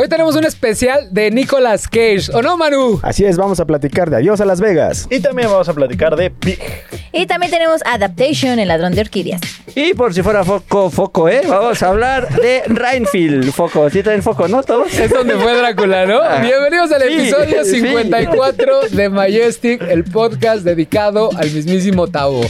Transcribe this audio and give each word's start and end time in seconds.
Hoy 0.00 0.06
tenemos 0.08 0.36
un 0.36 0.44
especial 0.44 1.08
de 1.10 1.28
Nicolas 1.32 1.88
Cage. 1.88 2.30
¿O 2.32 2.40
no, 2.40 2.56
Manu? 2.56 3.00
Así 3.02 3.24
es, 3.24 3.36
vamos 3.36 3.58
a 3.58 3.64
platicar 3.66 4.08
de 4.10 4.18
Adiós 4.18 4.40
a 4.40 4.44
Las 4.44 4.60
Vegas. 4.60 5.08
Y 5.10 5.18
también 5.18 5.50
vamos 5.50 5.68
a 5.68 5.74
platicar 5.74 6.14
de 6.14 6.30
Pig. 6.30 6.60
Y 7.10 7.26
también 7.26 7.50
tenemos 7.50 7.80
Adaptation, 7.84 8.60
el 8.60 8.68
ladrón 8.68 8.94
de 8.94 9.00
orquídeas. 9.00 9.40
Y 9.74 9.94
por 9.94 10.14
si 10.14 10.22
fuera 10.22 10.44
foco, 10.44 10.88
foco, 10.90 11.28
¿eh? 11.28 11.40
Vamos 11.48 11.82
a 11.82 11.88
hablar 11.88 12.28
de 12.28 12.62
Reinfield. 12.68 13.50
Foco, 13.50 13.90
¿sí 13.90 14.04
traen 14.04 14.22
foco, 14.22 14.46
no? 14.46 14.62
¿Todos? 14.62 14.96
Es 14.96 15.10
donde 15.10 15.34
fue 15.34 15.56
Drácula, 15.56 16.06
¿no? 16.06 16.20
Ah. 16.22 16.42
Bienvenidos 16.42 16.92
al 16.92 17.02
Sí, 17.02 17.14
episodio 17.14 17.64
sí. 17.64 17.80
54 17.80 18.90
de 18.90 19.08
Majestic, 19.08 19.82
el 19.82 20.04
podcast 20.04 20.62
dedicado 20.62 21.30
al 21.36 21.50
mismísimo 21.50 22.06
Tavo. 22.06 22.42
So 22.44 22.48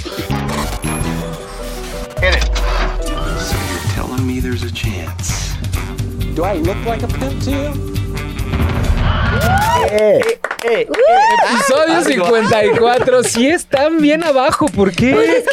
you're 2.21 3.95
telling 3.95 4.27
me 4.27 4.39
there's 4.43 4.63
a 4.63 4.71
chance. 4.71 4.98
Do 6.39 6.45
I 6.45 6.55
look 6.55 6.77
like 6.85 7.03
a 7.03 7.09
pimp 7.09 7.43
to 7.43 7.51
you? 7.51 7.79
Eh, 9.91 10.21
Eh, 10.65 10.89
Episodio 11.55 12.03
54. 12.03 13.23
Sí 13.23 13.49
están 13.49 13.99
bien 14.01 14.25
abajo, 14.25 14.67
¿por 14.67 14.91
qué? 14.91 15.13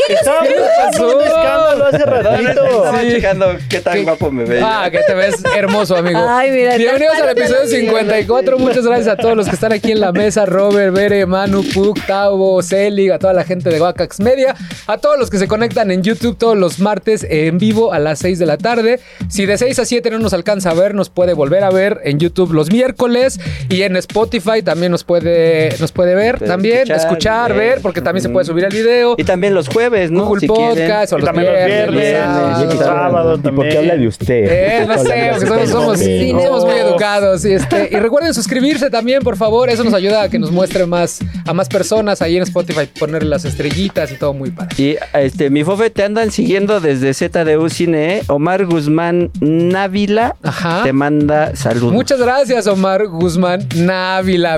estábamos 0.09 0.47
¿Qué 0.47 0.55
pasando 0.77 1.07
pasó? 1.07 1.17
un 1.17 1.23
escándalo 1.23 1.85
hace 1.85 2.05
ratito. 2.05 2.65
Estaba 2.65 3.01
Sí. 3.01 3.11
checando 3.11 3.45
qué 3.69 3.79
tan 3.81 3.93
¿Qué? 3.93 4.01
guapo 4.03 4.31
me 4.31 4.45
ve. 4.45 4.61
Ah, 4.63 4.89
que 4.91 4.97
te 5.05 5.13
ves 5.13 5.35
hermoso, 5.55 5.95
amigo. 5.95 6.19
Ay, 6.27 6.49
mira, 6.49 6.75
Bienvenidos 6.75 7.17
al 7.17 7.29
episodio 7.29 7.57
parecido. 7.57 7.81
54. 7.81 8.57
Muchas 8.57 8.83
gracias 8.87 9.07
a 9.09 9.15
todos 9.15 9.37
los 9.37 9.47
que 9.47 9.53
están 9.53 9.73
aquí 9.73 9.91
en 9.91 9.99
la 9.99 10.11
mesa: 10.11 10.47
Robert, 10.47 10.91
Bere, 10.91 11.27
Manu, 11.27 11.63
Puk, 11.71 11.99
Tavo, 12.07 12.63
Celig, 12.63 13.11
a 13.11 13.19
toda 13.19 13.33
la 13.33 13.43
gente 13.43 13.69
de 13.69 13.79
Wacax 13.79 14.19
Media, 14.21 14.55
a 14.87 14.97
todos 14.97 15.19
los 15.19 15.29
que 15.29 15.37
se 15.37 15.47
conectan 15.47 15.91
en 15.91 16.01
YouTube 16.01 16.35
todos 16.35 16.57
los 16.57 16.79
martes 16.79 17.23
en 17.29 17.59
vivo 17.59 17.93
a 17.93 17.99
las 17.99 18.17
6 18.19 18.39
de 18.39 18.47
la 18.47 18.57
tarde. 18.57 18.99
Si 19.29 19.45
de 19.45 19.55
6 19.59 19.77
a 19.77 19.85
7 19.85 20.09
no 20.09 20.17
nos 20.17 20.33
alcanza 20.33 20.71
a 20.71 20.73
ver, 20.73 20.95
nos 20.95 21.11
puede 21.11 21.33
volver 21.33 21.63
a 21.63 21.69
ver 21.69 22.01
en 22.05 22.17
YouTube 22.19 22.53
los 22.53 22.71
miércoles 22.71 23.39
y 23.69 23.83
en 23.83 23.95
Spotify 23.97 24.24
también 24.63 24.91
nos 24.91 25.03
puede, 25.03 25.75
nos 25.79 25.91
puede 25.91 26.15
ver, 26.15 26.37
Puede 26.37 26.49
también, 26.51 26.77
escuchar, 26.79 26.97
escuchar, 26.99 27.53
ver, 27.53 27.69
ver. 27.75 27.81
porque 27.81 28.01
también 28.01 28.21
se 28.23 28.29
puede 28.29 28.45
subir 28.45 28.65
el 28.65 28.73
video. 28.73 29.15
Y 29.17 29.23
también 29.23 29.53
los 29.53 29.67
jueves, 29.67 30.11
¿no? 30.11 30.25
Google 30.25 30.41
Si 30.41 30.47
quieren. 30.47 30.69
Podcast 30.69 31.13
o 31.13 31.17
los 31.17 31.25
también 31.25 31.47
los 31.51 31.65
viernes, 31.65 31.91
viernes, 31.91 32.65
los 32.75 32.79
sábados 32.85 33.39
¿Y 33.39 33.41
por 33.41 33.51
qué 33.51 33.53
también. 33.73 33.77
habla 33.77 33.95
de 33.97 34.07
usted? 34.07 34.45
Eh, 34.49 34.85
no 34.87 34.93
¿Por 34.95 35.03
qué 35.05 35.09
sé, 35.11 35.29
porque 35.31 35.67
somos, 35.67 35.69
somos- 35.69 35.99
Sí, 35.99 36.31
somos 36.31 36.65
muy 36.65 36.73
educados. 36.75 37.45
Y, 37.45 37.53
este, 37.53 37.89
y 37.91 37.95
recuerden 37.95 38.33
suscribirse 38.33 38.89
también, 38.89 39.21
por 39.21 39.37
favor. 39.37 39.69
Eso 39.69 39.83
nos 39.83 39.93
ayuda 39.93 40.23
a 40.23 40.29
que 40.29 40.39
nos 40.39 40.51
muestre 40.51 40.85
más 40.85 41.19
a 41.45 41.53
más 41.53 41.67
personas 41.69 42.21
ahí 42.21 42.37
en 42.37 42.43
Spotify, 42.43 42.87
poner 42.99 43.23
las 43.23 43.45
estrellitas 43.45 44.11
y 44.11 44.15
todo 44.15 44.33
muy 44.33 44.51
padre. 44.51 44.75
Y 44.77 44.95
este, 45.13 45.49
mi 45.49 45.63
fofe 45.63 45.89
te 45.89 46.03
andan 46.03 46.31
siguiendo 46.31 46.79
desde 46.79 47.13
ZDU 47.13 47.69
Cine, 47.69 48.17
¿eh? 48.17 48.23
Omar 48.27 48.65
Guzmán 48.65 49.31
Návila 49.41 50.35
Ajá. 50.43 50.81
te 50.83 50.93
manda 50.93 51.55
saludos. 51.55 51.93
Muchas 51.93 52.19
gracias, 52.19 52.67
Omar 52.67 53.07
Guzmán 53.07 53.67
Návila. 53.75 54.04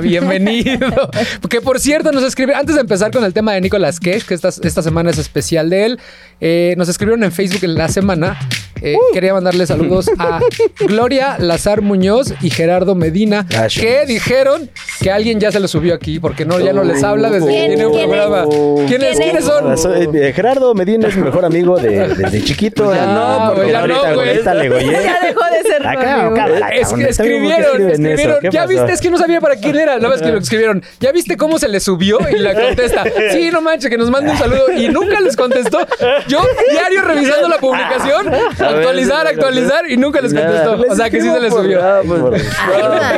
Bienvenido. 0.01 0.87
Porque 1.41 1.61
por 1.61 1.79
cierto, 1.79 2.11
nos 2.11 2.23
escribe, 2.23 2.53
antes 2.53 2.75
de 2.75 2.81
empezar 2.81 3.11
con 3.11 3.23
el 3.23 3.33
tema 3.33 3.53
de 3.53 3.61
Nicolas 3.61 3.99
Cage, 3.99 4.21
que 4.27 4.33
esta, 4.33 4.49
esta 4.49 4.81
semana 4.81 5.09
es 5.09 5.17
especial 5.17 5.69
de 5.69 5.85
él, 5.85 5.99
eh, 6.41 6.75
nos 6.77 6.89
escribieron 6.89 7.23
en 7.23 7.31
Facebook 7.31 7.63
en 7.63 7.75
la 7.75 7.87
semana. 7.87 8.37
Eh, 8.79 8.95
Quería 9.11 9.33
mandarle 9.33 9.65
saludos 9.65 10.07
a 10.19 10.39
Gloria 10.87 11.37
Lazar 11.39 11.81
Muñoz 11.81 12.33
y 12.41 12.51
Gerardo 12.51 12.93
Medina, 12.93 13.45
Gracias. 13.49 13.83
que 13.83 14.05
dijeron 14.05 14.69
que 14.99 15.09
alguien 15.11 15.39
ya 15.39 15.51
se 15.51 15.59
lo 15.59 15.67
subió 15.67 15.95
aquí, 15.95 16.19
porque 16.19 16.45
no, 16.45 16.59
ya 16.59 16.73
no 16.73 16.83
les 16.83 17.03
habla 17.03 17.31
desde 17.31 17.47
que 17.47 17.53
¿Quién- 17.53 17.67
tiene 17.69 17.85
un 17.87 17.93
quién 17.93 18.09
programa. 18.09 18.45
¿Quiénes, 18.45 18.87
¿Quién 18.87 19.01
es? 19.03 19.17
¿Quiénes 19.19 19.45
son? 19.45 19.71
Ah, 19.71 19.77
soy- 19.77 20.07
eh, 20.13 20.31
Gerardo 20.33 20.75
Medina 20.75 21.07
es 21.07 21.15
mi 21.15 21.23
mejor 21.23 21.43
amigo 21.45 21.77
de- 21.79 22.07
desde 22.09 22.43
chiquito. 22.43 22.93
Ya 22.93 23.03
eh, 23.03 23.07
no, 23.07 23.55
güey, 23.55 23.71
ya 23.71 23.79
ahorita- 23.79 24.09
no, 24.09 24.13
güey. 24.15 24.91
Ya 24.91 25.19
dejó 25.23 25.41
de 25.51 25.63
ser 25.63 25.87
Acá, 25.87 26.67
Es 26.75 26.93
que 26.93 27.03
está 27.09 27.23
bien, 27.23 27.41
¿por 27.43 27.55
qué 27.55 27.57
escribieron, 27.57 27.65
escriben 27.65 27.91
escribieron. 28.05 28.37
¿Qué 28.41 28.49
Ya 28.51 28.61
pasó? 28.61 28.69
viste, 28.73 28.91
es 28.93 29.01
que 29.01 29.09
no 29.09 29.17
sabía 29.17 29.36
para 29.41 29.55
quién 29.55 29.75
era. 29.75 29.97
La 29.97 30.09
vez 30.09 30.21
que 30.21 30.31
lo 30.31 30.39
escribieron. 30.39 30.83
¿Ya 30.99 31.11
viste 31.11 31.37
cómo 31.37 31.59
se 31.59 31.67
le 31.67 31.79
subió? 31.79 32.19
Y 32.29 32.39
la 32.39 32.53
contesta. 32.53 33.03
Sí, 33.31 33.49
no 33.51 33.61
manches, 33.61 33.89
que 33.89 33.97
nos 33.97 34.09
mande 34.09 34.31
un 34.31 34.37
saludo. 34.37 34.71
Y 34.75 34.89
nunca 34.89 35.19
les 35.19 35.35
contestó. 35.35 35.79
Yo, 36.27 36.41
diario 36.71 37.01
revisando 37.01 37.47
la 37.47 37.57
publicación, 37.57 38.33
actualizar, 38.59 39.27
actualizar, 39.27 39.89
y 39.89 39.97
nunca 39.97 40.21
les 40.21 40.33
contestó. 40.33 40.83
O 40.89 40.95
sea 40.95 41.09
que 41.09 41.21
sí 41.21 41.29
se 41.29 41.39
le 41.39 41.49
subió. 41.51 41.81
Ah, 41.83 42.01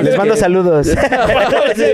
Les 0.02 0.18
mando 0.18 0.36
saludos. 0.36 0.88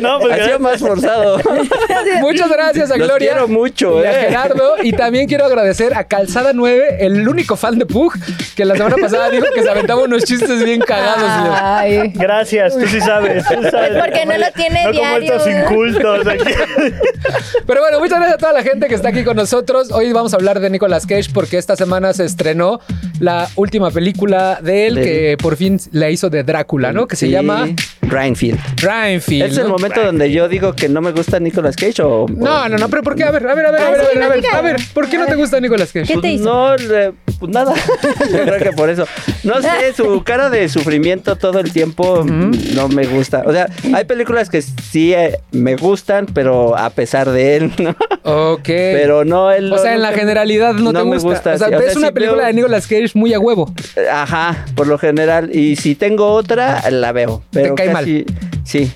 No, 0.02 0.20
pues 0.20 0.40
ha 0.40 0.46
sido 0.46 0.60
más 0.60 0.80
forzado. 0.80 1.40
Muchas 2.22 2.50
gracias 2.50 2.92
a 2.92 2.98
Los 2.98 3.08
Gloria. 3.08 3.32
quiero 3.32 3.48
mucho, 3.48 4.02
y 4.02 4.06
a 4.06 4.12
eh. 4.12 4.26
Gerardo. 4.28 4.76
Y 4.82 4.92
también 4.94 5.28
quiero 5.28 5.46
agradecer 5.46 5.94
a 5.94 6.04
Calzada 6.06 6.52
9, 6.54 6.98
el 7.00 7.28
único 7.28 7.56
fan 7.56 7.78
de 7.78 7.86
Pug, 7.86 8.14
que 8.56 8.66
la 8.66 8.76
semana 8.76 8.96
pasada 9.00 9.30
dijo 9.30 9.46
que 9.54 9.64
se 9.64 9.70
aventaba 9.70 10.04
unos 10.04 10.24
chistes 10.24 10.64
bien 10.64 10.82
cagados. 10.82 11.30
Ay. 11.62 12.12
Gracias, 12.16 12.78
tú 12.78 12.86
sí 12.88 13.00
sabes. 13.02 13.44
tú 13.48 13.64
sabes. 13.70 13.92
Porque 14.24 14.26
no 14.26 14.38
lo 14.46 14.52
tiene 14.54 14.84
no 14.86 14.92
diario. 14.92 15.34
como 15.38 15.46
estos 15.46 15.72
incultos 15.72 16.28
aquí. 16.28 16.44
Pero 17.68 17.82
bueno, 17.82 18.00
muchas 18.00 18.18
gracias 18.20 18.36
a 18.36 18.38
toda 18.38 18.54
la 18.54 18.64
gente 18.64 18.88
que 18.88 18.96
está 18.96 19.10
aquí 19.10 19.24
con 19.24 19.36
nosotros. 19.36 19.92
Hoy 19.92 20.12
vamos 20.14 20.34
a 20.34 20.38
hablar 20.38 20.60
de 20.60 20.70
Nicolas 20.70 21.06
Cage 21.06 21.30
porque 21.34 21.58
esta 21.58 21.76
semana 21.76 22.14
se 22.14 22.26
estrenó 22.26 22.80
la 23.20 23.50
última 23.56 23.92
película 23.92 24.60
de 24.62 24.88
él 24.88 24.96
De 24.96 25.02
él. 25.02 25.08
que 25.08 25.38
por 25.42 25.56
fin 25.58 25.80
la 25.92 26.10
hizo 26.10 26.30
de 26.30 26.44
Drácula, 26.44 26.92
¿no? 26.94 27.08
Que 27.08 27.16
se 27.16 27.30
llama 27.30 27.68
Reinfield. 28.02 28.60
Reinfield. 28.82 29.52
¿Es 29.52 29.58
el 29.58 29.64
¿no? 29.64 29.70
momento 29.70 30.04
donde 30.04 30.32
yo 30.32 30.48
digo 30.48 30.74
que 30.74 30.90
no 30.90 31.02
me 31.02 31.12
gusta 31.12 31.40
Nicolas 31.40 31.76
Cage 31.76 32.02
o...? 32.04 32.26
No, 32.30 32.70
no, 32.70 32.78
no, 32.78 32.90
pero 32.90 33.02
¿por 33.04 33.16
qué? 33.16 33.24
A 33.24 33.32
ver, 33.32 33.48
a 33.48 33.56
ver, 33.56 33.66
a 33.66 33.72
ver, 33.72 33.82
a 33.82 33.90
ver, 33.90 34.00
a 34.02 34.04
ver, 34.08 34.24
a 34.24 34.28
ver, 34.30 34.46
a 34.54 34.62
ver, 34.62 34.76
¿por 34.94 35.10
qué 35.10 35.18
no 35.18 35.26
te 35.26 35.36
gusta 35.36 35.60
Nicolas 35.60 35.92
Cage? 35.92 36.14
¿Qué 36.14 36.20
te 36.22 36.32
hizo? 36.34 36.44
No, 36.46 36.76
le- 36.78 37.14
pues 37.40 37.52
nada. 37.52 37.74
Yo 38.32 38.44
creo 38.44 38.60
que 38.60 38.72
por 38.72 38.90
eso. 38.90 39.06
No 39.44 39.62
sé, 39.62 39.94
su 39.96 40.24
cara 40.24 40.50
de 40.50 40.68
sufrimiento 40.70 41.36
todo 41.36 41.60
el 41.60 41.72
tiempo 41.72 42.24
no 42.26 42.88
me 42.90 43.06
gusta. 43.06 43.44
O 43.46 43.52
sea, 43.52 43.68
hay 43.94 44.06
películas 44.06 44.50
que 44.50 44.62
sí 44.62 45.14
eh, 45.14 45.40
me 45.52 45.76
gustan, 45.76 46.26
pero 46.28 46.78
a 46.78 46.90
pesar 46.90 47.30
de 47.30 47.58
él, 47.58 47.72
¿no? 47.80 47.96
Ok. 48.24 48.66
Pero 48.66 49.26
no 49.26 49.52
él. 49.52 49.72
o 49.72 49.78
sea, 49.78 49.94
en 49.94 50.02
la 50.02 50.12
generalidad 50.14 50.74
no, 50.74 50.92
te 50.94 51.04
me 51.04 51.18
gusta. 51.18 51.54
O 51.54 51.58
sea, 51.58 51.68
sí. 51.70 51.76
ves 51.76 51.96
una 51.96 52.12
película 52.12 52.40
veo- 52.44 52.48
de 52.48 52.54
Nicolas 52.54 52.88
Cage 52.88 53.12
muy 53.14 53.34
a 53.34 53.40
huevo. 53.40 53.74
Ajá, 54.12 54.66
por 54.76 54.88
lo 54.88 54.98
general. 54.98 55.56
Y 55.56 55.76
si 55.76 55.96
tengo 55.96 56.28
otra, 56.32 56.90
la 56.90 57.12
veo. 57.12 57.44
Pero 57.52 57.76
cae 57.76 57.92
casi- 57.92 58.26
Sí. 58.64 58.92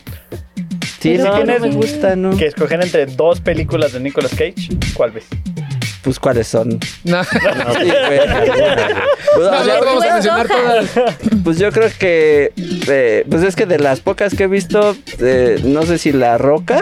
Sí, 1.00 1.13
Pero 1.16 1.23
no, 1.29 1.33
¿quién 1.35 1.47
no 1.47 1.53
es? 1.53 1.61
me 1.61 1.71
gusta, 1.71 2.16
¿no? 2.17 2.35
Que 2.35 2.47
escoger 2.47 2.81
entre 2.83 3.06
dos 3.06 3.39
películas 3.39 3.94
de 3.94 4.01
Nicolas 4.01 4.31
Cage, 4.31 4.56
¿cuál 4.94 5.11
ves? 5.11 5.23
Pues, 6.04 6.20
¿cuáles 6.20 6.48
son? 6.48 6.80
No. 7.04 7.24
Sí, 7.24 7.30
güey. 7.40 8.20
Pues, 9.36 9.48
o 9.48 9.64
sea, 9.64 9.80
vamos 9.84 10.04
a 10.06 10.14
mencionar 10.14 10.48
todas. 10.48 10.86
Pues 11.44 11.58
yo 11.60 11.72
creo 11.72 11.90
que, 12.00 12.52
eh, 12.88 13.26
pues 13.30 13.44
es 13.44 13.56
que 13.56 13.66
de 13.66 13.80
las 13.80 14.00
pocas 14.00 14.34
que 14.34 14.44
he 14.44 14.48
visto, 14.48 14.96
eh, 15.20 15.60
no 15.64 15.84
sé 15.84 15.98
si 15.98 16.12
La 16.12 16.38
Roca. 16.38 16.80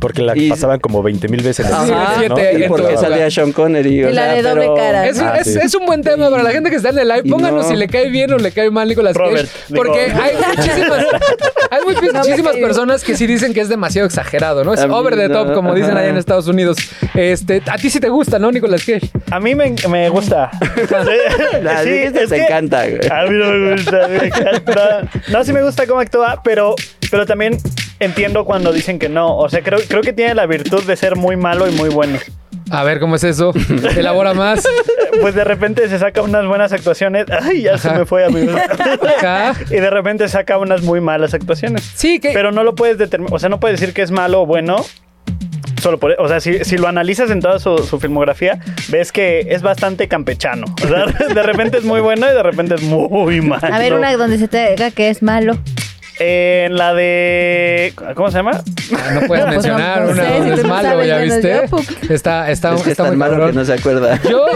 Porque 0.00 0.20
la 0.20 0.36
Y- 0.36 0.50
pasaban 0.50 0.78
como 0.78 1.02
20 1.02 1.26
mil 1.28 1.42
veces. 1.42 1.64
en 1.66 1.72
Ajá, 1.72 2.14
siete, 2.18 2.28
¿no? 2.28 2.38
en 2.38 2.62
Y 2.64 2.68
porque 2.68 2.96
salía 2.98 3.30
Sean 3.30 3.52
Connery. 3.52 4.04
o 4.04 4.10
Y 4.10 4.12
la 4.12 4.24
sea, 4.24 4.34
de 4.34 4.42
doble 4.42 4.60
pero- 4.62 4.74
cara. 4.74 5.06
Es, 5.06 5.18
Ah, 5.20 5.36
es- 5.38 5.52
sí. 5.54 5.58
es 5.62 5.74
un 5.74 5.86
buen 5.86 6.02
tema 6.02 6.28
para 6.28 6.42
la 6.42 6.50
gente 6.50 6.68
que 6.68 6.76
está 6.76 6.90
en 6.90 6.98
el 6.98 7.08
live. 7.08 7.22
Y 7.24 7.30
Pónganos 7.30 7.64
no. 7.64 7.70
si 7.70 7.76
le 7.76 7.88
cae 7.88 8.10
bien 8.10 8.30
o 8.32 8.36
le 8.36 8.52
cae 8.52 8.68
mal 8.70 8.88
Nicolas 8.88 9.16
Cage. 9.16 9.26
Robert, 9.30 9.48
digo- 9.68 9.82
porque 9.84 10.00
hay 10.00 10.34
muchísimas, 10.36 11.06
muy- 11.94 12.12
muchísimas 12.12 12.56
personas 12.56 13.02
que 13.04 13.16
sí 13.16 13.26
dicen 13.26 13.54
que 13.54 13.60
es 13.60 13.68
demasiado 13.68 14.06
exagerado, 14.06 14.64
¿no? 14.64 14.74
Es 14.74 14.80
A 14.80 14.86
over 14.86 15.16
the 15.16 15.28
no, 15.28 15.44
top, 15.44 15.54
como 15.54 15.74
dicen 15.74 15.96
allá 15.96 16.08
en 16.08 16.16
Estados 16.16 16.46
Unidos. 16.48 16.76
Este, 17.14 17.62
a 17.70 17.76
ti 17.78 17.88
sí 17.90 18.00
te 18.00 18.08
gusta, 18.08 18.38
¿no, 18.38 18.50
Nicolas 18.50 18.84
Cage? 18.84 19.10
A 19.30 19.40
mí 19.40 19.54
me, 19.54 19.74
me 19.88 20.08
gusta. 20.08 20.50
La 21.62 21.82
Sí, 21.82 21.90
es 21.90 22.12
te 22.12 22.26
que- 22.26 22.44
encanta, 22.44 22.86
güey. 22.86 23.00
A 23.10 23.22
mí 23.30 23.38
no 23.38 23.50
me 23.52 23.72
gusta, 23.74 24.08
me 24.08 24.16
encanta. 24.26 25.08
No, 25.28 25.44
sí 25.44 25.52
me 25.52 25.62
gusta 25.62 25.86
cómo 25.86 26.00
actúa, 26.00 26.40
pero, 26.44 26.74
pero 27.10 27.26
también 27.26 27.56
entiendo 28.00 28.44
cuando 28.44 28.72
dicen 28.72 28.98
que 28.98 29.08
no. 29.08 29.36
O 29.36 29.48
sea, 29.48 29.62
creo, 29.62 29.78
creo 29.88 30.02
que 30.02 30.12
tiene 30.12 30.34
la 30.34 30.46
virtud 30.46 30.82
de 30.84 30.96
ser 30.96 31.16
muy 31.16 31.36
malo 31.36 31.68
y 31.68 31.72
muy 31.72 31.88
bueno. 31.88 32.18
A 32.70 32.82
ver, 32.82 32.98
¿cómo 33.00 33.16
es 33.16 33.24
eso? 33.24 33.52
Elabora 33.96 34.34
más. 34.34 34.66
Pues 35.20 35.34
de 35.34 35.44
repente 35.44 35.88
se 35.88 35.98
saca 35.98 36.22
unas 36.22 36.46
buenas 36.46 36.72
actuaciones. 36.72 37.26
Ay, 37.30 37.62
ya 37.62 37.78
se 37.78 37.90
me 37.90 38.04
fue, 38.04 38.24
amigo. 38.24 38.52
Ajá. 39.18 39.54
Y 39.70 39.76
de 39.76 39.90
repente 39.90 40.28
saca 40.28 40.58
unas 40.58 40.82
muy 40.82 41.00
malas 41.00 41.32
actuaciones. 41.32 41.90
Sí, 41.94 42.18
que... 42.18 42.32
Pero 42.32 42.52
no 42.52 42.64
lo 42.64 42.74
puedes 42.74 42.98
determinar. 42.98 43.34
O 43.34 43.38
sea, 43.38 43.48
no 43.48 43.60
puedes 43.60 43.80
decir 43.80 43.94
que 43.94 44.02
es 44.02 44.10
malo 44.10 44.42
o 44.42 44.46
bueno. 44.46 44.84
Solo 45.80 45.98
por, 45.98 46.16
o 46.18 46.26
sea, 46.26 46.40
si, 46.40 46.64
si 46.64 46.78
lo 46.78 46.88
analizas 46.88 47.30
en 47.30 47.40
toda 47.40 47.60
su, 47.60 47.78
su 47.78 48.00
filmografía, 48.00 48.58
ves 48.88 49.12
que 49.12 49.46
es 49.50 49.62
bastante 49.62 50.08
campechano. 50.08 50.66
O 50.82 50.88
sea, 50.88 51.06
de 51.34 51.42
repente 51.42 51.78
es 51.78 51.84
muy 51.84 52.00
bueno 52.00 52.26
y 52.26 52.34
de 52.34 52.42
repente 52.42 52.74
es 52.74 52.82
muy 52.82 53.40
malo. 53.40 53.72
A 53.72 53.78
ver, 53.78 53.92
una 53.94 54.14
donde 54.16 54.38
se 54.38 54.48
te 54.48 54.70
diga 54.70 54.90
que 54.90 55.10
es 55.10 55.22
malo. 55.22 55.56
En 56.18 56.76
la 56.76 56.94
de. 56.94 57.92
¿Cómo 58.14 58.30
se 58.30 58.38
llama? 58.38 58.62
Ah, 58.96 59.10
no 59.20 59.26
puedes 59.26 59.44
No, 59.44 59.52
pues 59.54 59.66
no- 59.66 59.76
mencionar 59.76 60.02
no 60.06 60.12
una 60.12 60.22
donde 60.24 60.46
si 60.46 60.52
es 60.60 60.62
no 60.62 60.68
malo, 60.68 61.04
¿ya 61.04 61.18
viste? 61.18 61.60
Está, 62.08 62.50
está, 62.50 62.74
Es 62.74 62.82
que 62.82 62.90
es 62.90 62.92
está 62.92 63.02
tan 63.04 63.12
muy 63.12 63.16
malo 63.18 63.46
que 63.46 63.52
no 63.52 63.64
se 63.64 63.74
acuerda. 63.74 64.18
Yo, 64.22 64.46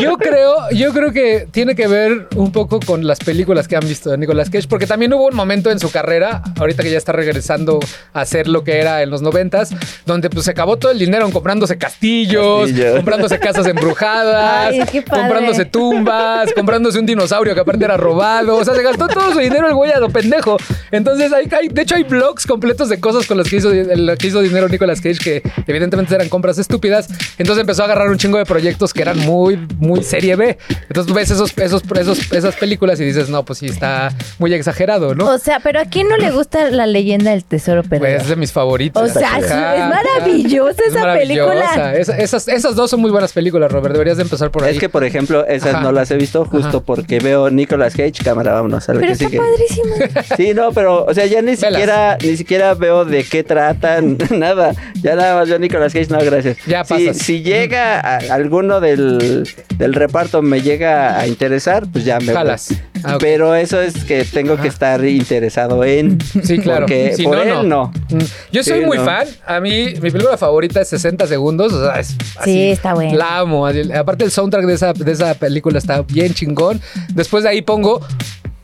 yo 0.00 0.16
creo, 0.16 0.54
yo 0.70 0.92
creo 0.94 1.12
que 1.12 1.46
tiene 1.50 1.74
que 1.74 1.86
ver 1.88 2.28
un 2.36 2.52
poco 2.52 2.80
con 2.80 3.06
las 3.06 3.18
películas 3.18 3.68
que 3.68 3.76
han 3.76 3.86
visto 3.86 4.10
de 4.10 4.16
Nicolas 4.18 4.48
Cage, 4.48 4.66
porque 4.68 4.86
también 4.86 5.12
hubo 5.12 5.26
un 5.26 5.36
momento 5.36 5.70
en 5.70 5.78
su 5.78 5.90
carrera, 5.90 6.42
ahorita 6.58 6.82
que 6.82 6.90
ya 6.90 6.96
está 6.98 7.12
regresando 7.12 7.80
a 8.14 8.20
hacer 8.22 8.48
lo 8.48 8.64
que 8.64 8.78
era 8.80 9.02
en 9.02 9.10
los 9.10 9.20
noventas, 9.20 9.74
donde 10.06 10.30
pues 10.30 10.46
se 10.46 10.52
acabó 10.52 10.78
todo 10.78 10.90
el 10.92 10.98
dinero 10.98 11.26
en 11.26 11.32
comprándose 11.32 11.76
castillos, 11.76 12.68
Castillo. 12.68 12.96
comprándose 12.96 13.38
casas 13.38 13.66
embrujadas, 13.66 14.68
Ay, 14.72 14.82
qué 14.90 15.02
padre. 15.02 15.22
comprándose 15.22 15.64
tumbas, 15.66 16.50
comprándose 16.54 16.98
un 16.98 17.04
dinosaurio 17.06 17.54
que 17.54 17.60
aparte 17.60 17.84
era 17.84 17.98
robado, 17.98 18.56
o 18.56 18.64
sea, 18.64 18.74
se 18.74 18.82
gastó 18.82 19.06
todo 19.06 19.32
su 19.34 19.38
dinero 19.40 19.66
el 19.68 19.74
güey 19.74 19.92
a 19.92 19.98
lo 19.98 20.08
pendejo. 20.08 20.56
Entonces, 20.90 21.09
hay, 21.18 21.48
hay- 21.50 21.68
de 21.68 21.82
hecho 21.82 21.94
hay 21.96 22.04
blogs 22.04 22.46
completos 22.46 22.88
de 22.88 23.00
cosas 23.00 23.26
con 23.26 23.38
las 23.38 23.48
que 23.48 23.56
hizo, 23.56 23.70
lo 23.72 24.16
que 24.16 24.26
hizo 24.26 24.40
dinero 24.40 24.68
Nicolas 24.68 25.00
Cage 25.00 25.18
que 25.18 25.42
evidentemente 25.66 26.14
eran 26.14 26.28
compras 26.28 26.58
estúpidas. 26.58 27.08
Entonces 27.38 27.60
empezó 27.62 27.82
a 27.82 27.84
agarrar 27.86 28.08
un 28.08 28.18
chingo 28.18 28.38
de 28.38 28.44
proyectos 28.44 28.92
que 28.92 29.02
eran 29.02 29.18
muy, 29.20 29.56
muy 29.78 30.02
serie 30.02 30.36
B. 30.36 30.58
Entonces 30.88 31.06
tú 31.06 31.14
ves 31.14 31.30
esos, 31.30 31.56
esos, 31.58 31.82
esos, 31.98 32.32
esas 32.32 32.54
películas 32.56 33.00
y 33.00 33.04
dices, 33.04 33.28
no, 33.28 33.44
pues 33.44 33.58
sí, 33.60 33.66
está 33.66 34.12
muy 34.38 34.52
exagerado, 34.54 35.14
¿no? 35.14 35.26
O 35.26 35.38
sea, 35.38 35.60
pero 35.60 35.80
¿a 35.80 35.84
quién 35.86 36.08
no 36.08 36.16
le 36.16 36.30
gusta 36.30 36.70
la 36.70 36.86
leyenda 36.86 37.30
del 37.32 37.44
tesoro 37.44 37.82
Pues 37.82 38.00
perdido? 38.00 38.20
es 38.20 38.28
de 38.28 38.36
mis 38.36 38.52
favoritos. 38.52 39.02
O 39.02 39.12
sea, 39.12 39.38
es- 39.38 39.44
es 39.46 39.50
maravillosa 39.50 40.82
es 40.82 40.88
esa 40.92 41.00
maravillosa. 41.00 41.50
película. 41.50 41.94
Esa- 41.96 42.16
esas, 42.18 42.48
esas 42.48 42.74
dos 42.74 42.90
son 42.90 43.00
muy 43.00 43.10
buenas 43.10 43.32
películas, 43.32 43.70
Robert. 43.70 43.92
Deberías 43.92 44.16
de 44.16 44.22
empezar 44.24 44.50
por 44.50 44.64
ahí. 44.64 44.74
Es 44.74 44.80
que, 44.80 44.88
por 44.88 45.04
ejemplo, 45.04 45.46
esas 45.46 45.74
Ajá. 45.74 45.82
no 45.82 45.92
las 45.92 46.10
he 46.10 46.16
visto 46.16 46.44
justo 46.44 46.68
Ajá. 46.68 46.80
porque 46.80 47.18
veo 47.20 47.50
Nicolas 47.50 47.94
Cage, 47.94 48.12
cámara, 48.24 48.52
vámonos 48.52 48.88
a 48.88 48.94
lo 48.94 49.00
pero 49.00 49.08
que 49.08 49.12
está 49.12 49.26
sigue. 49.28 49.38
padrísima. 49.38 50.36
Sí, 50.36 50.54
no, 50.54 50.72
pero, 50.72 50.99
o 51.06 51.14
sea, 51.14 51.26
ya 51.26 51.40
ni 51.42 51.54
Velas. 51.56 51.60
siquiera, 51.72 52.18
ni 52.22 52.36
siquiera 52.36 52.74
veo 52.74 53.04
de 53.04 53.24
qué 53.24 53.42
tratan, 53.44 54.16
nada. 54.30 54.72
Ya 55.02 55.14
nada 55.16 55.34
más 55.36 55.48
veo 55.48 55.58
Nicolas 55.58 55.92
Cage, 55.92 56.08
no, 56.10 56.18
gracias. 56.18 56.58
Ya 56.66 56.84
si, 56.84 56.94
pasas. 57.06 57.16
si 57.18 57.42
llega 57.42 58.00
a- 58.00 58.18
alguno 58.34 58.80
del, 58.80 59.48
del 59.76 59.94
reparto 59.94 60.42
me 60.42 60.60
llega 60.62 61.18
a 61.18 61.26
interesar, 61.26 61.86
pues 61.92 62.04
ya 62.04 62.18
me 62.20 62.26
voy. 62.26 62.34
Jalas. 62.34 62.74
Ah, 63.02 63.14
ok. 63.16 63.20
Pero 63.22 63.54
eso 63.54 63.80
es 63.80 64.04
que 64.04 64.24
tengo 64.24 64.56
que 64.58 64.68
estar 64.68 65.02
interesado 65.04 65.84
en. 65.84 66.18
Sí, 66.42 66.58
claro. 66.58 66.80
Porque 66.82 67.14
Si 67.16 67.22
por 67.24 67.36
no, 67.36 67.42
él 67.62 67.68
no. 67.68 67.86
Mm, 68.10 68.18
Yo 68.52 68.62
soy 68.62 68.80
Sí, 68.80 68.84
muy 68.86 68.98
no. 68.98 69.04
fan. 69.06 69.26
A 69.46 69.58
mí, 69.60 69.94
mi 70.02 70.10
película 70.10 70.36
favorita 70.36 70.82
es 70.82 70.88
60 70.88 71.26
segundos. 71.26 71.72
O 71.72 71.82
sea, 71.84 71.98
es 71.98 72.14
así, 72.38 72.70
está 72.70 72.92
buena. 72.92 73.14
La 73.14 73.38
amo. 73.38 73.66
Aparte, 73.66 74.24
el 74.24 74.30
soundtrack 74.30 74.66
de 74.66 74.74
esa, 74.74 74.92
de 74.92 75.10
esa 75.12 75.32
película 75.34 75.78
está 75.78 76.02
bien 76.02 76.34
chingón. 76.34 76.80
Después 77.14 77.42
de 77.44 77.48
ahí 77.50 77.62
pongo. 77.62 78.00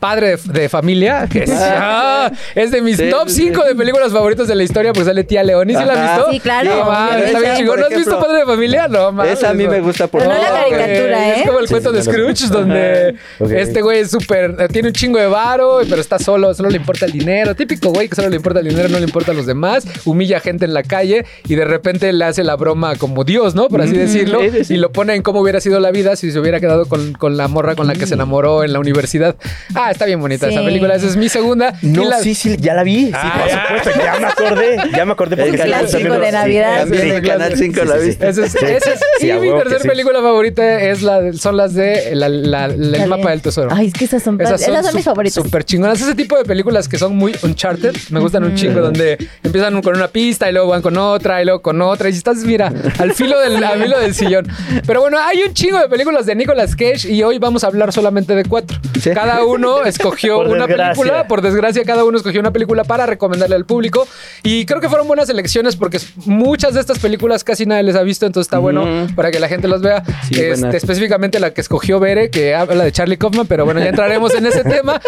Padre 0.07 0.37
de, 0.37 0.61
de 0.61 0.69
familia, 0.69 1.27
que 1.31 1.45
es, 1.45 1.51
ah, 1.53 2.31
es 2.55 2.71
de 2.71 2.81
mis 2.81 2.97
Sí, 2.97 3.11
top 3.11 3.29
sí, 3.29 3.49
5 3.49 3.65
de 3.65 3.75
películas 3.75 4.13
favoritas 4.13 4.47
de 4.49 4.55
la 4.55 4.63
historia, 4.63 4.93
porque 4.93 5.07
sale 5.07 5.25
tía 5.25 5.43
León. 5.43 5.69
¿Y 5.71 5.75
si 5.75 5.85
la 5.85 5.93
has 5.95 6.17
visto? 6.17 6.31
Sí, 6.33 6.41
claro. 6.41 6.85
No, 6.87 7.17
está 7.19 7.41
bien 7.41 7.57
chingón. 7.57 7.81
¿No 7.81 7.87
has 7.87 7.95
visto 7.97 8.19
Padre 8.21 8.39
de 8.39 8.45
familia? 8.47 8.89
No, 8.89 9.11
mames. 9.13 9.39
Esa 9.39 9.51
a 9.51 9.55
mí 9.55 9.67
me 9.67 9.81
gusta 9.81 10.07
por 10.07 10.21
Pero 10.23 10.33
no 10.35 10.41
la 10.41 10.51
caricatura, 10.51 11.29
¿eh? 11.29 11.35
Es 11.41 11.47
como 11.47 11.59
el 11.59 11.67
Sí, 11.67 11.75
cuento 11.75 11.91
sí, 11.91 11.97
de 11.97 12.03
Scrooge, 12.05 12.47
donde 12.51 13.15
este 13.61 13.83
güey 13.83 13.99
es 14.01 14.11
súper. 14.11 14.55
eh, 14.59 14.69
Tiene 14.69 14.89
un 14.89 14.95
chingo 14.95 15.19
de 15.19 15.27
varo, 15.27 15.81
pero 15.89 16.01
está 16.01 16.19
solo, 16.19 16.55
solo 16.55 16.71
le 16.71 16.77
importa 16.77 17.07
el 17.07 17.13
dinero. 17.13 17.55
Típico 17.55 17.91
güey 17.91 18.09
que 18.09 18.15
solo 18.15 18.29
le 18.29 18.37
importa 18.37 18.61
el 18.61 18.69
dinero, 18.69 18.89
no 18.89 18.99
le 18.99 19.05
importa 19.05 19.33
a 19.33 19.35
los 19.35 19.47
demás. 19.47 19.85
Humilla 20.05 20.41
gente 20.41 20.65
en 20.65 20.75
la 20.75 20.83
calle 20.83 21.25
y 21.49 21.55
de 21.57 21.65
repente 21.65 22.13
le 22.13 22.25
hace 22.25 22.45
la 22.45 22.55
broma 22.57 22.97
como 22.97 23.25
Dios, 23.25 23.55
¿no? 23.55 23.69
Por 23.69 23.83
así 23.83 23.97
decirlo. 23.97 24.41
sí, 24.41 24.51
sí, 24.51 24.65
sí. 24.65 24.75
Y 24.75 24.77
lo 24.77 24.93
pone 24.93 25.15
en 25.15 25.23
cómo 25.23 25.41
hubiera 25.41 25.61
sido 25.61 25.81
la 25.81 25.91
vida 25.91 26.17
si 26.17 26.31
se 26.31 26.39
hubiera 26.39 26.61
quedado 26.61 26.87
con, 26.87 27.13
con 27.15 27.37
la 27.37 27.49
morra 27.49 27.75
con 27.75 27.87
la 27.87 27.95
que 27.95 28.07
se 28.07 28.15
enamoró 28.15 28.63
en 28.65 28.73
la 28.73 28.79
universidad. 28.79 29.37
Ah, 29.75 29.91
está 29.97 30.07
bien 30.07 30.21
bonita 30.21 30.49
esa 30.49 30.63
película. 30.63 30.95
Esa 30.95 31.07
es 31.07 31.17
mi 31.17 31.29
segunda. 31.29 31.75
No, 31.83 32.05
la- 32.05 32.19
sí, 32.21 32.35
sí, 32.35 32.57
ya 32.59 32.75
la 32.75 32.83
vi. 32.83 33.07
Sí, 33.07 33.13
Ah, 33.15 33.39
por 33.41 33.49
ya. 33.49 33.63
supuesto, 33.81 33.91
ya 34.05 34.19
me 34.21 34.27
acordé. 34.27 34.77
Ya 34.95 35.05
me 35.07 35.13
acordé 35.13 35.37
porque 35.37 35.51
El 35.53 35.59
también 35.59 36.09
lo- 36.09 36.19
de 36.21 36.27
sí, 36.27 36.33
Navidad. 36.33 36.79
También 36.81 37.03
Sí, 37.03 37.09
claro. 37.23 37.27
Canal 37.41 37.57
5 37.57 37.81
Sí, 37.81 37.87
la 37.89 37.95
sí, 37.95 38.01
sí. 38.01 38.07
viste. 38.09 38.29
Esa 38.29 38.45
es, 38.45 38.55
esa 38.55 38.91
es- 38.93 39.01
Sí, 39.21 39.27
y 39.27 39.31
a 39.31 39.39
mi 39.39 39.49
tercera 39.51 39.81
sí. 39.81 39.89
película 39.89 40.21
favorita 40.21 40.81
es 40.83 41.03
la, 41.03 41.33
son 41.33 41.57
las 41.57 41.75
de 41.75 42.15
la- 42.15 42.29
la- 42.29 42.69
la- 42.69 43.03
el 43.05 43.09
mapa 43.09 43.31
del 43.31 43.41
tesoro. 43.43 43.71
Ay, 43.73 43.87
es 43.89 43.93
que 43.95 44.05
esas 44.05 44.23
son, 44.23 44.39
esas 44.41 44.61
son, 44.61 44.75
mis 44.95 45.05
su- 45.05 45.11
favoritas. 45.11 45.43
Súper 45.43 45.65
chingonas. 45.65 46.01
Ese 46.01 46.15
tipo 46.15 46.37
de 46.37 46.45
películas 46.45 46.89
que 46.89 46.99
son 46.99 47.17
muy 47.17 47.35
Uncharted. 47.43 47.95
Me 48.11 48.21
gustan 48.21 48.45
un 48.45 48.55
chingo, 48.55 48.81
donde 48.81 49.17
empiezan 49.43 49.81
con 49.83 49.97
una 49.97 50.09
pista 50.09 50.49
y 50.51 50.53
luego 50.53 50.69
van 50.69 50.83
con 50.83 50.97
otra 50.99 51.41
y 51.41 51.45
luego 51.45 51.63
con 51.63 51.81
otra. 51.83 52.09
Y 52.11 52.13
estás, 52.13 52.39
mira, 52.45 52.73
al 52.99 53.13
filo 53.15 53.39
del, 53.41 53.63
al 53.63 53.83
filo 53.83 53.99
del 53.99 54.15
sillón. 54.15 54.47
Pero 54.87 55.01
bueno, 55.01 55.19
hay 55.19 55.43
un 55.43 55.55
chingo 55.55 55.79
de 55.79 55.89
películas 55.89 56.27
de 56.27 56.35
Nicolas 56.35 56.75
Cage 56.77 57.09
y 57.11 57.23
hoy 57.23 57.39
vamos 57.39 57.65
a 57.65 57.69
hablar 57.69 57.93
solamente 57.93 58.35
de 58.35 58.45
cuatro. 58.45 58.79
Sí. 59.01 59.11
Cada 59.15 59.45
uno 59.45 59.76
escogió 59.85 60.37
Por 60.37 60.49
una 60.49 60.67
desgracia. 60.67 60.95
película. 61.03 61.29
Por 61.29 61.43
desgracia, 61.43 61.85
cada 61.85 62.05
uno 62.05 62.17
escogió 62.17 62.41
una 62.41 62.53
película 62.53 62.85
para 62.85 63.07
recomendarle 63.07 63.57
al 63.57 63.65
público. 63.67 64.07
Y 64.43 64.65
creo 64.67 64.81
que 64.81 64.89
fueron 64.89 65.07
buenas 65.09 65.29
elecciones 65.29 65.77
porque 65.77 65.99
muchas 66.25 66.75
de 66.75 66.81
estas 66.81 66.99
películas 66.99 67.45
casi 67.45 67.67
nadie 67.67 67.83
les 67.83 67.97
ha 67.97 68.03
visto. 68.03 68.27
Entonces 68.27 68.47
está 68.47 68.59
bueno 68.59 69.07
para 69.15 69.31
que 69.31 69.39
la 69.41 69.49
gente 69.49 69.69
las 69.69 69.83
vea. 69.83 70.03
Sí, 70.31 70.41
Este, 70.41 70.77
específicamente 70.77 71.39
la 71.41 71.53
que 71.53 71.61
escogió 71.61 72.01
Bere, 72.01 72.31
que 72.31 72.55
habla 72.55 72.85
de 72.85 72.93
Charlie 72.93 73.17
Kaufman, 73.19 73.47
pero 73.47 73.65
bueno, 73.65 73.81
ya 73.81 73.89
entraremos 73.89 74.35
en 74.35 74.47
ese 74.47 74.63
tema. 74.65 75.01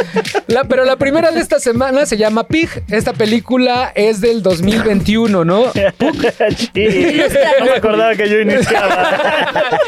La- 0.46 0.64
pero 0.64 0.84
la 0.84 0.96
primera 0.96 1.30
de 1.30 1.40
esta 1.40 1.58
semana 1.60 2.04
se 2.06 2.16
llama 2.16 2.44
Pig. 2.46 2.68
Esta 2.88 3.12
película 3.12 3.92
es 3.94 4.20
del 4.20 4.42
2021, 4.42 5.44
¿no? 5.44 5.64
Sí. 5.72 5.80
No 7.60 7.64
me 7.66 7.70
acordaba 7.76 8.14
que 8.14 8.28
yo 8.28 8.40
iniciaba. 8.40 9.18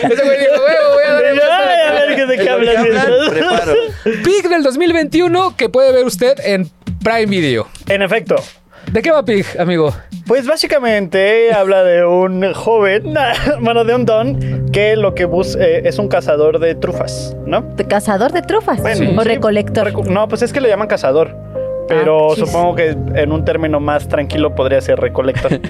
Ese 0.03 0.23
güey 0.25 0.39
dijo, 0.39 0.53
"Huevo, 0.53 0.95
voy 0.95 1.05
a 1.05 1.13
dar 1.15 1.97
a 1.97 2.07
ver 2.07 2.17
qué 2.17 2.27
de 2.27 2.39
qué 2.39 2.49
hablas. 2.51 2.87
Preparo. 3.31 3.75
Pig 4.25 4.49
del 4.49 4.63
2021 4.75 5.57
que 5.57 5.69
puede 5.69 5.93
ver 5.93 6.05
usted 6.07 6.39
en 6.45 6.71
Prime 7.03 7.27
Video. 7.27 7.67
En 7.89 8.03
efecto. 8.03 8.37
¿De 8.93 9.03
qué 9.03 9.11
va 9.11 9.25
Pig, 9.25 9.45
amigo? 9.59 9.93
Pues 10.27 10.47
básicamente 10.47 11.53
habla 11.53 11.83
de 11.83 12.05
un 12.05 12.53
joven, 12.55 13.13
bueno, 13.61 13.85
de 13.85 13.95
un 13.97 14.07
don, 14.07 14.71
que 14.73 14.95
lo 14.97 15.15
que 15.17 15.25
busca 15.25 15.65
es 15.65 15.99
un 15.99 16.07
cazador 16.09 16.61
de 16.61 16.75
trufas, 16.77 17.37
¿no? 17.47 17.63
De 17.63 17.85
cazador 17.87 18.31
de 18.33 18.43
trufas 18.43 18.81
Bueno, 18.81 19.11
o 19.19 19.23
sí, 19.23 19.29
recolector. 19.29 19.93
recu- 19.93 20.07
No, 20.07 20.29
pues 20.29 20.43
es 20.43 20.53
que 20.53 20.61
le 20.61 20.69
llaman 20.69 20.87
cazador. 20.89 21.37
Pero 21.91 22.33
Ah, 22.33 22.37
supongo 22.37 22.75
que 22.77 22.97
en 23.15 23.33
un 23.33 23.45
término 23.45 23.81
más 23.81 24.09
tranquilo 24.09 24.55
podría 24.55 24.81
ser 24.81 24.99
recolector. 24.99 25.53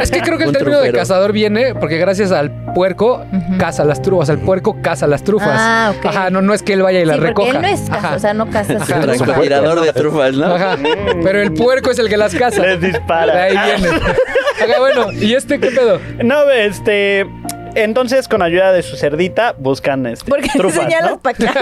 Es 0.00 0.10
que 0.10 0.20
creo 0.20 0.36
que 0.38 0.44
el 0.44 0.48
Un 0.50 0.54
término 0.54 0.80
de 0.80 0.92
cazador 0.92 1.32
viene 1.32 1.74
porque 1.74 1.98
gracias 1.98 2.30
al 2.32 2.50
puerco 2.74 3.24
caza 3.58 3.84
las 3.84 4.00
trufas. 4.02 4.28
El 4.28 4.38
puerco 4.38 4.80
caza 4.82 5.06
las 5.06 5.24
trufas. 5.24 5.48
Ah, 5.52 5.92
ok. 5.98 6.06
Ajá, 6.06 6.30
no, 6.30 6.42
no 6.42 6.54
es 6.54 6.62
que 6.62 6.74
él 6.74 6.82
vaya 6.82 7.00
y 7.00 7.04
las 7.04 7.16
sí, 7.16 7.22
recoja. 7.22 7.50
él 7.50 7.62
no 7.62 7.68
es 7.68 7.80
caza, 7.82 7.96
Ajá. 7.96 8.16
o 8.16 8.18
sea, 8.18 8.34
no 8.34 8.46
caza 8.50 8.74
Ajá, 8.76 9.00
trufas. 9.00 9.16
Francotirador 9.18 9.80
de 9.80 9.92
trufas, 9.92 10.34
¿no? 10.34 10.54
Ajá. 10.54 10.76
Pero 11.22 11.40
el 11.42 11.52
puerco 11.52 11.90
es 11.90 11.98
el 11.98 12.08
que 12.08 12.16
las 12.16 12.34
caza. 12.34 12.62
Les 12.62 12.80
dispara. 12.80 13.34
De 13.34 13.40
ahí 13.42 13.78
viene. 13.80 13.96
Ajá, 14.62 14.78
bueno, 14.78 15.12
¿y 15.12 15.34
este 15.34 15.58
qué 15.58 15.70
pedo? 15.70 15.98
No, 16.22 16.50
este. 16.50 17.26
Entonces, 17.74 18.28
con 18.28 18.42
ayuda 18.42 18.72
de 18.72 18.82
su 18.82 18.96
cerdita, 18.96 19.54
buscan 19.58 20.06
este, 20.06 20.30
Porque 20.30 20.48
trufas. 20.54 20.84
señalas 20.84 21.10
¿no? 21.12 21.20
para 21.20 21.36
acá. 21.36 21.60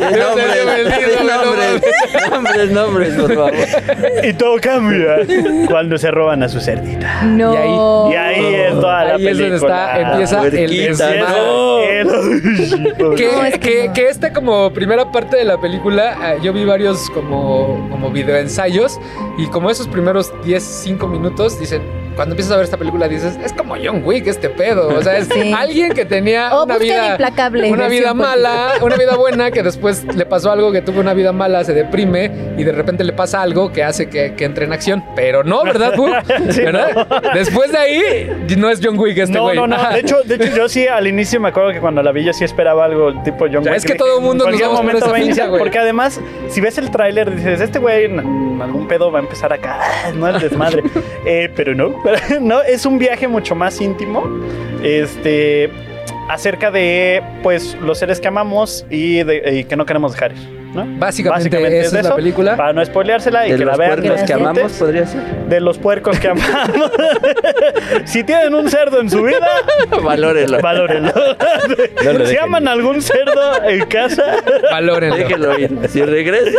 Nombres, 0.00 0.64
nombres, 1.26 2.30
nombres, 2.30 2.70
nombres, 2.70 3.14
por 3.14 3.34
favor. 3.34 3.52
Y 4.22 4.32
todo 4.34 4.56
cambia 4.60 5.16
cuando 5.68 5.98
se 5.98 6.10
roban 6.10 6.42
a 6.42 6.48
su 6.48 6.60
cerdita. 6.60 7.22
No. 7.24 7.52
Y 8.12 8.14
ahí 8.16 8.54
es 8.54 8.72
toda 8.74 9.04
la 9.04 9.14
Ahí 9.14 9.26
es 9.26 9.38
donde 9.38 9.48
película. 9.50 9.96
está, 9.96 10.00
empieza 10.00 10.42
el 10.46 10.52
Que, 13.16 13.26
No, 13.32 13.44
es 13.44 13.54
que 13.54 13.60
que, 13.60 13.86
no. 13.88 13.92
que 13.92 14.08
esta 14.08 14.32
como 14.32 14.72
primera 14.72 15.10
parte 15.12 15.36
de 15.36 15.44
la 15.44 15.60
película, 15.60 16.34
eh, 16.34 16.38
yo 16.42 16.52
vi 16.52 16.64
varios 16.64 17.10
como, 17.10 17.88
como 17.90 18.10
videoensayos 18.10 18.98
y 19.38 19.46
como 19.48 19.70
esos 19.70 19.88
primeros 19.88 20.32
10, 20.44 20.62
5 20.62 21.06
minutos 21.08 21.58
dicen, 21.58 21.82
cuando 22.14 22.32
empiezas 22.34 22.52
a 22.52 22.56
ver 22.56 22.64
esta 22.64 22.76
película 22.76 23.08
dices, 23.08 23.38
es 23.44 23.52
como 23.52 23.74
John 23.82 24.02
Wick 24.04 24.26
este 24.26 24.48
pedo, 24.50 24.88
o 24.88 25.02
sea, 25.02 25.18
es 25.18 25.28
Sí. 25.28 25.52
alguien 25.52 25.92
que 25.92 26.04
tenía 26.04 26.54
O 26.54 26.64
una 26.64 26.78
vida 26.78 27.08
Implacable, 27.12 27.70
una 27.72 27.88
vida 27.88 28.14
mala, 28.14 28.72
una 28.82 28.96
vida 28.96 29.16
buena 29.16 29.50
que 29.50 29.62
después 29.62 30.04
le 30.14 30.24
pasó 30.26 30.50
algo 30.52 30.70
que 30.72 30.80
tuvo 30.82 31.00
una 31.00 31.14
vida 31.14 31.32
mala, 31.32 31.64
se 31.64 31.74
deprime 31.74 32.30
y 32.56 32.64
de 32.64 32.72
repente 32.72 33.02
le 33.04 33.12
pasa 33.12 33.42
algo 33.42 33.72
que 33.72 33.82
hace 33.82 34.08
que, 34.08 34.34
que 34.34 34.44
entre 34.44 34.64
en 34.66 34.72
acción, 34.72 35.04
pero 35.16 35.42
no, 35.44 35.64
¿verdad? 35.64 35.92
Sí, 36.50 36.60
¿verdad? 36.62 37.06
Después 37.34 37.72
de 37.72 37.78
ahí 37.78 38.46
no 38.56 38.70
es 38.70 38.80
John 38.82 38.98
Wick 38.98 39.18
este 39.18 39.34
No, 39.34 39.42
güey. 39.44 39.56
no, 39.56 39.66
no. 39.66 39.76
Ajá. 39.76 39.92
De 39.94 40.00
hecho, 40.00 40.22
de 40.24 40.34
hecho, 40.36 40.56
yo 40.56 40.68
sí 40.68 40.86
al 40.86 41.06
inicio 41.06 41.40
me 41.40 41.48
acuerdo 41.48 41.72
que 41.72 41.80
cuando 41.80 42.02
la 42.02 42.12
vi 42.12 42.24
yo 42.24 42.32
sí 42.32 42.44
esperaba 42.44 42.84
algo 42.84 43.12
tipo 43.22 43.46
John 43.46 43.64
Wick. 43.64 43.74
es 43.74 43.84
que 43.84 43.94
todo 43.94 44.20
mundo 44.20 44.44
en 44.46 44.52
nos 44.52 44.60
vamos 44.60 44.76
momento 44.78 45.10
va 45.10 45.16
a 45.16 45.20
iniciar. 45.20 45.48
güey. 45.48 45.58
Porque 45.60 45.78
además, 45.78 46.20
si 46.48 46.60
ves 46.60 46.78
el 46.78 46.90
tráiler, 46.90 47.34
dices, 47.34 47.60
este 47.60 47.78
güey 47.78 48.04
en 48.06 48.20
algún 48.62 48.86
pedo 48.88 49.10
va 49.10 49.18
a 49.18 49.22
empezar 49.22 49.52
acá, 49.52 49.78
no 50.14 50.28
el 50.28 50.38
desmadre. 50.40 50.82
Eh, 51.26 51.50
pero 51.56 51.74
no, 51.74 52.02
no, 52.40 52.62
es 52.62 52.86
un 52.86 52.98
viaje 52.98 53.28
mucho 53.28 53.54
más 53.54 53.80
íntimo. 53.80 54.22
Este 54.82 55.70
acerca 56.28 56.70
de 56.70 57.22
pues 57.42 57.76
los 57.82 57.98
seres 57.98 58.20
que 58.20 58.28
amamos 58.28 58.86
y, 58.90 59.22
de, 59.22 59.60
y 59.60 59.64
que 59.64 59.76
no 59.76 59.84
queremos 59.84 60.12
dejar 60.12 60.32
ir. 60.32 60.63
¿No? 60.74 60.84
Básicamente 60.98 61.80
esa 61.80 61.98
es 62.00 62.04
la 62.04 62.16
película. 62.16 62.56
Para 62.56 62.72
no 62.72 62.84
spoileársela 62.84 63.46
y 63.46 63.52
De 63.52 63.58
que 63.58 63.64
la 63.64 63.72
los 63.72 63.78
vean. 63.78 63.90
puercos 63.90 64.10
que 64.10 64.16
Gracias. 64.26 64.40
amamos, 64.40 64.72
podría 64.72 65.06
ser. 65.06 65.22
De 65.48 65.60
los 65.60 65.78
puercos 65.78 66.18
que 66.18 66.28
amamos. 66.28 66.90
si 68.04 68.24
tienen 68.24 68.54
un 68.54 68.68
cerdo 68.70 69.00
en 69.00 69.10
su 69.10 69.22
vida, 69.22 69.46
valórenlo. 70.02 70.58
No 72.04 72.12
lo 72.12 72.26
si 72.26 72.36
aman 72.36 72.68
algún 72.68 73.00
cerdo 73.02 73.64
en 73.68 73.84
casa, 73.86 74.36
Valórenlo. 74.70 75.16
Déjenlo 75.16 75.58
ir. 75.58 75.70
Si 75.88 76.02
regresa. 76.02 76.58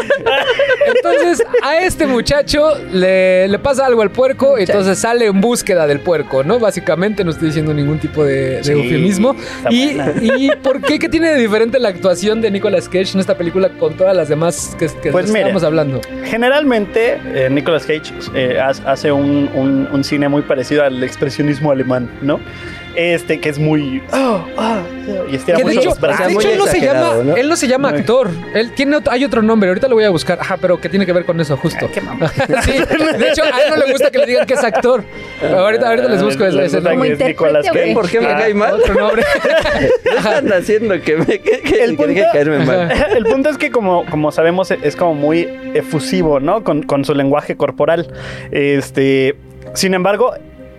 Entonces, 0.95 1.43
a 1.63 1.79
este 1.79 2.05
muchacho 2.07 2.73
le, 2.91 3.47
le 3.47 3.59
pasa 3.59 3.85
algo 3.85 4.01
al 4.01 4.11
puerco 4.11 4.57
y 4.59 4.63
entonces 4.63 4.97
sale 4.99 5.25
en 5.25 5.41
búsqueda 5.41 5.87
del 5.87 5.99
puerco, 5.99 6.43
¿no? 6.43 6.59
Básicamente, 6.59 7.23
no 7.23 7.31
estoy 7.31 7.47
diciendo 7.47 7.73
ningún 7.73 7.99
tipo 7.99 8.23
de, 8.23 8.57
de 8.57 8.63
Sí, 8.63 8.71
eufemismo. 8.71 9.35
Y, 9.69 9.95
buena. 9.95 10.13
y 10.21 10.49
por 10.61 10.81
qué? 10.81 10.99
¿Qué 10.99 11.09
tiene 11.09 11.29
de 11.31 11.39
diferente 11.39 11.79
la 11.79 11.89
actuación 11.89 12.41
de 12.41 12.51
Nicolas 12.51 12.87
Cage 12.87 13.13
en 13.13 13.19
esta 13.19 13.35
película 13.35 13.69
con 13.69 13.93
todas 14.05 14.15
las 14.17 14.29
demás 14.29 14.75
que, 14.77 14.87
que 15.01 15.11
Pues 15.11 15.27
mire. 15.29 15.39
estamos 15.41 15.63
hablando? 15.63 15.99
generalmente 16.25 17.19
eh, 17.33 17.49
Nicolas 17.49 17.87
Cage 17.87 18.13
eh, 18.35 18.59
ha- 18.59 18.91
hace 18.91 19.11
un, 19.11 19.49
un- 19.55 19.87
un 19.91 20.03
cine 20.03 20.29
muy 20.29 20.43
parecido 20.43 20.83
al 20.83 21.03
expresionismo 21.03 21.71
alemán, 21.71 22.07
¿no? 22.21 22.39
Este 22.95 23.39
que 23.39 23.49
es 23.49 23.59
muy. 23.59 24.01
oh, 24.13 24.45
ah, 24.57 24.81
y 25.29 25.35
estira 25.35 25.59
mucho 25.59 25.79
hecho, 25.79 25.89
los 25.89 25.99
brazos. 25.99 26.27
de 26.27 26.33
hecho 26.33 26.49
él 26.49 26.57
no 26.57 26.65
se 26.67 26.79
llama, 26.81 27.13
él 27.37 27.49
no 27.49 27.55
se 27.55 27.67
llama 27.67 27.89
actor. 27.89 28.29
Él 28.53 28.71
tiene 28.73 28.97
otro- 28.97 29.11
hay 29.11 29.25
otro 29.25 29.41
nombre, 29.41 29.69
ahorita 29.69 29.87
lo 29.87 29.95
voy 29.95 30.03
a 30.05 30.09
buscar. 30.09 30.39
Ajá, 30.39 30.57
pero 30.57 30.79
que 30.79 30.89
tiene 30.89 31.05
que 31.05 31.13
ver 31.13 31.25
con 31.25 31.39
eso, 31.41 31.57
justo. 31.57 31.85
Ay, 31.85 31.91
qué 31.93 32.01
mamá. 32.01 32.29
sí, 32.63 32.71
de 33.17 33.29
hecho, 33.29 33.43
a 33.43 33.49
él 33.61 33.69
no 33.69 33.75
le 33.77 33.91
gusta 33.91 34.09
que 34.11 34.17
le 34.19 34.25
digan 34.25 34.45
que 34.47 34.53
es 34.53 34.63
actor. 34.63 35.03
Ahorita, 35.43 35.89
ahorita 35.89 36.07
les 36.09 36.23
busco 36.23 36.45
ese, 36.45 36.55
Les 36.57 36.65
ese 36.67 36.77
gusta 36.77 36.91
nombre. 36.91 37.09
que 37.09 37.23
es 37.23 37.29
Nicolas 37.29 37.65
intérprete, 37.65 37.85
Cage. 37.87 37.93
¿Por 37.93 38.09
qué 38.09 38.19
me 38.21 38.27
Ah, 38.27 38.37
cae 38.39 38.53
mal? 38.53 38.73
Otro 38.75 38.93
nombre. 38.93 39.23
¿Qué 40.03 40.09
están 40.17 40.53
haciendo 40.53 41.01
que 41.01 41.17
me 41.17 41.25
que, 41.25 41.61
que- 41.61 41.83
El 41.83 41.97
que 41.97 42.07
deje 42.07 42.21
punto- 42.21 42.31
caerme 42.33 42.65
mal? 42.65 42.91
El 43.17 43.23
punto 43.25 43.49
es 43.49 43.57
que, 43.57 43.71
como, 43.71 44.05
como 44.05 44.31
sabemos, 44.31 44.71
es 44.71 44.95
como 44.95 45.13
muy 45.15 45.47
efusivo, 45.73 46.39
¿no? 46.39 46.63
Con, 46.63 46.83
con 46.83 47.03
su 47.05 47.13
lenguaje 47.13 47.55
corporal. 47.57 48.07
Este, 48.51 49.35
sin 49.73 49.93
embargo, 49.93 50.33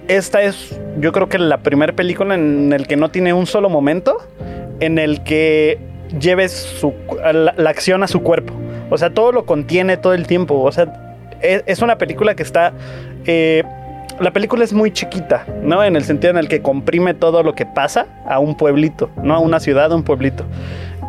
esta 0.08 0.42
es, 0.42 0.78
yo 0.98 1.12
creo 1.12 1.28
que 1.28 1.38
la 1.38 1.58
primera 1.58 1.92
película 1.92 2.34
en 2.34 2.72
el 2.72 2.86
que 2.86 2.96
no 2.96 3.10
tiene 3.10 3.32
un 3.32 3.46
solo 3.46 3.68
momento 3.68 4.18
en 4.80 4.98
el 4.98 5.22
que 5.22 5.78
lleve 6.20 6.48
su, 6.48 6.92
la, 7.32 7.54
acción 7.68 8.02
a 8.02 8.08
su 8.08 8.22
cuerpo. 8.22 8.54
O 8.90 8.98
sea, 8.98 9.10
todo 9.10 9.32
lo 9.32 9.46
contiene 9.46 9.96
todo 9.96 10.14
el 10.14 10.26
tiempo. 10.26 10.60
O 10.60 10.70
sea, 10.72 11.18
es, 11.40 11.62
es 11.66 11.82
una 11.82 11.98
película 11.98 12.34
que 12.34 12.42
está... 12.42 12.72
eh, 13.24 13.64
la 14.20 14.30
película 14.30 14.64
es 14.64 14.72
muy 14.72 14.92
chiquita, 14.92 15.44
¿no? 15.62 15.84
En 15.84 15.94
el 15.94 16.04
sentido 16.04 16.30
en 16.30 16.38
el 16.38 16.48
que 16.48 16.62
comprime 16.62 17.12
todo 17.12 17.42
lo 17.42 17.54
que 17.54 17.66
pasa 17.66 18.06
a 18.26 18.38
un 18.38 18.56
pueblito, 18.56 19.10
¿no? 19.22 19.34
A 19.34 19.40
una 19.40 19.60
ciudad, 19.60 19.92
a 19.92 19.94
un 19.94 20.04
pueblito. 20.04 20.44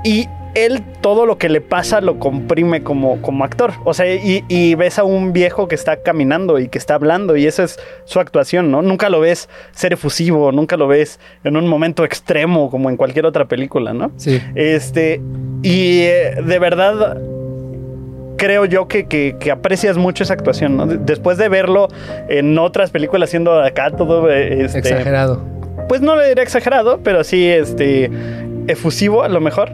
Y 0.04 0.28
él 0.56 0.82
todo 1.02 1.26
lo 1.26 1.38
que 1.38 1.50
le 1.50 1.62
pasa 1.62 2.02
lo 2.02 2.20
comprime 2.20 2.82
como, 2.84 3.22
como 3.22 3.44
actor. 3.44 3.74
O 3.84 3.94
sea, 3.94 4.12
y, 4.14 4.44
y 4.48 4.76
ves 4.76 4.98
a 5.00 5.04
un 5.04 5.34
viejo 5.34 5.68
que 5.68 5.76
está 5.76 5.98
caminando 6.02 6.58
y 6.60 6.68
que 6.70 6.78
está 6.78 6.96
hablando 6.96 7.36
y 7.38 7.46
esa 7.46 7.64
es 7.64 7.80
su 8.06 8.20
actuación, 8.20 8.72
¿no? 8.72 8.82
Nunca 8.82 9.10
lo 9.10 9.20
ves 9.20 9.50
ser 9.72 9.94
efusivo, 9.94 10.52
nunca 10.52 10.78
lo 10.78 10.88
ves 10.88 11.20
en 11.44 11.58
un 11.58 11.68
momento 11.68 12.04
extremo 12.04 12.70
como 12.72 12.90
en 12.90 12.98
cualquier 12.98 13.26
otra 13.26 13.46
película, 13.46 13.94
¿no? 13.94 14.12
Sí. 14.18 14.42
Este, 14.56 15.22
y 15.62 16.02
eh, 16.02 16.42
de 16.44 16.60
verdad 16.60 17.18
creo 18.38 18.66
yo 18.66 18.88
que, 18.88 19.08
que- 19.08 19.36
que 19.40 19.52
aprecias 19.52 19.98
mucho 19.98 20.24
esa 20.24 20.34
actuación, 20.34 20.78
¿no? 20.78 20.86
De- 20.86 20.98
Después 20.98 21.38
de 21.38 21.50
verlo 21.50 21.88
en 22.30 22.58
otras 22.60 22.92
películas 22.92 23.30
haciendo 23.30 23.60
acá 23.62 23.92
todo 23.92 24.30
eh, 24.32 24.64
este, 24.66 24.80
Exagerado. 24.80 25.42
pues 25.90 26.02
no 26.02 26.16
le 26.16 26.28
diré 26.30 26.44
exagerado, 26.44 27.00
pero 27.04 27.24
sí 27.24 27.48
este 27.48 28.10
efusivo 28.68 29.24
a 29.24 29.30
lo 29.30 29.40
mejor. 29.42 29.72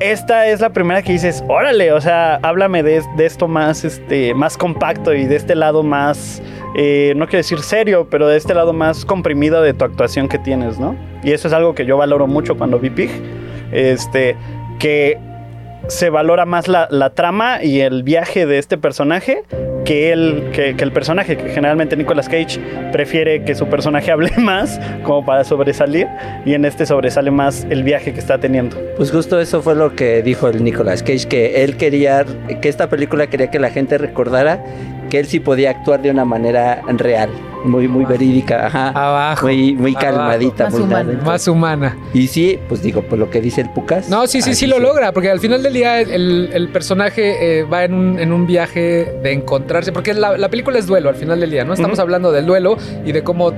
Esta 0.00 0.48
es 0.48 0.60
la 0.60 0.70
primera 0.70 1.02
que 1.02 1.12
dices, 1.12 1.44
órale, 1.48 1.92
o 1.92 2.00
sea, 2.00 2.36
háblame 2.42 2.82
de, 2.82 3.02
de 3.16 3.26
esto 3.26 3.46
más, 3.46 3.84
este, 3.84 4.34
más 4.34 4.56
compacto 4.56 5.14
y 5.14 5.26
de 5.26 5.36
este 5.36 5.54
lado 5.54 5.82
más, 5.82 6.42
eh, 6.76 7.12
no 7.16 7.26
quiero 7.26 7.38
decir 7.38 7.60
serio, 7.60 8.08
pero 8.10 8.26
de 8.26 8.36
este 8.36 8.52
lado 8.52 8.72
más 8.72 9.04
comprimido 9.04 9.62
de 9.62 9.74
tu 9.74 9.84
actuación 9.84 10.28
que 10.28 10.38
tienes, 10.38 10.80
¿no? 10.80 10.96
Y 11.22 11.30
eso 11.30 11.46
es 11.46 11.54
algo 11.54 11.74
que 11.74 11.86
yo 11.86 11.96
valoro 11.96 12.26
mucho 12.26 12.56
cuando 12.56 12.80
vi 12.80 12.90
Pig, 12.90 13.10
este, 13.70 14.36
que 14.80 15.18
se 15.88 16.10
valora 16.10 16.46
más 16.46 16.68
la, 16.68 16.88
la 16.90 17.10
trama 17.10 17.62
y 17.62 17.80
el 17.80 18.02
viaje 18.02 18.46
de 18.46 18.58
este 18.58 18.78
personaje 18.78 19.42
que 19.84 20.12
el, 20.12 20.50
que, 20.52 20.76
que 20.76 20.84
el 20.84 20.92
personaje, 20.92 21.36
que 21.36 21.50
generalmente 21.50 21.96
Nicolas 21.96 22.28
Cage 22.28 22.60
prefiere 22.92 23.44
que 23.44 23.54
su 23.54 23.66
personaje 23.66 24.10
hable 24.12 24.30
más 24.38 24.80
como 25.02 25.24
para 25.24 25.44
sobresalir 25.44 26.06
y 26.44 26.54
en 26.54 26.64
este 26.64 26.86
sobresale 26.86 27.30
más 27.30 27.66
el 27.70 27.82
viaje 27.82 28.12
que 28.12 28.20
está 28.20 28.38
teniendo. 28.38 28.76
Pues 28.96 29.10
justo 29.10 29.40
eso 29.40 29.62
fue 29.62 29.74
lo 29.74 29.94
que 29.94 30.22
dijo 30.22 30.48
el 30.48 30.62
Nicolas 30.62 31.02
Cage, 31.02 31.26
que 31.28 31.64
él 31.64 31.76
quería, 31.76 32.24
que 32.60 32.68
esta 32.68 32.88
película 32.88 33.26
quería 33.26 33.50
que 33.50 33.58
la 33.58 33.70
gente 33.70 33.98
recordara 33.98 34.62
que 35.12 35.20
él 35.20 35.26
sí 35.26 35.40
podía 35.40 35.68
actuar 35.68 36.00
de 36.00 36.10
una 36.10 36.24
manera 36.24 36.80
real, 36.96 37.28
muy, 37.66 37.86
muy 37.86 38.06
verídica, 38.06 38.68
ajá. 38.68 38.88
Abajo. 38.88 39.44
Muy, 39.44 39.74
muy 39.74 39.90
abajo. 39.90 40.06
calmadita. 40.06 40.64
Más 40.64 40.72
muy 40.72 40.82
humana. 40.84 41.20
Más 41.22 41.48
humana. 41.48 41.98
Y 42.14 42.28
sí, 42.28 42.58
pues 42.66 42.80
digo, 42.80 43.02
por 43.02 43.18
lo 43.18 43.28
que 43.28 43.42
dice 43.42 43.60
el 43.60 43.68
Pucas. 43.68 44.08
No, 44.08 44.26
sí, 44.26 44.40
sí, 44.40 44.54
sí 44.54 44.66
lo 44.66 44.78
logra, 44.78 45.12
porque 45.12 45.30
al 45.30 45.38
final 45.38 45.62
del 45.62 45.74
día 45.74 46.00
el, 46.00 46.48
el 46.50 46.68
personaje 46.70 47.58
eh, 47.60 47.64
va 47.64 47.84
en 47.84 47.92
un, 47.92 48.18
en 48.18 48.32
un 48.32 48.46
viaje 48.46 49.12
de 49.22 49.32
encontrarse, 49.32 49.92
porque 49.92 50.14
la, 50.14 50.38
la 50.38 50.48
película 50.48 50.78
es 50.78 50.86
duelo 50.86 51.10
al 51.10 51.16
final 51.16 51.38
del 51.38 51.50
día, 51.50 51.62
¿no? 51.62 51.74
Estamos 51.74 51.98
hablando 51.98 52.32
del 52.32 52.46
duelo 52.46 52.78
y 53.04 53.12
de 53.12 53.22
cómo 53.22 53.52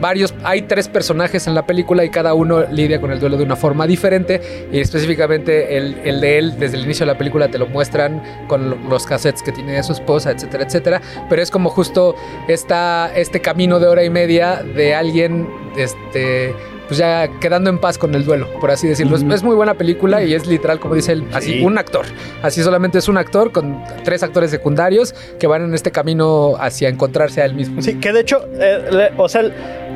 varios, 0.00 0.34
hay 0.44 0.62
tres 0.62 0.88
personajes 0.88 1.46
en 1.46 1.54
la 1.54 1.66
película 1.66 2.04
y 2.04 2.10
cada 2.10 2.34
uno 2.34 2.64
lidia 2.70 3.00
con 3.00 3.10
el 3.12 3.20
duelo 3.20 3.36
de 3.36 3.44
una 3.44 3.56
forma 3.56 3.86
diferente. 3.86 4.40
Y 4.72 4.80
específicamente 4.80 5.76
el, 5.76 5.98
el 6.04 6.20
de 6.20 6.38
él, 6.38 6.58
desde 6.58 6.76
el 6.76 6.84
inicio 6.84 7.06
de 7.06 7.12
la 7.12 7.18
película 7.18 7.48
te 7.48 7.58
lo 7.58 7.66
muestran 7.66 8.22
con 8.48 8.70
lo- 8.70 8.76
los 8.88 9.06
cassettes 9.06 9.42
que 9.42 9.52
tiene 9.52 9.72
de 9.72 9.82
su 9.82 9.92
esposa, 9.92 10.30
etcétera, 10.30 10.64
etcétera, 10.64 11.00
pero 11.28 11.42
es 11.42 11.50
como 11.50 11.70
justo 11.70 12.14
esta, 12.48 13.10
este 13.14 13.40
camino 13.40 13.80
de 13.80 13.86
hora 13.86 14.04
y 14.04 14.10
media 14.10 14.62
de 14.62 14.94
alguien, 14.94 15.48
este 15.76 16.54
pues 16.88 16.98
ya 16.98 17.28
quedando 17.40 17.70
en 17.70 17.78
paz 17.78 17.98
con 17.98 18.14
el 18.14 18.24
duelo, 18.24 18.48
por 18.60 18.70
así 18.70 18.86
decirlo. 18.88 19.16
Es- 19.16 19.42
muy 19.42 19.54
buena 19.54 19.74
película 19.74 20.22
y 20.22 20.34
es 20.34 20.46
literal, 20.46 20.80
como 20.80 20.94
dice 20.94 21.12
él, 21.12 21.24
así 21.32 21.52
Sí. 21.58 21.62
un 21.64 21.78
actor. 21.78 22.04
Así 22.42 22.62
solamente 22.62 22.98
es 22.98 23.08
un 23.08 23.16
actor 23.18 23.52
con 23.52 23.82
tres 24.04 24.22
actores 24.22 24.50
secundarios 24.50 25.14
que 25.38 25.46
van 25.46 25.62
en 25.62 25.74
este 25.74 25.90
camino 25.92 26.54
hacia 26.58 26.88
encontrarse 26.88 27.42
a 27.42 27.44
él 27.44 27.54
mismo. 27.54 27.82
Sí, 27.82 27.94
que 28.00 28.12
de 28.12 28.20
hecho, 28.20 28.46
eh, 28.58 28.84
le- 28.90 29.10
o 29.16 29.28
sea, 29.28 29.42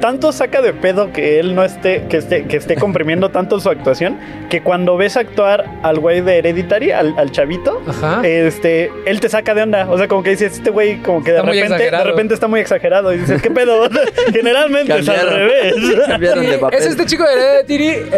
tanto 0.01 0.33
saca 0.33 0.63
de 0.63 0.73
pedo 0.73 1.13
que 1.13 1.41
él 1.41 1.55
no 1.55 1.63
esté, 1.65 2.05
que 2.09 2.17
esté, 2.19 2.45
que 2.47 2.57
esté 2.57 2.77
comprimiendo 2.77 3.31
tanto 3.31 3.61
su 3.61 3.69
actuación, 3.69 4.19
que 4.49 4.63
cuando 4.63 4.97
ves 4.97 5.17
actuar 5.17 5.65
al 5.83 5.99
güey 5.99 6.21
de 6.21 6.39
Hereditary, 6.39 6.91
al, 6.93 7.15
al 7.19 7.31
chavito, 7.33 7.81
Ajá. 7.87 8.21
este, 8.27 8.91
él 9.07 9.21
te 9.21 9.29
saca 9.29 9.55
de 9.55 9.63
onda. 9.63 9.91
O 9.91 9.99
sea, 9.99 10.09
como 10.09 10.23
que 10.23 10.31
dices, 10.31 10.53
este 10.55 10.71
güey 10.71 11.03
como 11.03 11.23
que 11.23 11.33
de 11.33 11.39
Está 11.39 11.47
repente, 11.51 11.69
de 11.69 11.75
exagerado. 11.75 12.05
repente 12.05 12.35
está 12.35 12.49
muy 12.49 12.61
exagerado. 12.61 13.13
Y 13.15 13.19
dices, 13.19 13.43
¿qué 13.43 13.51
pedo? 13.51 13.89
Generalmente 14.33 14.99
es 14.99 15.09
al 15.09 15.29
revés. 15.31 15.75
Cambiaron 16.07 16.45
de 16.45 16.53
Sí, 16.55 16.59
papel. 16.59 16.80
Es 16.81 16.87
este 16.91 17.07
chico 17.07 17.25
de 17.25 17.33
Hereditary. 17.35 18.11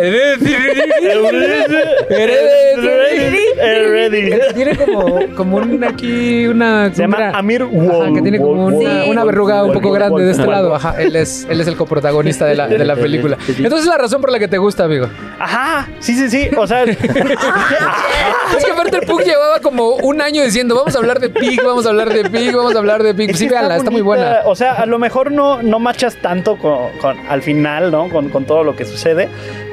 Hereditary. 3.59 4.55
Tiene 4.55 4.77
como, 4.77 5.19
como 5.37 5.57
un 5.59 5.85
aquí 5.85 6.47
una. 6.47 6.91
Se 6.95 7.03
llama 7.03 7.17
una- 7.19 7.31
Amir 7.39 7.63
Ajá, 7.63 7.73
Wol- 7.73 8.15
que 8.15 8.23
tiene 8.23 8.39
como 8.39 8.67
una, 8.67 9.25
verruga 9.25 9.65
un 9.65 9.73
poco 9.73 9.91
grande 9.93 10.25
de 10.25 10.33
este 10.33 10.47
lado. 10.47 10.75
Ajá, 10.75 11.01
él 11.01 11.15
es, 11.17 11.47
él 11.49 11.61
es 11.61 11.67
el 11.67 11.77
coprotagonista 11.77 12.47
de 12.47 12.55
la, 12.55 12.69
de 12.69 12.85
la 12.85 12.97
película. 12.97 13.37
Entonces 13.49 13.81
es 13.81 13.87
la 13.87 13.99
razón 13.99 14.21
por 14.21 14.31
la 14.31 14.39
que 14.39 14.49
te 14.49 14.59
gusta, 14.59 14.85
amigo. 14.85 15.09
Ajá, 15.39 15.89
sí, 16.01 16.15
sí, 16.15 16.29
sí. 16.31 16.51
O 16.57 16.67
sea, 16.67 16.83
Es 18.57 18.65
que 18.65 18.71
aparte 18.73 18.97
el 18.99 19.07
Pug 19.07 19.23
llevaba 19.23 19.61
como 19.61 19.95
un 19.97 20.21
año 20.21 20.43
diciendo, 20.43 20.75
vamos 20.75 20.95
a 20.95 20.99
hablar 20.99 21.21
de 21.21 21.31
Pig, 21.31 21.61
vamos 21.65 21.87
a 21.87 21.91
hablar 21.91 22.13
de 22.13 22.29
Pig, 22.29 22.55
vamos 22.55 22.75
a 22.75 22.79
hablar 22.79 23.03
de 23.03 23.15
Pig. 23.15 23.31
Es 23.31 23.39
Sí, 23.39 23.49
véanla, 23.49 23.77
está 23.77 23.91
muy 23.91 24.03
buena. 24.03 24.41
O 24.45 24.55
sea, 24.55 24.75
a 24.75 24.87
lo 24.87 24.99
mejor 24.99 25.33
no, 25.33 25.63
no 25.63 25.79
machas 25.79 26.17
tanto 26.17 26.57
con, 26.57 26.91
con- 27.01 27.19
al 27.29 27.43
final, 27.43 27.91
¿no? 27.91 28.09
Con, 28.09 28.29
con 28.29 28.45
todo 28.53 28.65
lo 28.65 28.77
que 28.77 28.85
sucede. 28.85 29.29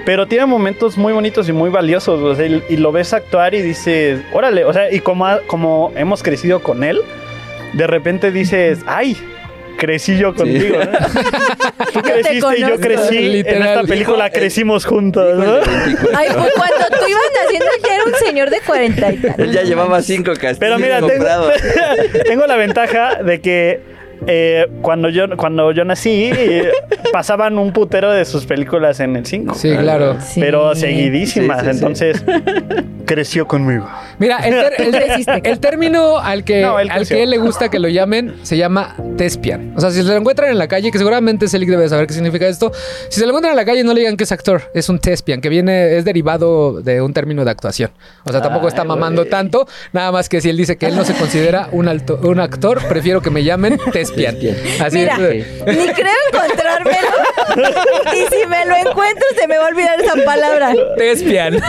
Pero 0.05 0.25
tiene 0.27 0.45
momentos 0.45 0.97
muy 0.97 1.11
bonitos 1.13 1.49
y 1.49 1.51
muy 1.53 1.69
valiosos. 1.69 2.21
o 2.21 2.35
sea, 2.35 2.45
y, 2.45 2.63
y 2.69 2.77
lo 2.77 2.91
ves 2.91 3.13
actuar 3.13 3.53
y 3.53 3.61
dices, 3.61 4.21
órale. 4.31 4.63
O 4.65 4.71
sea, 4.73 4.91
y 4.91 4.99
como, 5.01 5.25
ha- 5.27 5.41
como 5.47 5.91
hemos 5.95 6.23
crecido 6.23 6.61
con 6.63 6.83
él, 6.83 6.99
de 7.73 7.87
repente 7.87 8.31
dices, 8.31 8.79
ay. 8.87 9.17
Crecí 9.77 10.17
yo 10.17 10.35
contigo, 10.35 10.75
¿eh? 10.81 10.89
Tú 11.93 12.01
creciste 12.01 12.57
y 12.57 12.61
yo 12.61 12.77
crecí. 12.81 13.39
En 13.45 13.63
esta 13.63 13.83
película 13.83 14.25
Dijo, 14.25 14.35
crecimos 14.37 14.83
juntos, 14.85 15.37
¿no? 15.37 15.55
el 15.57 15.63
de 15.63 15.69
24. 15.71 16.17
Ay, 16.17 16.27
pues 16.37 16.51
cuando 16.53 16.85
tú 16.99 17.05
ibas 17.07 17.21
naciendo 17.43 17.65
ya 17.87 17.95
era 17.95 18.03
un 18.03 18.13
señor 18.15 18.49
de 18.49 18.59
40 18.59 19.11
y 19.13 19.17
tal. 19.19 19.35
Él 19.37 19.51
ya 19.53 19.63
llevaba 19.63 20.01
cinco 20.01 20.31
castillos 20.33 20.57
Pero 20.59 20.79
mira, 20.79 20.99
tengo, 20.99 21.25
tengo 22.25 22.45
la 22.45 22.57
ventaja 22.57 23.23
de 23.23 23.39
que 23.39 23.79
eh, 24.27 24.67
cuando, 24.81 25.09
yo, 25.09 25.25
cuando 25.37 25.71
yo 25.71 25.83
nací, 25.85 26.31
eh, 26.33 26.71
pasaban 27.13 27.57
un 27.57 27.71
putero 27.73 28.11
de 28.11 28.25
sus 28.25 28.45
películas 28.45 28.99
en 28.99 29.15
el 29.15 29.25
5. 29.25 29.55
Sí, 29.55 29.75
claro. 29.75 30.17
Sí. 30.21 30.39
Pero 30.39 30.75
seguidísimas, 30.75 31.59
Sí, 31.61 31.65
sí, 31.65 31.71
sí. 31.71 31.77
entonces 31.77 32.23
creció 33.05 33.47
conmigo. 33.47 33.87
Mira, 34.19 34.37
el, 34.39 34.53
ter- 34.53 34.73
el- 34.81 34.91
Creciste. 35.03 35.41
el 35.49 35.59
término 35.59 36.19
al 36.19 36.43
que, 36.43 36.61
No, 36.61 36.77
al 36.77 37.07
que 37.07 37.23
él 37.23 37.29
le 37.31 37.37
gusta 37.37 37.69
que 37.69 37.79
lo 37.79 37.87
llamen 37.87 38.35
se 38.43 38.57
llama 38.57 38.95
tespian. 39.17 39.73
O 39.75 39.81
sea, 39.81 39.91
si 39.91 40.01
se 40.01 40.07
lo 40.07 40.15
encuentran 40.15 40.51
en 40.51 40.57
la 40.57 40.67
calle, 40.67 40.91
que 40.91 40.97
seguramente 40.97 41.47
Selig 41.47 41.69
debe 41.69 41.87
saber 41.89 42.05
qué 42.07 42.13
significa 42.13 42.47
esto, 42.47 42.71
si 43.09 43.19
se 43.19 43.25
lo 43.25 43.29
encuentran 43.29 43.51
en 43.51 43.57
la 43.57 43.65
calle 43.65 43.83
no 43.83 43.93
le 43.93 44.01
digan 44.01 44.17
que 44.17 44.25
es 44.25 44.31
actor, 44.31 44.63
es 44.73 44.89
un 44.89 44.99
tespian, 44.99 45.41
que 45.41 45.49
viene, 45.49 45.97
es 45.97 46.05
derivado 46.05 46.81
de 46.81 47.01
un 47.01 47.13
término 47.13 47.45
de 47.45 47.51
actuación. 47.51 47.91
O 48.25 48.31
sea, 48.31 48.41
tampoco 48.41 48.67
está 48.67 48.83
mamando 48.83 49.25
tanto, 49.25 49.67
nada 49.93 50.11
más 50.11 50.29
que 50.29 50.41
si 50.41 50.49
él 50.49 50.57
dice 50.57 50.77
que 50.77 50.87
él 50.87 50.95
no 50.95 51.03
se 51.05 51.13
considera 51.13 51.69
un, 51.71 51.87
alto- 51.87 52.19
un 52.23 52.39
actor, 52.39 52.79
prefiero 52.87 53.21
que 53.21 53.29
me 53.29 53.43
llamen 53.43 53.77
tespian. 53.91 54.08
Así 54.79 54.97
Mira, 54.97 55.15
es. 55.15 55.45
ni 55.65 55.87
creo 55.93 56.13
encontrármelo. 56.33 57.07
y 58.13 58.35
si 58.35 58.45
me 58.47 58.65
lo 58.65 58.75
encuentro, 58.75 59.25
se 59.39 59.47
me 59.47 59.57
va 59.57 59.65
a 59.65 59.67
olvidar 59.69 59.99
esa 60.01 60.13
palabra. 60.25 60.73
Tespian. 60.97 61.59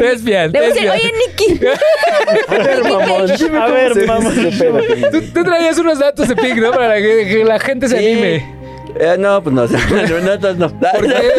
Tespian. 0.00 0.52
Le 0.52 0.58
voy 0.58 0.68
a 0.70 0.72
decir, 0.72 0.90
oye, 0.90 1.12
Nicky. 1.28 1.60
A 2.48 2.58
ver, 2.58 2.82
mamón, 2.82 3.30
A 3.62 3.66
ver, 3.68 4.06
mamón. 4.06 4.34
Tú, 5.12 5.22
tú 5.32 5.44
traías 5.44 5.78
unos 5.78 5.98
datos 5.98 6.28
de 6.28 6.36
Pig, 6.36 6.56
¿no? 6.56 6.70
Para 6.72 6.96
que, 6.96 7.26
que 7.28 7.44
la 7.44 7.58
gente 7.58 7.88
se 7.88 7.98
Sí. 7.98 8.06
anime. 8.12 8.56
Eh, 8.98 9.16
no, 9.18 9.42
pues 9.42 9.54
no, 9.54 9.66
no, 9.66 10.36
no, 10.38 10.54
no. 10.54 10.80
¿Por 10.80 11.06
qué? 11.06 11.30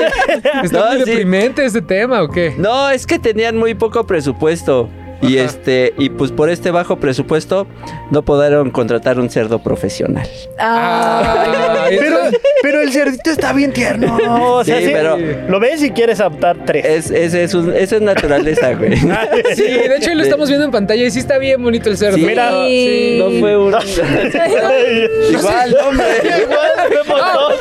¿Está 0.63 0.79
No, 0.79 0.87
muy 0.91 1.03
sí. 1.03 1.09
deprimente 1.09 1.65
este 1.65 1.81
tema 1.81 2.21
o 2.21 2.29
qué? 2.29 2.53
No, 2.57 2.89
es 2.91 3.07
que 3.07 3.17
tenían 3.17 3.57
muy 3.57 3.73
poco 3.73 4.05
presupuesto. 4.05 4.89
Y 5.21 5.37
este, 5.39 5.93
y 5.97 6.09
pues 6.09 6.31
por 6.31 6.49
este 6.49 6.69
bajo 6.71 6.97
presupuesto 6.97 7.65
no 8.11 8.21
pudieron 8.21 8.69
contratar 8.71 9.19
un 9.19 9.29
cerdo 9.29 9.59
profesional. 9.59 10.27
Ah, 10.59 11.85
Pero, 11.89 12.17
pero 12.61 12.81
el 12.81 12.91
cerdito 12.91 13.31
está 13.31 13.53
bien 13.53 13.73
tierno. 13.73 14.17
O 14.57 14.63
sea, 14.63 14.77
Sí, 14.79 14.85
sí, 14.87 14.91
pero- 14.93 15.17
Lo 15.49 15.59
ves 15.59 15.81
y 15.83 15.91
quieres 15.91 16.19
adoptar 16.19 16.57
tres. 16.65 16.85
Es, 16.85 17.11
es, 17.11 17.33
es, 17.33 17.53
un- 17.53 17.73
eso 17.75 17.95
es 17.95 18.01
naturaleza, 18.01 18.73
güey. 18.73 18.97
Sí, 19.55 19.63
de 19.63 19.97
hecho 19.97 20.13
lo 20.13 20.23
estamos 20.23 20.49
viendo 20.49 20.65
en 20.65 20.71
pantalla 20.71 21.03
y 21.03 21.11
sí 21.11 21.19
está 21.19 21.37
bien 21.37 21.61
bonito 21.63 21.89
el 21.89 21.97
cerdo. 21.97 22.17
Sí, 22.17 22.25
Mira. 22.25 22.49
no, 22.51 22.65
Sí. 22.67 23.17
no 23.19 23.39
fue 23.39 23.57
un. 23.57 23.73
Igual, 25.31 25.77
hombre. 25.85 26.05
Igual 26.43 26.71
vemos 26.89 27.21
Ah, 27.23 27.33
dos. 27.33 27.53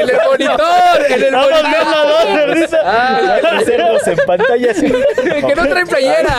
en 0.00 0.08
el 0.08 0.16
monitor, 0.28 1.06
en 1.06 1.12
el 1.12 1.18
viendo 1.20 1.38
dos 1.38 1.50
monitor. 1.50 2.48
cerditos. 2.48 2.78
Ah, 2.84 3.60
cerdos 3.64 4.06
en 4.06 4.16
pantalla. 4.26 4.74
sí. 4.74 4.86
que 5.46 5.54
no 5.54 5.66
trae 5.68 5.86
playera. 5.86 6.36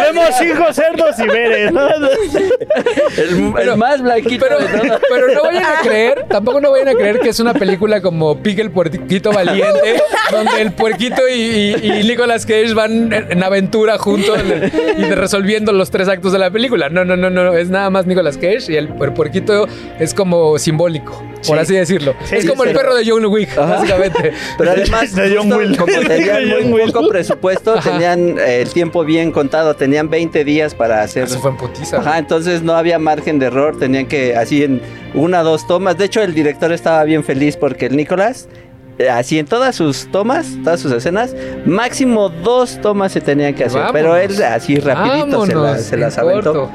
Habemos 0.00 0.24
cinco 0.38 0.72
cerdos 0.72 1.18
Iberes, 1.18 1.72
¿no? 1.72 1.88
El, 1.88 3.52
Pero- 3.54 3.72
el 3.72 3.78
más 3.78 4.00
blanquito 4.02 4.46
Pero, 4.48 5.34
no 5.34 5.42
vayan 5.42 5.64
a 5.64 5.80
creer, 5.82 6.26
tampoco 6.28 6.60
no 6.60 6.70
vayan 6.70 6.88
a 6.88 6.94
creer 6.94 7.20
que 7.20 7.28
es 7.30 7.40
una 7.40 7.54
película 7.54 8.00
como 8.00 8.36
Pig 8.42 8.60
el 8.60 8.70
puerquito 8.70 9.32
valiente, 9.32 10.02
donde 10.30 10.60
el 10.62 10.72
puerquito 10.72 11.22
y, 11.28 11.32
y- 11.82 12.00
y 12.00 12.04
Nicolas 12.04 12.46
Cage 12.46 12.74
van 12.74 13.12
en, 13.12 13.32
en 13.32 13.42
aventura 13.42 13.98
juntos 13.98 14.38
y 14.98 15.02
resolviendo 15.04 15.72
los 15.72 15.90
tres 15.90 16.08
actos 16.08 16.32
de 16.32 16.38
la 16.38 16.50
película. 16.50 16.88
No, 16.88 17.04
no, 17.04 17.16
no, 17.16 17.30
no, 17.30 17.54
es 17.54 17.70
nada 17.70 17.90
más 17.90 18.06
Nicolas 18.06 18.36
Cage 18.36 18.64
y 18.72 18.76
el, 18.76 18.88
el 19.00 19.12
puerquito 19.12 19.66
es 19.98 20.14
como 20.14 20.58
simbólico, 20.58 21.22
por 21.46 21.56
Sí. 21.56 21.62
así 21.62 21.74
decirlo. 21.74 22.14
Sí, 22.24 22.36
es 22.36 22.46
como 22.48 22.64
el 22.64 22.70
pero- 22.70 22.80
perro 22.80 22.94
de 22.96 23.04
John 23.08 23.24
Wick, 23.26 23.50
Ajá. 23.56 23.66
básicamente. 23.76 24.32
Pero 24.58 24.70
además, 24.76 25.14
De 25.14 25.28
John 25.36 25.42
justo 25.44 25.56
Will. 25.58 25.76
como 25.76 25.92
tenían 25.92 26.18
De 26.18 26.52
John 26.52 26.70
muy 26.70 26.80
Will. 26.82 26.92
poco 26.92 27.08
presupuesto, 27.08 27.74
Ajá. 27.78 27.90
tenían 27.90 28.38
eh, 28.38 28.62
el 28.62 28.70
tiempo 28.72 29.04
bien 29.04 29.30
contado, 29.32 29.74
tenían 29.76 30.10
20 30.10 30.44
días 30.44 30.74
para 30.74 31.02
hacer. 31.02 31.24
Eso 31.24 31.38
fue 31.40 31.50
en 31.50 31.56
putiza. 31.56 31.98
Ajá, 31.98 32.18
entonces 32.18 32.62
no 32.62 32.74
había 32.74 32.98
margen 32.98 33.38
de 33.38 33.46
error, 33.46 33.78
tenían 33.78 34.06
que 34.06 34.36
así 34.36 34.62
en 34.64 34.80
una 35.14 35.42
dos 35.42 35.66
tomas. 35.66 35.96
De 35.96 36.04
hecho, 36.06 36.22
el 36.22 36.34
director 36.34 36.72
estaba 36.72 37.04
bien 37.04 37.24
feliz 37.24 37.56
porque 37.56 37.86
el 37.86 37.96
Nicolás, 37.96 38.48
eh, 38.98 39.08
así 39.08 39.38
en 39.38 39.46
todas 39.46 39.76
sus 39.76 40.10
tomas, 40.10 40.46
todas 40.64 40.80
sus 40.80 40.90
escenas, 40.92 41.34
máximo 41.64 42.28
dos 42.30 42.80
tomas 42.80 43.12
se 43.12 43.20
tenían 43.20 43.54
que 43.54 43.64
hacer. 43.64 43.82
Pero 43.92 44.16
él 44.16 44.42
así 44.42 44.76
rapidito 44.80 45.46
se, 45.46 45.54
la- 45.54 45.78
se 45.78 45.96
las 45.96 46.18
en 46.18 46.24
aventó. 46.24 46.52
corto. 46.52 46.70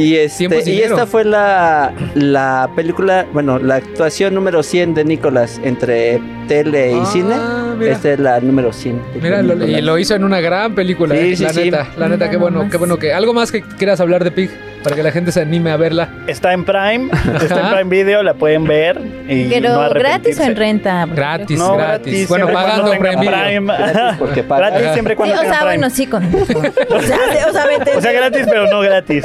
Y, 0.00 0.16
este, 0.16 0.70
y 0.70 0.80
esta 0.80 1.06
fue 1.06 1.24
la, 1.24 1.92
la 2.14 2.70
película, 2.74 3.26
bueno, 3.32 3.58
la 3.58 3.76
actuación 3.76 4.34
número 4.34 4.62
100 4.62 4.94
de 4.94 5.04
Nicolás 5.04 5.60
entre 5.62 6.20
tele 6.48 6.92
y 6.92 7.00
Ah, 7.00 7.06
cine. 7.06 7.34
mira. 7.78 7.92
Esta 7.92 8.12
es 8.12 8.18
la 8.20 8.40
número 8.40 8.72
100. 8.72 8.96
de 9.14 9.20
Mira, 9.20 9.42
lo- 9.42 9.66
y 9.66 9.80
lo 9.82 9.98
hizo 9.98 10.14
en 10.14 10.24
una 10.24 10.40
gran 10.40 10.74
película, 10.74 11.14
Sí, 11.14 11.20
eh, 11.32 11.36
sí, 11.36 11.42
la 11.44 11.52
sí. 11.52 11.64
neta, 11.64 11.86
la 11.98 12.08
neta, 12.08 12.30
qué 12.30 12.36
bueno, 12.38 12.66
qué 12.70 12.76
bueno 12.78 12.96
que 12.98 13.12
algo 13.12 13.34
más 13.34 13.52
que 13.52 13.62
quieras 13.62 14.00
hablar 14.00 14.24
de 14.24 14.30
Pig 14.30 14.50
para 14.82 14.96
que 14.96 15.02
la 15.02 15.12
gente 15.12 15.30
se 15.32 15.42
anime 15.42 15.70
a 15.70 15.76
verla. 15.76 16.08
Está 16.26 16.54
en 16.54 16.64
Prime, 16.64 17.10
está 17.42 17.60
en. 17.60 17.74
Prime 17.74 17.90
Video, 18.02 18.22
la 18.22 18.32
pueden 18.34 18.64
ver. 18.64 18.98
Y 19.28 19.44
Pero 19.50 19.74
no 19.82 19.90
gratis 19.90 20.40
o 20.40 20.42
en 20.44 20.56
renta. 20.56 21.06
Gratis, 21.06 21.58
No, 21.58 21.76
gratis. 21.76 22.26
Bueno, 22.28 22.46
pagando 22.48 22.86
cuando 22.96 23.00
Prime 23.00 23.20
Video. 23.20 23.62
Gratis 23.66 24.16
porque 24.18 24.42
pagas. 24.42 24.70
Gratis 24.72 24.92
siempre 24.94 25.12
y 25.12 25.16
Sí, 25.16 25.18
cuando 25.18 25.36
o 25.36 25.40
sea, 25.42 25.50
Prime. 25.52 25.64
bueno, 25.64 25.90
sí, 25.90 26.06
con. 26.06 26.24
O 26.34 27.02
sea, 27.02 27.18
o 27.48 27.52
sea, 27.52 27.66
me 27.66 27.74
O 27.74 27.78
entendí. 27.78 28.00
sea, 28.00 28.12
gratis, 28.12 28.46
pero 28.48 28.66
no 28.70 28.80
gratis. 28.80 29.24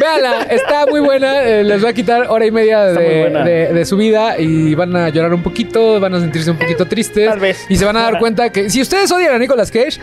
Véala, 0.00 0.42
está 0.50 0.86
muy 0.86 1.00
buena. 1.00 1.42
eh, 1.44 1.64
les 1.64 1.84
va 1.84 1.90
a 1.90 1.92
quitar 1.92 2.26
hora 2.28 2.46
y 2.46 2.50
media 2.50 2.84
de, 2.84 3.20
buena. 3.20 3.44
de- 3.44 3.72
de 3.72 3.84
su 3.84 3.96
vida 3.96 4.38
y 4.38 4.74
van 4.74 4.94
a 4.96 5.08
llorar 5.08 5.34
un 5.34 5.42
poquito, 5.42 5.98
van 6.00 6.14
a 6.14 6.20
sentirse 6.20 6.50
un 6.50 6.58
poquito 6.58 6.86
tristes. 6.86 7.28
Tal 7.28 7.40
vez. 7.40 7.66
Y 7.68 7.76
se 7.76 7.84
van 7.84 7.96
a 7.96 8.02
dar 8.02 8.18
cuenta 8.18 8.50
que 8.50 8.70
si 8.70 8.80
ustedes 8.80 9.10
odian 9.10 9.34
a 9.34 9.38
Nicolas 9.38 9.70
Cage, 9.70 9.98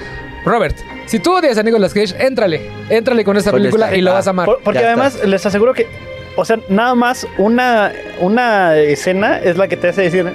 Robert, 0.46 0.76
si 1.06 1.20
tú 1.20 1.34
odias 1.36 1.58
a 1.58 1.64
Nicolas 1.64 1.94
Cage, 1.94 2.14
éntrale. 2.20 2.70
Éntrale 2.90 3.24
con 3.24 3.38
esta 3.38 3.52
Con 3.52 3.60
película 3.62 3.96
y 3.96 4.02
lo 4.02 4.14
vas 4.14 4.28
a 4.28 4.32
amar. 4.32 4.46
Por- 4.46 4.62
porque 4.62 4.80
Ya 4.80 4.88
además 4.88 5.24
les 5.26 5.46
aseguro 5.46 5.74
que, 5.74 5.88
o 6.36 6.44
sea, 6.46 6.60
nada 6.70 6.94
más 6.96 7.26
una, 7.38 7.92
una 8.20 8.76
escena 8.78 9.40
es 9.40 9.58
la 9.58 9.68
que 9.68 9.78
te 9.78 9.88
hace 9.90 10.04
decir, 10.04 10.26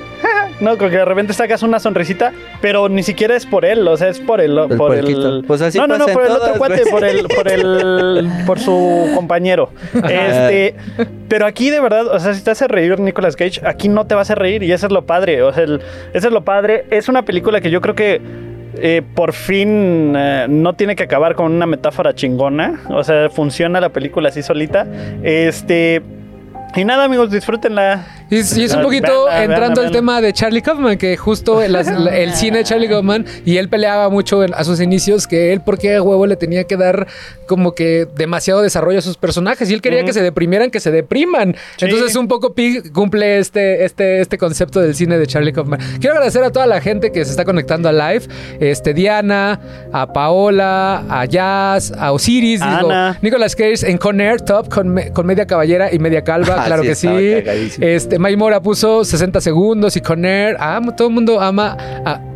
no, 0.60 0.76
como 0.78 0.90
que 0.90 0.96
de 0.98 1.04
repente 1.04 1.32
sacas 1.32 1.62
una 1.62 1.78
sonrisita, 1.80 2.32
pero 2.60 2.88
ni 2.88 3.02
siquiera 3.02 3.34
es 3.36 3.46
por 3.46 3.64
él, 3.64 3.86
o 3.88 3.96
sea, 3.96 4.08
es 4.08 4.20
por 4.20 4.40
el, 4.40 4.56
El 4.58 4.76
por 4.76 4.94
el. 4.94 5.44
Pues 5.46 5.60
así 5.62 5.78
no, 5.78 5.86
no, 5.86 5.98
no, 5.98 6.06
por 6.06 6.24
el 6.24 6.32
otro 6.32 6.54
cuate, 6.58 6.82
por 6.90 7.04
el, 7.04 7.26
por 7.28 7.48
el, 7.48 8.28
por 8.46 8.58
su 8.58 9.10
compañero. 9.14 9.70
Este, 9.94 10.74
pero 11.28 11.46
aquí 11.46 11.70
de 11.70 11.80
verdad, 11.80 12.06
o 12.08 12.18
sea, 12.20 12.34
si 12.34 12.42
te 12.44 12.50
hace 12.50 12.68
reír 12.68 12.98
Nicolas 13.00 13.36
Cage, 13.36 13.60
aquí 13.64 13.88
no 13.88 14.06
te 14.06 14.14
vas 14.14 14.30
a 14.30 14.34
reír 14.34 14.62
y 14.62 14.72
eso 14.72 14.86
es 14.86 14.92
lo 14.92 15.06
padre, 15.06 15.42
o 15.42 15.52
sea, 15.52 15.64
el- 15.64 15.80
eso 16.12 16.28
es 16.28 16.32
lo 16.32 16.42
padre. 16.44 16.84
Es 16.90 17.08
una 17.08 17.22
película 17.24 17.60
que 17.60 17.70
yo 17.70 17.80
creo 17.80 17.94
que 17.94 18.20
eh, 18.82 19.02
por 19.14 19.32
fin 19.32 20.14
eh, 20.16 20.46
no 20.48 20.74
tiene 20.74 20.94
que 20.96 21.02
acabar 21.02 21.34
con 21.34 21.52
una 21.52 21.66
metáfora 21.66 22.14
chingona. 22.14 22.80
O 22.88 23.02
sea, 23.02 23.28
funciona 23.28 23.80
la 23.80 23.88
película 23.90 24.28
así 24.28 24.42
solita. 24.42 24.86
Este. 25.22 26.02
Y 26.76 26.84
nada, 26.84 27.04
amigos, 27.04 27.30
disfrútenla. 27.30 28.04
Y, 28.30 28.36
es- 28.36 28.56
y 28.56 28.62
es 28.62 28.74
un 28.74 28.82
poquito 28.82 29.24
veanla, 29.24 29.42
entrando 29.44 29.80
al 29.80 29.90
tema 29.90 30.20
de 30.20 30.32
Charlie 30.32 30.62
Kaufman, 30.62 30.96
que 30.98 31.16
justo 31.16 31.60
el, 31.62 31.74
el 31.74 32.32
cine 32.34 32.58
de 32.58 32.64
Charlie 32.64 32.88
Kaufman, 32.88 33.26
y 33.44 33.56
él 33.56 33.68
peleaba 33.68 34.08
mucho 34.08 34.44
en- 34.44 34.54
a 34.54 34.62
sus 34.62 34.80
inicios, 34.80 35.26
que 35.26 35.52
él, 35.52 35.62
porque 35.62 35.96
a 35.96 36.02
huevo 36.02 36.26
le 36.26 36.36
tenía 36.36 36.64
que 36.64 36.76
dar 36.76 37.08
como 37.48 37.74
que 37.74 38.06
demasiado 38.14 38.62
desarrollo 38.62 39.00
a 39.00 39.02
sus 39.02 39.16
personajes, 39.16 39.68
y 39.68 39.74
él 39.74 39.82
quería 39.82 40.04
que 40.04 40.12
se 40.12 40.22
deprimieran, 40.22 40.70
que 40.70 40.78
se 40.78 40.92
depriman. 40.92 41.56
Sí. 41.76 41.86
Entonces, 41.86 42.14
un 42.14 42.28
poco 42.28 42.54
Pig 42.54 42.92
cumple 42.92 43.38
este, 43.38 43.84
este, 43.84 44.20
este 44.20 44.38
concepto 44.38 44.78
del 44.80 44.94
cine 44.94 45.18
de 45.18 45.26
Charlie 45.26 45.52
Kaufman. 45.52 45.80
Quiero 45.98 46.14
agradecer 46.14 46.44
a 46.44 46.50
toda 46.52 46.66
la 46.68 46.80
gente 46.80 47.10
que 47.10 47.24
se 47.24 47.32
está 47.32 47.44
conectando 47.44 47.88
a 47.88 47.92
live: 47.92 48.26
este, 48.60 48.94
Diana, 48.94 49.60
a 49.92 50.12
Paola, 50.12 51.02
a 51.10 51.24
Jazz, 51.24 51.92
a 51.98 52.12
Osiris. 52.12 52.60
Nicolas 53.22 53.56
Cage 53.56 53.90
en 53.90 53.98
Con 53.98 54.20
Air 54.20 54.40
Top 54.42 54.68
con, 54.68 54.88
me- 54.88 55.10
con 55.12 55.26
media 55.26 55.46
caballera 55.46 55.92
y 55.92 55.98
media 55.98 56.22
calva, 56.22 56.59
Ah, 56.62 56.66
claro 56.66 56.82
sí, 56.82 56.88
que 56.88 56.94
sí. 56.94 57.78
Este, 57.80 58.18
May 58.18 58.36
Mora 58.36 58.60
puso 58.60 59.04
60 59.04 59.40
segundos 59.40 59.96
y 59.96 60.00
Con 60.00 60.24
Air. 60.24 60.56
Ah, 60.58 60.80
todo 60.96 61.08
el 61.08 61.14
mundo 61.14 61.40
ama 61.40 61.76
a 62.04 62.29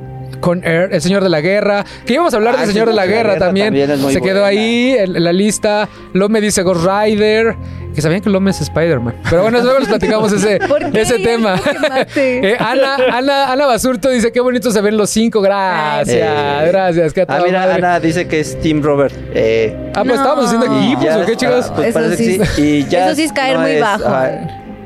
Con 0.45 0.63
Air, 0.63 0.91
El 0.93 1.01
Señor 1.01 1.23
de 1.23 1.31
la 1.31 1.41
Guerra. 1.41 1.85
Que 2.05 2.13
íbamos 2.15 2.35
a 2.35 2.37
hablar 2.37 2.55
Ah, 2.55 2.61
del 2.61 2.69
el 2.69 2.73
Señor 2.75 2.89
de 2.89 2.95
la 2.95 3.07
Guerra, 3.07 3.39
también. 3.39 3.73
Se 3.75 4.21
quedó 4.21 4.41
buena. 4.43 4.47
ahí 4.47 4.95
en, 4.99 5.17
en 5.17 5.25
la 5.25 5.33
lista. 5.33 5.89
Lome 6.13 6.41
dice 6.43 6.63
Ghost 6.63 6.85
Rider. 6.87 7.57
Que 7.95 8.03
sabían 8.03 8.21
que 8.21 8.29
Lome 8.29 8.51
es 8.51 8.61
Spider-Man. 8.61 9.15
Pero 9.31 9.43
bueno, 9.43 9.61
luego 9.63 9.79
les 9.79 9.89
platicamos 9.89 10.33
ese, 10.33 10.59
¿Por 10.69 10.91
qué? 10.91 11.01
ese 11.03 11.19
tema. 11.21 11.55
Eh, 12.17 12.57
Ana, 12.59 12.97
Ana, 13.13 13.53
Ana 13.53 13.67
Basurto 13.67 14.11
dice: 14.11 14.33
Qué 14.33 14.41
bonito 14.41 14.71
se 14.71 14.81
ven 14.83 14.97
los 14.99 15.09
cinco. 15.11 15.41
Gracias, 15.41 16.09
Eh. 16.19 16.69
gracias. 16.69 17.13
Que 17.15 17.23
a 17.23 17.27
Ah, 17.29 17.41
mira, 17.45 17.61
madre. 17.61 17.75
Ana 17.77 18.01
dice 18.01 18.27
que 18.29 18.41
es 18.41 18.61
Team 18.61 18.83
Robert. 18.83 19.15
Eh, 19.33 19.75
Ah, 19.95 20.03
pues 20.03 20.07
No. 20.07 20.15
estábamos 20.15 20.45
haciendo 20.47 20.67
equipos, 20.67 21.07
¿o 21.23 21.25
qué, 21.27 21.37
chicos? 21.37 21.73
pues 21.75 21.89
Eso 21.89 21.99
parece 22.01 22.17
sí 22.17 22.39
que 22.39 22.45
sí. 22.47 22.63
Y 22.63 22.85
ya 22.91 23.07
Eso 23.07 23.15
sí 23.17 23.23
es 23.23 23.33
caer 23.33 23.59
muy 23.59 23.79
bajo. 23.79 24.03
ah, 24.07 24.31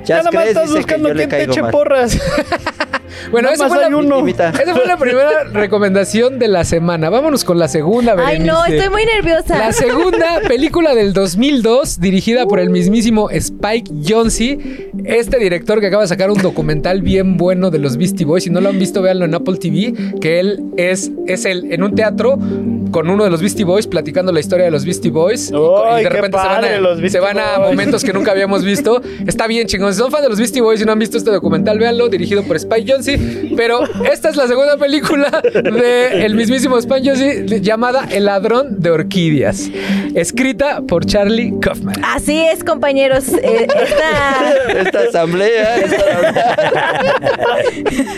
Ya 0.08 0.16
nada 0.18 0.30
más 0.32 0.42
crees, 0.42 0.48
estás 0.56 0.70
que 0.70 0.76
buscando 0.76 1.08
yo 1.08 1.14
le 1.14 1.28
quién 1.28 1.30
te 1.30 1.50
eche 1.50 1.62
mal. 1.62 1.70
porras. 1.70 2.18
Bueno, 3.32 3.50
esa 3.50 3.68
fue, 3.68 3.78
la, 3.80 3.88
uno. 3.94 4.20
Imita. 4.20 4.50
esa 4.50 4.74
fue 4.74 4.86
la 4.86 4.96
primera 4.96 5.44
recomendación 5.52 6.38
de 6.38 6.48
la 6.48 6.64
semana. 6.64 7.10
Vámonos 7.10 7.44
con 7.44 7.58
la 7.58 7.68
segunda, 7.68 8.14
Ay, 8.16 8.38
no, 8.38 8.60
Berenice. 8.62 8.76
estoy 8.76 8.90
muy 8.90 9.04
nerviosa. 9.04 9.58
La 9.58 9.72
segunda 9.72 10.40
película 10.48 10.94
del 10.94 11.12
2002, 11.12 12.00
dirigida 12.00 12.46
por 12.46 12.58
el 12.60 12.70
mismísimo 12.70 13.28
Spike 13.30 13.90
Jonze, 14.06 14.58
este 15.04 15.38
director 15.38 15.80
que 15.80 15.88
acaba 15.88 16.02
de 16.04 16.08
sacar 16.08 16.30
un 16.30 16.40
documental 16.40 17.02
bien 17.02 17.36
bueno 17.36 17.70
de 17.70 17.78
los 17.78 17.96
Beastie 17.96 18.24
Boys. 18.24 18.44
Si 18.44 18.50
no 18.50 18.60
lo 18.60 18.68
han 18.70 18.78
visto, 18.78 19.02
véanlo 19.02 19.24
en 19.24 19.34
Apple 19.34 19.56
TV, 19.56 19.92
que 20.20 20.40
él 20.40 20.62
es, 20.76 21.10
es 21.26 21.44
el, 21.44 21.72
en 21.72 21.82
un 21.82 21.94
teatro 21.94 22.38
con 22.90 23.10
uno 23.10 23.24
de 23.24 23.30
los 23.30 23.40
Beastie 23.42 23.64
Boys 23.66 23.86
platicando 23.86 24.32
la 24.32 24.40
historia 24.40 24.64
de 24.64 24.70
los 24.70 24.84
Beastie 24.84 25.10
Boys. 25.10 25.50
Y, 25.50 25.54
Ay, 25.54 26.00
y 26.00 26.04
de 26.04 26.08
qué 26.08 26.08
repente 26.08 26.38
se 26.38 26.46
van, 26.46 26.54
padre, 26.60 26.74
a, 26.76 26.80
los 26.80 27.12
se 27.12 27.20
van 27.20 27.38
a 27.38 27.58
Boys. 27.58 27.70
momentos 27.70 28.04
que 28.04 28.12
nunca 28.14 28.30
habíamos 28.30 28.64
visto. 28.64 29.02
Está 29.26 29.46
bien, 29.46 29.66
chingón. 29.66 29.92
Si 29.98 30.02
son 30.04 30.12
fans 30.12 30.22
de 30.22 30.28
los 30.28 30.38
Beastie 30.38 30.62
Boys 30.62 30.80
y 30.80 30.84
no 30.84 30.92
han 30.92 30.98
visto 31.00 31.18
este 31.18 31.32
documental, 31.32 31.76
véanlo, 31.76 32.08
dirigido 32.08 32.44
por 32.44 32.54
Spike 32.54 32.88
Jonze. 32.92 33.18
Pero 33.56 33.80
esta 34.08 34.28
es 34.28 34.36
la 34.36 34.46
segunda 34.46 34.76
película 34.76 35.42
de 35.52 36.24
el 36.24 36.36
mismísimo 36.36 36.78
Spike 36.78 37.04
Jonze 37.04 37.60
llamada 37.60 38.06
El 38.08 38.26
ladrón 38.26 38.80
de 38.80 38.92
orquídeas, 38.92 39.68
escrita 40.14 40.82
por 40.86 41.04
Charlie 41.04 41.52
Kaufman. 41.60 41.96
Así 42.04 42.38
es, 42.38 42.62
compañeros. 42.62 43.26
Eh, 43.42 43.66
esta- 43.66 44.78
Esta 44.82 45.00
asamblea. 45.00 45.76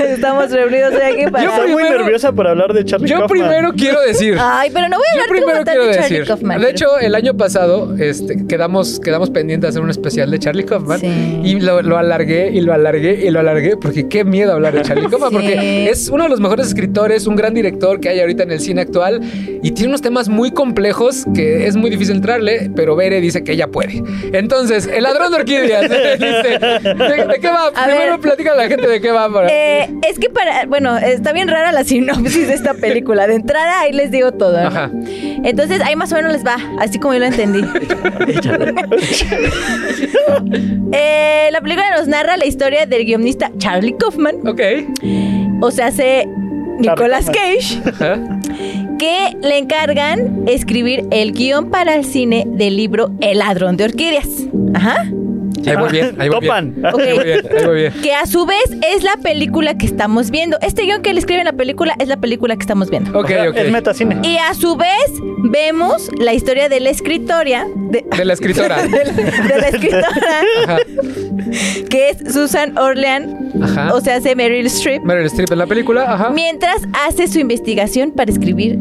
Estamos 0.00 0.50
reunidos 0.50 0.92
hoy 0.94 1.00
aquí 1.22 1.30
para. 1.30 1.44
Yo 1.44 1.50
Estoy 1.50 1.70
muy 1.72 1.82
nerviosa 1.84 2.32
por 2.32 2.46
hablar 2.46 2.74
de 2.74 2.84
Charlie 2.84 3.08
Yo 3.08 3.20
Kaufman. 3.20 3.38
primero 3.40 3.72
quiero 3.72 4.00
decir. 4.02 4.36
Ay, 4.38 4.70
pero 4.70 4.88
no 4.90 4.96
voy 4.98 5.06
a 5.12 5.16
Yo 5.16 5.22
hablar 5.22 5.28
como 5.28 5.46
primero 5.46 5.64
quiero 5.64 5.86
de 5.86 5.94
Charlie 5.94 6.10
decir. 6.18 6.26
Kaufman. 6.28 6.60
De 6.60 6.70
hecho, 6.70 6.98
el 6.98 7.14
año 7.14 7.34
pasado 7.38 7.94
este, 7.98 8.46
quedamos, 8.46 9.00
quedamos 9.00 9.30
pendientes 9.30 9.62
de 9.62 9.68
hacer 9.70 9.82
un 9.82 9.88
especial 9.90 10.30
de 10.30 10.38
Charlie 10.38 10.64
Kaufman. 10.64 11.00
Sí. 11.00 11.40
Y 11.44 11.59
lo, 11.60 11.82
lo 11.82 11.98
alargué 11.98 12.50
y 12.52 12.60
lo 12.60 12.72
alargué 12.72 13.20
y 13.26 13.30
lo 13.30 13.40
alargué 13.40 13.76
porque 13.76 14.08
qué 14.08 14.24
miedo 14.24 14.52
hablar 14.52 14.74
de 14.74 14.82
Charlie 14.82 15.08
Kaufman. 15.08 15.30
Sí. 15.30 15.34
Porque 15.36 15.90
es 15.90 16.08
uno 16.08 16.24
de 16.24 16.30
los 16.30 16.40
mejores 16.40 16.66
escritores, 16.68 17.26
un 17.26 17.36
gran 17.36 17.54
director 17.54 18.00
que 18.00 18.08
hay 18.08 18.20
ahorita 18.20 18.42
en 18.42 18.50
el 18.52 18.60
cine 18.60 18.82
actual 18.82 19.20
y 19.62 19.70
tiene 19.72 19.88
unos 19.88 20.02
temas 20.02 20.28
muy 20.28 20.50
complejos 20.50 21.26
que 21.34 21.66
es 21.66 21.76
muy 21.76 21.90
difícil 21.90 22.16
entrarle, 22.16 22.70
pero 22.74 22.96
Bere 22.96 23.20
dice 23.20 23.44
que 23.44 23.52
ella 23.52 23.68
puede. 23.68 24.02
Entonces, 24.32 24.86
el 24.86 25.02
ladrón 25.04 25.30
de 25.32 25.36
orquídeas. 25.38 25.82
dice, 25.90 26.58
¿de, 26.60 27.26
de 27.26 27.40
qué 27.40 27.48
va? 27.48 27.68
A 27.74 27.84
Primero 27.86 28.12
ver. 28.12 28.20
platica 28.20 28.52
a 28.52 28.56
la 28.56 28.68
gente 28.68 28.86
de 28.88 29.00
qué 29.00 29.10
va. 29.10 29.32
Para... 29.32 29.48
Eh, 29.48 29.88
es 30.08 30.18
que 30.18 30.28
para, 30.30 30.66
bueno, 30.66 30.96
está 30.98 31.32
bien 31.32 31.48
rara 31.48 31.72
la 31.72 31.84
sinopsis 31.84 32.48
de 32.48 32.54
esta 32.54 32.74
película. 32.74 33.26
De 33.26 33.34
entrada 33.34 33.80
ahí 33.80 33.92
les 33.92 34.10
digo 34.10 34.32
todo. 34.32 34.60
¿no? 34.60 34.68
Ajá. 34.68 34.90
Entonces 35.44 35.80
ahí 35.82 35.96
más 35.96 36.12
o 36.12 36.16
menos 36.16 36.32
les 36.32 36.44
va, 36.44 36.56
así 36.78 36.98
como 36.98 37.14
yo 37.14 37.20
lo 37.20 37.26
entendí. 37.26 37.62
Eh, 40.92 41.48
la 41.50 41.60
película 41.60 41.96
nos 41.96 42.08
narra 42.08 42.36
la 42.36 42.46
historia 42.46 42.86
del 42.86 43.04
guionista 43.04 43.50
Charlie 43.58 43.94
Kaufman, 43.96 44.46
Ok. 44.46 44.60
o 45.60 45.70
sea, 45.70 45.86
hace 45.88 46.26
Nicolas. 46.78 47.26
Cage, 47.26 47.80
Ajá. 47.86 48.18
que 48.98 49.36
le 49.42 49.58
encargan 49.58 50.44
escribir 50.46 51.04
el 51.10 51.32
guion 51.32 51.70
para 51.70 51.94
el 51.94 52.04
cine 52.04 52.44
del 52.46 52.76
libro 52.76 53.10
El 53.20 53.38
ladrón 53.38 53.76
de 53.76 53.84
orquídeas. 53.84 54.28
Ajá. 54.74 55.04
Ahí 55.66 55.76
voy 55.76 55.90
bien, 55.90 56.16
ahí 56.20 56.28
voy 56.28 56.40
bien. 56.40 56.72
Topan. 56.74 56.74
Ahí 56.84 57.12
voy 57.14 57.24
bien, 57.24 57.40
ahí 57.56 57.66
voy 57.66 57.76
bien. 57.80 57.92
Que 58.02 58.14
a 58.14 58.26
su 58.26 58.46
vez 58.46 58.64
es 58.94 59.02
la 59.02 59.16
película 59.22 59.76
que 59.76 59.86
estamos 59.86 60.30
viendo. 60.30 60.58
Este 60.62 60.82
guion 60.82 61.02
que 61.02 61.10
él 61.10 61.18
escribe 61.18 61.40
en 61.40 61.46
la 61.46 61.52
película 61.52 61.94
es 61.98 62.08
la 62.08 62.16
película 62.18 62.56
que 62.56 62.62
estamos 62.62 62.90
viendo. 62.90 63.10
Ok, 63.18 63.30
ok. 63.48 63.56
Es 63.56 63.70
metacine. 63.72 64.18
Y 64.22 64.36
a 64.38 64.54
su 64.54 64.76
vez 64.76 64.88
vemos 65.44 66.10
la 66.18 66.32
historia 66.34 66.68
de 66.68 66.80
la 66.80 66.90
escritoria, 66.90 67.66
de, 67.90 68.04
De 68.16 68.24
la 68.24 68.32
escritora. 68.32 68.82
de 68.82 69.04
la, 69.04 69.12
de 69.12 69.60
la 69.60 69.68
escritora, 69.68 70.08
Ajá. 70.64 70.78
que 71.88 72.10
es 72.10 72.32
Susan 72.32 72.76
Orlean, 72.78 73.50
Ajá. 73.62 73.94
o 73.94 74.00
sea, 74.00 74.16
hace 74.16 74.34
Meryl 74.36 74.66
Streep, 74.66 75.02
Meryl 75.02 75.26
Streep 75.26 75.50
en 75.52 75.58
la 75.58 75.66
película, 75.66 76.04
ajá. 76.12 76.30
mientras 76.30 76.82
hace 77.06 77.26
su 77.28 77.38
investigación 77.38 78.10
para 78.12 78.30
escribir 78.30 78.78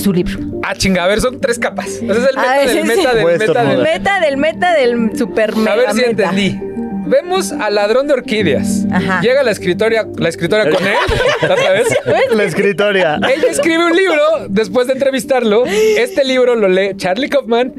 su 0.00 0.12
libro. 0.12 0.38
Ah, 0.62 0.74
chinga, 0.74 1.04
a 1.04 1.06
ver, 1.08 1.20
son 1.20 1.40
tres 1.40 1.58
capas. 1.58 1.86
Ese 1.88 2.04
es 2.10 2.28
el 2.28 2.38
A 2.38 2.40
meta 2.42 2.56
ver, 2.56 2.68
del 2.68 2.76
sí, 2.80 2.82
meta 2.88 3.10
sí. 3.10 3.16
del 3.16 3.26
a 3.26 3.38
meta 3.38 3.64
del. 3.64 3.82
Meta 3.82 4.20
del 4.20 4.36
meta 4.36 4.72
del 4.74 5.16
super 5.18 5.50
A 5.52 5.56
mega 5.56 5.76
ver 5.76 5.90
si 5.92 5.96
meta. 6.00 6.08
entendí. 6.30 6.60
Vemos 7.06 7.50
al 7.50 7.74
ladrón 7.74 8.06
de 8.06 8.12
orquídeas. 8.14 8.84
Ajá. 8.92 9.20
Llega 9.20 9.42
la 9.42 9.50
escritora, 9.50 10.06
la 10.16 10.28
escritora 10.28 10.70
con 10.70 10.86
él, 10.86 10.94
otra 11.42 11.70
vez. 11.72 11.88
La 12.34 12.44
escritoria. 12.44 13.16
Ella 13.16 13.50
escribe 13.50 13.84
un 13.84 13.96
libro 13.96 14.20
después 14.48 14.86
de 14.86 14.92
entrevistarlo. 14.92 15.64
Este 15.66 16.24
libro 16.24 16.54
lo 16.54 16.68
lee 16.68 16.92
Charlie 16.96 17.28
Kaufman 17.28 17.72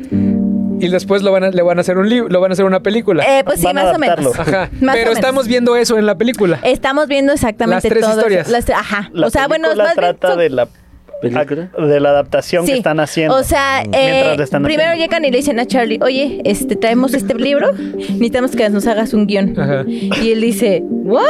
y 0.82 0.88
después 0.90 1.22
lo 1.22 1.32
van 1.32 1.44
a, 1.46 1.50
le 1.52 1.62
van 1.62 1.78
a 1.78 1.82
hacer 1.82 1.98
un 1.98 2.10
libro, 2.10 2.28
lo 2.28 2.42
van 2.42 2.52
a 2.52 2.54
hacer 2.54 2.66
una 2.66 2.82
película. 2.82 3.24
Eh, 3.24 3.44
pues 3.46 3.60
sí, 3.60 3.66
Van 3.66 3.78
a 3.78 3.84
más 3.86 3.96
o 3.96 4.00
menos. 4.00 4.20
adaptarlo. 4.20 4.42
Ajá. 4.58 4.70
Más 4.82 4.96
o 4.96 4.98
Pero 4.98 5.06
menos. 5.12 5.14
estamos 5.20 5.48
viendo 5.48 5.76
eso 5.78 5.98
en 5.98 6.06
la 6.08 6.18
película. 6.18 6.60
Estamos 6.64 7.08
viendo 7.08 7.32
exactamente 7.32 7.88
Las 7.88 7.94
tres 7.94 8.02
todo 8.02 8.12
eso. 8.12 8.20
historias. 8.20 8.50
Las 8.50 8.70
ajá. 8.72 9.12
La 9.14 9.28
o 9.28 9.30
sea, 9.30 9.48
bueno, 9.48 9.68
más 9.70 9.78
bien 9.78 9.90
trata 9.96 10.30
son- 10.30 10.40
de 10.40 10.50
la 10.50 10.68
¿Película? 11.22 11.70
de 11.78 12.00
la 12.00 12.10
adaptación 12.10 12.66
que 12.66 12.74
están 12.78 13.00
haciendo. 13.00 13.36
O 13.36 13.44
sea, 13.44 13.84
Mientras 13.84 14.40
eh, 14.40 14.44
están 14.44 14.64
primero 14.64 14.90
haciendo. 14.90 15.06
llegan 15.06 15.26
y 15.26 15.32
le 15.32 15.38
dicen 15.38 15.60
a 15.60 15.66
Charlie, 15.66 16.00
oye, 16.02 16.42
este, 16.46 16.76
traemos 16.76 17.14
este 17.14 17.36
libro, 17.36 17.72
necesitamos 17.74 18.52
que 18.52 18.70
nos 18.70 18.88
hagas 18.88 19.14
un 19.14 19.28
guion. 19.28 19.60
Ajá. 19.60 19.84
Y 19.88 20.32
él 20.32 20.42
dice, 20.42 20.82
¿what? 20.84 21.22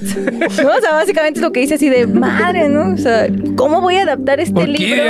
¿No? 0.00 0.68
O 0.78 0.80
sea, 0.80 0.92
básicamente 0.92 1.40
es 1.40 1.42
lo 1.42 1.50
que 1.50 1.58
dice 1.60 1.74
así 1.74 1.88
de 1.90 2.06
madre, 2.06 2.68
¿no? 2.68 2.94
O 2.94 2.96
sea, 2.96 3.26
¿cómo 3.56 3.80
voy 3.80 3.96
a 3.96 4.02
adaptar 4.02 4.38
este 4.38 4.64
libro? 4.66 5.02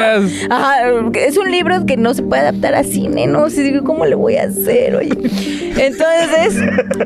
Ajá, 0.50 0.88
es 1.14 1.37
un 1.37 1.50
libro 1.50 1.85
que 1.85 1.98
no 1.98 2.14
se 2.14 2.22
puede 2.22 2.40
adaptar 2.42 2.74
a 2.74 2.83
cine, 2.85 3.26
¿no? 3.26 3.42
O 3.44 3.50
sea, 3.50 3.64
¿cómo 3.85 4.07
le 4.07 4.14
voy 4.14 4.37
a 4.37 4.44
hacer? 4.44 4.96
Oye. 4.96 5.11
Entonces, 5.76 6.57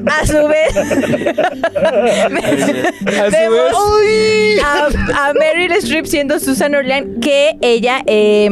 a 0.06 0.26
su 0.26 0.46
vez, 0.48 0.76
A 1.96 3.24
su 3.26 3.30
vemos 3.32 3.72
vez. 4.00 4.62
a, 4.62 5.28
a 5.28 5.32
Meryl 5.34 5.72
Streep 5.72 6.06
siendo 6.06 6.38
Susan 6.38 6.74
Orlean, 6.74 7.01
que 7.20 7.56
ella, 7.60 8.02
eh, 8.06 8.50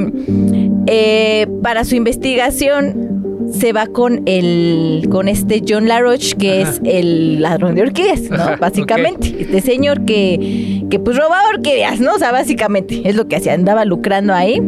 eh, 0.86 1.46
para 1.62 1.84
su 1.84 1.94
investigación, 1.94 3.08
se 3.52 3.72
va 3.72 3.86
con 3.88 4.22
el 4.26 5.08
con 5.10 5.26
este 5.26 5.62
John 5.68 5.88
LaRoche, 5.88 6.36
que 6.36 6.62
Ajá. 6.62 6.70
es 6.70 6.80
el 6.84 7.40
ladrón 7.42 7.74
de 7.74 7.82
orquídeas, 7.82 8.22
¿no? 8.30 8.36
Ajá, 8.36 8.56
básicamente. 8.60 9.34
Este 9.40 9.60
señor 9.60 10.04
que, 10.04 10.84
que 10.88 10.98
pues 11.00 11.16
robaba 11.16 11.48
orquídeas, 11.48 11.98
¿no? 12.00 12.14
O 12.14 12.18
sea, 12.18 12.30
básicamente, 12.30 13.02
es 13.04 13.16
lo 13.16 13.26
que 13.26 13.36
hacía, 13.36 13.54
andaba 13.54 13.84
lucrando 13.84 14.32
ahí. 14.34 14.62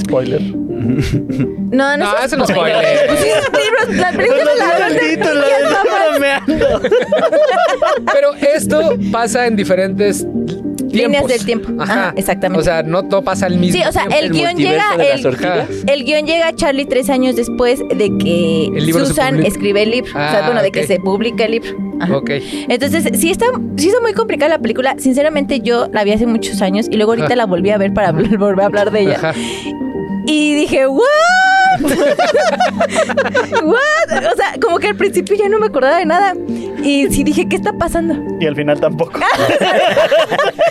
Spoiler. 0.00 0.42
No, 0.42 1.96
no, 1.96 1.96
No, 1.96 2.16
es 2.18 2.24
eso 2.26 2.36
no 2.36 2.44
es 2.44 2.50
spoiler. 2.50 2.74
spoiler. 2.76 3.06
Pues 3.06 3.20
sí, 3.20 3.28
es 3.28 4.16
libro, 4.16 4.38
la. 4.58 6.42
Pero 8.12 8.34
esto 8.34 8.96
pasa 9.12 9.46
en 9.46 9.56
diferentes 9.56 10.26
Líneas 10.92 11.26
del 11.26 11.44
tiempo. 11.44 11.70
Ajá, 11.82 12.12
exactamente. 12.16 12.60
O 12.60 12.64
sea, 12.64 12.82
no 12.82 13.02
todo 13.04 13.22
pasa 13.22 13.46
al 13.46 13.58
mismo 13.58 13.76
Sí, 13.80 13.82
o 13.88 13.92
sea, 13.92 14.06
tiempo. 14.06 14.24
el 14.26 14.32
guion 14.32 14.56
llega, 14.56 14.84
el, 14.96 15.88
el 15.88 16.04
guion 16.04 16.26
llega 16.26 16.48
a 16.48 16.54
Charlie 16.54 16.84
tres 16.86 17.08
años 17.10 17.34
después 17.36 17.80
de 17.88 18.10
que 18.18 18.66
El 18.74 18.92
Susan 18.92 19.44
escribe 19.44 19.82
el 19.82 19.90
libro. 19.90 20.10
o 20.10 20.14
sea, 20.14 20.40
Ah, 20.40 20.46
bueno, 20.46 20.62
de 20.62 20.70
que 20.70 20.86
se 20.86 20.98
publica 21.00 21.44
el 21.44 21.52
libro. 21.52 21.70
Ajá. 22.00 22.16
Ok. 22.16 22.30
Entonces, 22.68 23.08
sí 23.18 23.30
está, 23.30 23.46
sí 23.76 23.88
está 23.88 24.00
muy 24.00 24.12
complicada 24.12 24.48
la 24.50 24.58
película. 24.58 24.96
Sinceramente, 24.98 25.60
yo 25.60 25.88
la 25.92 26.04
vi 26.04 26.12
hace 26.12 26.26
muchos 26.26 26.60
años 26.62 26.86
y 26.90 26.96
luego 26.96 27.12
ahorita 27.12 27.26
Ajá. 27.28 27.36
la 27.36 27.46
volví 27.46 27.70
a 27.70 27.78
ver 27.78 27.92
para 27.94 28.12
volver 28.12 28.60
a 28.60 28.66
hablar 28.66 28.90
de 28.90 29.00
ella. 29.00 29.16
Ajá. 29.16 29.34
Y 30.26 30.54
dije, 30.54 30.86
¿what? 30.86 31.02
¿What? 33.62 34.32
O 34.32 34.36
sea, 34.36 34.54
como 34.60 34.78
que 34.78 34.88
al 34.88 34.96
principio 34.96 35.36
ya 35.36 35.48
no 35.48 35.58
me 35.58 35.66
acordaba 35.66 35.98
de 35.98 36.06
nada. 36.06 36.34
Y 36.82 37.06
sí 37.10 37.22
dije, 37.24 37.48
¿qué 37.48 37.56
está 37.56 37.72
pasando? 37.72 38.14
Y 38.40 38.46
al 38.46 38.56
final 38.56 38.80
tampoco. 38.80 39.20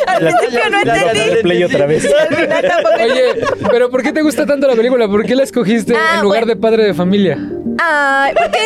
Al 0.08 0.20
principio 0.20 0.60
no 0.72 0.78
entendí. 0.80 1.42
play 1.42 1.64
otra 1.64 1.86
vez. 1.86 2.06
Al 2.06 2.36
final 2.36 2.62
tampoco 2.68 2.96
Oye, 3.04 3.24
pero 3.72 3.90
¿por 3.90 4.04
qué 4.04 4.12
te 4.12 4.22
gusta 4.22 4.46
tanto 4.46 4.68
la 4.68 4.76
película? 4.76 5.08
¿Por 5.08 5.26
qué 5.26 5.36
la 5.36 5.44
escogiste 5.44 5.94
Ah, 5.96 6.16
en 6.18 6.22
lugar 6.24 6.42
bueno. 6.42 6.54
de 6.56 6.56
padre 6.62 6.84
de 6.86 6.94
familia? 6.94 7.38
Ay, 7.84 8.34
porque, 8.36 8.60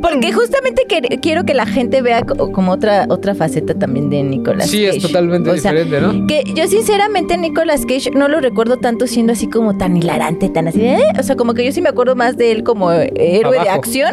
porque 0.00 0.32
justamente 0.32 0.84
que- 0.88 1.20
quiero 1.20 1.44
que 1.44 1.54
la 1.54 1.66
gente 1.66 2.00
vea 2.02 2.22
co- 2.22 2.50
como 2.50 2.72
otra 2.72 3.06
otra 3.08 3.34
faceta 3.34 3.74
también 3.74 4.08
de 4.10 4.22
Nicolas 4.22 4.68
Sí, 4.70 4.84
Cage. 4.86 4.96
es 4.96 5.02
totalmente 5.02 5.50
O 5.50 5.56
sea, 5.58 5.72
diferente, 5.72 6.00
¿no? 6.00 6.26
Que 6.26 6.42
yo 6.54 6.66
sinceramente 6.66 7.36
Nicolas 7.36 7.82
Cage 7.86 8.10
no 8.12 8.28
lo 8.28 8.40
recuerdo 8.40 8.78
tanto 8.78 9.06
siendo 9.06 9.32
así 9.34 9.48
como 9.48 9.76
tan 9.76 9.96
hilarante, 9.96 10.48
tan 10.48 10.66
así 10.66 10.82
"Eh", 10.84 11.02
o 11.18 11.22
sea, 11.22 11.36
como 11.36 11.54
que 11.54 11.61
yo 11.64 11.72
sí 11.72 11.80
me 11.82 11.88
acuerdo 11.88 12.14
más 12.16 12.36
de 12.36 12.52
él 12.52 12.62
como 12.64 12.92
eh, 12.92 13.12
héroe 13.16 13.58
de 13.58 13.68
acción 13.68 14.12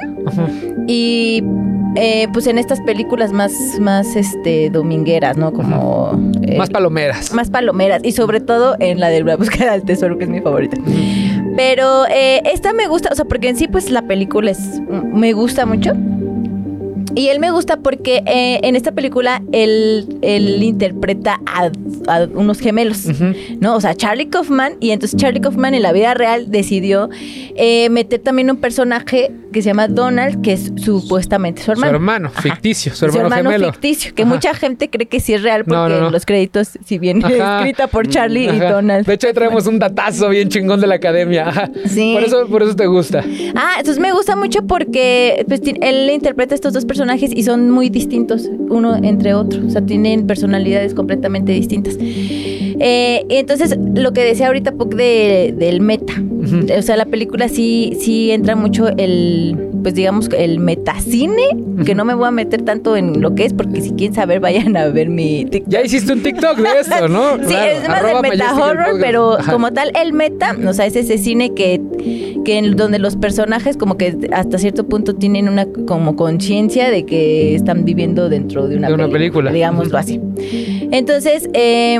y 0.87 1.43
eh, 1.95 2.27
pues 2.33 2.45
en 2.47 2.57
estas 2.57 2.79
películas 2.81 3.31
más 3.31 3.51
más 3.79 4.15
este 4.15 4.69
domingueras, 4.69 5.37
¿no? 5.37 5.51
Como 5.51 6.11
eh, 6.43 6.57
Más 6.57 6.69
palomeras. 6.69 7.33
más 7.33 7.49
palomeras 7.49 8.01
y 8.03 8.11
sobre 8.11 8.39
todo 8.39 8.75
en 8.79 8.99
la 8.99 9.09
de 9.09 9.23
la 9.23 9.35
búsqueda 9.37 9.71
del 9.73 9.83
tesoro 9.83 10.17
que 10.17 10.25
es 10.25 10.29
mi 10.29 10.39
favorita. 10.41 10.77
Pero 11.57 12.05
eh, 12.07 12.41
esta 12.45 12.73
me 12.73 12.87
gusta, 12.87 13.09
o 13.11 13.15
sea, 13.15 13.25
porque 13.25 13.49
en 13.49 13.57
sí 13.57 13.67
pues 13.67 13.89
la 13.91 14.03
película 14.03 14.51
es 14.51 14.81
me 14.89 15.33
gusta 15.33 15.65
mucho. 15.65 15.93
Y 17.15 17.27
él 17.29 17.39
me 17.39 17.51
gusta 17.51 17.77
porque 17.77 18.23
eh, 18.25 18.59
en 18.63 18.75
esta 18.75 18.91
película 18.91 19.41
él, 19.51 20.17
él 20.21 20.61
interpreta 20.63 21.39
a, 21.45 21.69
a 22.07 22.27
unos 22.33 22.59
gemelos. 22.59 23.05
¿no? 23.59 23.75
O 23.75 23.81
sea, 23.81 23.95
Charlie 23.95 24.27
Kaufman. 24.29 24.73
Y 24.79 24.91
entonces 24.91 25.19
Charlie 25.19 25.41
Kaufman 25.41 25.73
en 25.73 25.81
la 25.83 25.91
vida 25.91 26.13
real 26.13 26.49
decidió 26.51 27.09
eh, 27.55 27.89
meter 27.89 28.19
también 28.19 28.49
un 28.51 28.57
personaje 28.57 29.31
que 29.51 29.61
se 29.63 29.69
llama 29.69 29.87
Donald, 29.87 30.41
que 30.43 30.53
es 30.53 30.71
supuestamente 30.77 31.61
su 31.61 31.65
Su 31.65 31.71
hermano. 31.71 31.93
hermano, 31.95 32.27
Ajá. 32.31 32.41
ficticio, 32.43 32.93
su 32.93 33.05
hermano, 33.05 33.29
gemelo. 33.49 33.71
ficticio, 33.73 34.13
que 34.13 34.21
Ajá. 34.21 34.31
mucha 34.31 34.53
gente 34.53 34.89
cree 34.91 35.07
que 35.07 35.19
sí 35.19 35.33
es 35.33 35.41
real 35.41 35.63
porque 35.63 35.75
No, 35.75 35.89
no, 35.89 35.99
no. 36.01 36.07
en 36.07 36.11
los 36.13 36.25
créditos 36.25 36.77
sí 36.85 36.99
viene 36.99 37.25
escrita 37.27 37.87
por 37.87 38.07
Charlie 38.07 38.45
y. 38.45 38.59
Donald. 38.59 39.07
De 39.07 39.13
hecho, 39.15 39.25
ahí 39.27 39.33
traemos 39.33 39.65
un 39.65 39.79
datazo 39.79 40.29
bien 40.29 40.49
chingón 40.49 40.79
de 40.79 40.85
la 40.87 40.95
academia. 40.95 41.71
Sí. 41.87 42.11
Por 42.13 42.23
eso, 42.23 42.47
por 42.47 42.61
eso 42.63 42.75
te 42.75 42.85
gusta. 42.85 43.23
Ah, 43.55 43.75
entonces 43.79 43.99
me 43.99 44.11
gusta 44.11 44.35
mucho 44.35 44.67
porque 44.67 45.43
pues, 45.47 45.61
él 45.81 46.09
interpreta 46.11 46.53
estos 46.53 46.73
dos 46.73 46.85
personajes 46.85 46.99
y 47.17 47.43
son 47.43 47.71
muy 47.71 47.89
distintos 47.89 48.49
uno 48.69 48.95
entre 48.95 49.33
otro. 49.33 49.65
O 49.65 49.69
sea, 49.69 49.85
tienen 49.85 50.27
personalidades 50.27 50.93
completamente 50.93 51.51
distintas. 51.51 51.97
Eh, 52.79 53.25
entonces, 53.29 53.77
lo 53.95 54.13
que 54.13 54.21
decía 54.23 54.47
ahorita 54.47 54.71
Puck 54.73 54.95
de, 54.95 55.53
del 55.57 55.81
meta. 55.81 56.13
O 56.77 56.81
sea, 56.81 56.95
la 56.97 57.05
película 57.05 57.49
sí, 57.49 57.97
sí 57.99 58.31
entra 58.31 58.55
mucho 58.55 58.87
el, 58.97 59.55
pues 59.83 59.93
digamos, 59.93 60.29
el 60.37 60.59
metacine, 60.59 61.43
que 61.85 61.93
no 61.95 62.05
me 62.05 62.13
voy 62.13 62.27
a 62.27 62.31
meter 62.31 62.61
tanto 62.63 62.95
en 62.95 63.21
lo 63.21 63.35
que 63.35 63.45
es, 63.45 63.53
porque 63.53 63.81
si 63.81 63.91
quieren 63.91 64.15
saber, 64.15 64.39
vayan 64.39 64.75
a 64.77 64.87
ver 64.87 65.09
mi 65.09 65.45
TikTok. 65.45 65.71
Ya 65.71 65.81
hiciste 65.81 66.13
un 66.13 66.23
TikTok 66.23 66.57
de 66.57 66.79
esto, 66.79 67.07
¿no? 67.09 67.37
Sí, 67.39 67.43
Claro, 67.49 67.71
es 67.71 67.87
más 67.87 67.97
arroba 67.99 68.21
del 68.21 68.31
meta 68.31 68.55
horror, 68.55 68.97
pero 68.99 69.33
Ajá. 69.39 69.51
como 69.51 69.71
tal, 69.71 69.91
el 70.01 70.13
meta, 70.13 70.55
o 70.65 70.73
sea, 70.73 70.85
es 70.85 70.95
ese 70.95 71.17
cine 71.17 71.53
que, 71.53 71.81
que 72.45 72.57
en 72.57 72.75
donde 72.75 72.99
los 72.99 73.15
personajes 73.17 73.75
como 73.77 73.97
que 73.97 74.15
hasta 74.31 74.57
cierto 74.57 74.87
punto 74.87 75.15
tienen 75.15 75.49
una 75.49 75.65
como 75.65 76.15
conciencia 76.15 76.89
de 76.89 77.05
que 77.05 77.55
están 77.55 77.83
viviendo 77.85 78.29
dentro 78.29 78.67
de 78.67 78.77
una, 78.77 78.87
De 78.87 78.93
una 78.93 79.09
película. 79.09 79.51
digámoslo 79.51 79.89
Ujú. 79.89 79.97
así. 79.97 80.19
Entonces, 80.91 81.49
eh, 81.53 81.99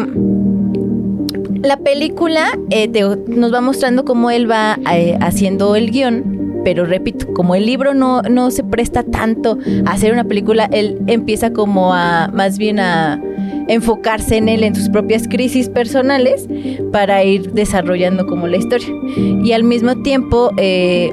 la 1.64 1.78
película 1.78 2.58
eh, 2.70 2.88
te- 2.88 3.04
nos 3.28 3.54
va 3.54 3.62
mostrando 3.62 4.06
cómo 4.06 4.30
él 4.32 4.50
va 4.50 4.78
eh, 4.94 5.18
haciendo 5.22 5.76
el 5.76 5.92
guion, 5.92 6.62
pero 6.64 6.86
repito, 6.86 7.34
como 7.34 7.56
el 7.56 7.66
libro 7.66 7.94
no, 7.94 8.22
no 8.24 8.52
se 8.52 8.64
presta 8.64 9.04
tanto 9.04 9.58
a 9.86 9.92
hacer 9.92 10.12
una 10.14 10.24
película, 10.26 10.70
él 10.72 11.00
empieza 11.08 11.52
como 11.54 11.94
a 11.94 12.30
más 12.34 12.58
bien 12.58 12.80
a 12.80 13.22
enfocarse 13.68 14.38
en 14.38 14.50
él, 14.50 14.64
en 14.64 14.76
sus 14.76 14.90
propias 14.90 15.28
crisis 15.28 15.70
personales, 15.70 16.48
para 16.92 17.24
ir 17.24 17.52
desarrollando 17.54 18.26
como 18.26 18.48
la 18.48 18.58
historia. 18.58 18.88
Y 19.44 19.52
al 19.54 19.64
mismo 19.64 19.96
tiempo, 20.02 20.52
eh, 20.58 21.12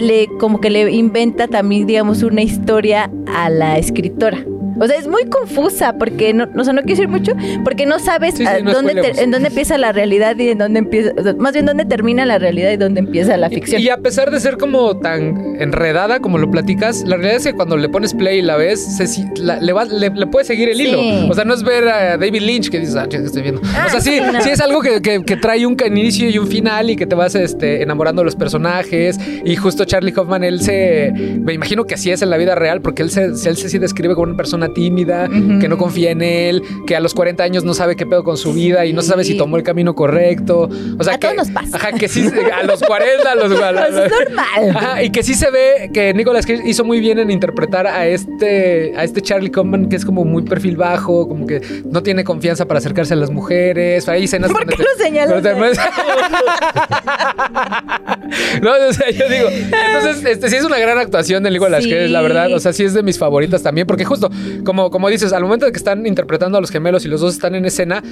le, 0.00 0.26
como 0.40 0.60
que 0.60 0.68
le 0.68 0.90
inventa 0.92 1.46
también, 1.48 1.86
digamos, 1.86 2.22
una 2.22 2.42
historia 2.42 3.10
a 3.32 3.48
la 3.50 3.78
escritora. 3.78 4.44
O 4.78 4.86
sea, 4.86 4.96
es 4.96 5.06
muy 5.06 5.24
confusa 5.26 5.94
porque 5.98 6.32
no, 6.34 6.46
o 6.56 6.64
sea, 6.64 6.72
no 6.72 6.82
quiero 6.82 6.96
decir 6.96 7.08
mucho, 7.08 7.32
porque 7.64 7.86
no 7.86 7.98
sabes 7.98 8.34
Sí, 8.34 8.44
sí, 8.44 8.46
a 8.46 8.60
no 8.60 8.72
dónde 8.72 8.94
te- 8.94 9.22
en 9.22 9.30
dónde 9.30 9.48
empieza 9.48 9.78
la 9.78 9.92
realidad 9.92 10.36
y 10.38 10.50
en 10.50 10.58
dónde 10.58 10.78
empieza, 10.80 11.12
más 11.38 11.52
bien 11.52 11.66
dónde 11.66 11.84
termina 11.84 12.26
la 12.26 12.38
realidad 12.38 12.70
y 12.72 12.76
dónde 12.76 13.00
empieza 13.00 13.36
la 13.36 13.48
ficción. 13.50 13.80
Y, 13.80 13.84
y 13.86 13.88
a 13.88 13.98
pesar 13.98 14.30
de 14.30 14.40
ser 14.40 14.56
como 14.58 14.98
tan 14.98 15.56
enredada 15.60 16.20
como 16.20 16.38
lo 16.38 16.50
platicas, 16.50 17.02
la 17.06 17.16
realidad 17.16 17.36
es 17.36 17.44
que 17.44 17.52
cuando 17.54 17.76
le 17.76 17.88
pones 17.88 18.14
play 18.14 18.38
y 18.38 18.42
la 18.42 18.56
ves, 18.56 18.84
se 18.96 19.06
la- 19.40 19.60
le, 19.60 19.72
va- 19.72 19.84
le, 19.84 20.10
le 20.10 20.26
puedes 20.26 20.46
seguir 20.46 20.68
el 20.68 20.76
Sí. 20.76 20.88
hilo. 20.88 21.28
O 21.30 21.34
sea, 21.34 21.44
no 21.44 21.54
es 21.54 21.62
ver 21.62 21.88
a 21.88 22.16
David 22.18 22.42
Lynch 22.42 22.68
que 22.70 22.78
dices, 22.80 22.96
ah, 22.96 23.06
chinga, 23.08 23.24
estoy 23.26 23.42
viendo. 23.42 23.60
Ah, 23.74 23.84
o 23.88 23.90
sea, 23.90 24.00
sí, 24.00 24.10
sí, 24.14 24.20
no. 24.32 24.40
sí 24.42 24.50
es 24.50 24.60
algo 24.60 24.80
que, 24.80 25.00
que- 25.00 25.22
que 25.24 25.36
trae 25.36 25.64
un 25.66 25.76
inicio 25.86 26.28
y 26.28 26.38
un 26.38 26.46
final 26.48 26.90
y 26.90 26.96
que 26.96 27.06
te 27.06 27.14
vas 27.14 27.34
este, 27.34 27.82
enamorando 27.82 28.20
de 28.22 28.26
los 28.26 28.36
personajes. 28.36 29.18
Y 29.44 29.56
justo 29.56 29.84
Charlie 29.84 30.12
Hoffman, 30.16 30.44
él 30.44 30.60
se. 30.60 31.12
Me 31.14 31.52
imagino 31.54 31.84
que 31.84 31.94
así 31.94 32.10
es 32.10 32.22
en 32.22 32.30
la 32.30 32.36
vida 32.36 32.54
real, 32.54 32.80
porque 32.80 33.02
él 33.02 33.10
se, 33.10 33.24
él 33.24 33.36
se 33.36 33.68
sí 33.68 33.78
describe 33.78 34.14
como 34.14 34.24
una 34.28 34.36
persona 34.36 34.65
tímida, 34.72 35.28
que 35.60 35.68
no 35.68 35.76
confía 35.78 36.10
en 36.10 36.22
él, 36.22 36.62
que 36.86 36.96
a 36.96 37.00
los 37.00 37.14
40 37.14 37.42
años 37.42 37.64
no 37.64 37.74
sabe 37.74 37.96
qué 37.96 38.06
pedo 38.06 38.24
con 38.24 38.36
su 38.36 38.52
vida 38.52 38.86
y 38.86 38.92
no 38.92 39.02
sabe 39.02 39.24
si 39.24 39.36
tomó 39.36 39.56
el 39.56 39.62
camino 39.62 39.94
correcto. 39.94 40.68
O 40.98 41.04
sea, 41.04 41.14
A 41.14 41.18
que, 41.18 41.26
todos 41.28 41.36
nos 41.36 41.50
pasa. 41.50 41.76
Ajá, 41.76 41.92
que 41.92 42.08
sí, 42.08 42.28
a 42.54 42.62
los 42.64 42.82
40, 42.82 43.30
a 43.30 43.34
los. 43.34 43.60
a 43.60 43.72
Pues 43.72 43.94
es 43.94 44.10
normal. 44.10 44.76
Ajá, 44.76 45.02
y 45.02 45.10
que 45.10 45.22
sí 45.22 45.34
se 45.34 45.50
ve 45.50 45.90
que 45.92 46.14
Nicolas 46.14 46.46
Cage 46.46 46.62
hizo 46.66 46.84
muy 46.84 47.00
bien 47.00 47.18
en 47.18 47.30
interpretar 47.30 47.86
a 47.86 48.06
este, 48.06 48.92
a 48.96 49.04
este 49.04 49.20
Charlie 49.20 49.50
Kaufman, 49.50 49.88
que 49.88 49.96
es 49.96 50.04
como 50.04 50.24
muy 50.24 50.42
perfil 50.42 50.76
bajo, 50.76 51.28
como 51.28 51.46
que 51.46 51.60
no 51.90 52.02
tiene 52.02 52.24
confianza 52.24 52.66
para 52.66 52.78
acercarse 52.78 53.14
a 53.14 53.16
las 53.16 53.30
mujeres. 53.30 54.08
Hay 54.08 54.24
escenas 54.24 54.50
¿Por 54.52 54.66
qué 54.66 54.82
lo 54.82 55.04
señalas? 55.04 55.42
donde 55.42 55.50
te- 55.50 55.56
no, 58.62 58.70
o 58.88 58.92
sea, 58.92 59.10
yo 59.10 59.28
digo, 59.28 59.48
entonces, 59.50 60.24
este 60.24 60.50
sí 60.50 60.56
es 60.56 60.64
una 60.64 60.78
gran 60.78 60.98
actuación 60.98 61.42
de 61.42 61.50
Nicolas 61.50 61.84
Sí. 61.84 61.90
Cage, 61.90 62.08
la 62.08 62.22
verdad. 62.22 62.52
O 62.54 62.60
sea, 62.60 62.72
sí 62.72 62.84
es 62.84 62.94
de 62.94 63.02
mis 63.02 63.18
favoritas 63.18 63.62
también, 63.62 63.86
porque 63.86 64.04
justo, 64.04 64.30
como, 64.64 64.90
como 64.90 65.08
dices, 65.08 65.32
al 65.32 65.42
momento 65.42 65.66
de 65.66 65.72
que 65.72 65.78
están 65.78 66.06
interpretando 66.06 66.58
a 66.58 66.60
los 66.60 66.70
gemelos 66.70 67.04
y 67.04 67.08
los 67.08 67.20
dos 67.20 67.34
están 67.34 67.54
en 67.54 67.64
escena, 67.64 68.02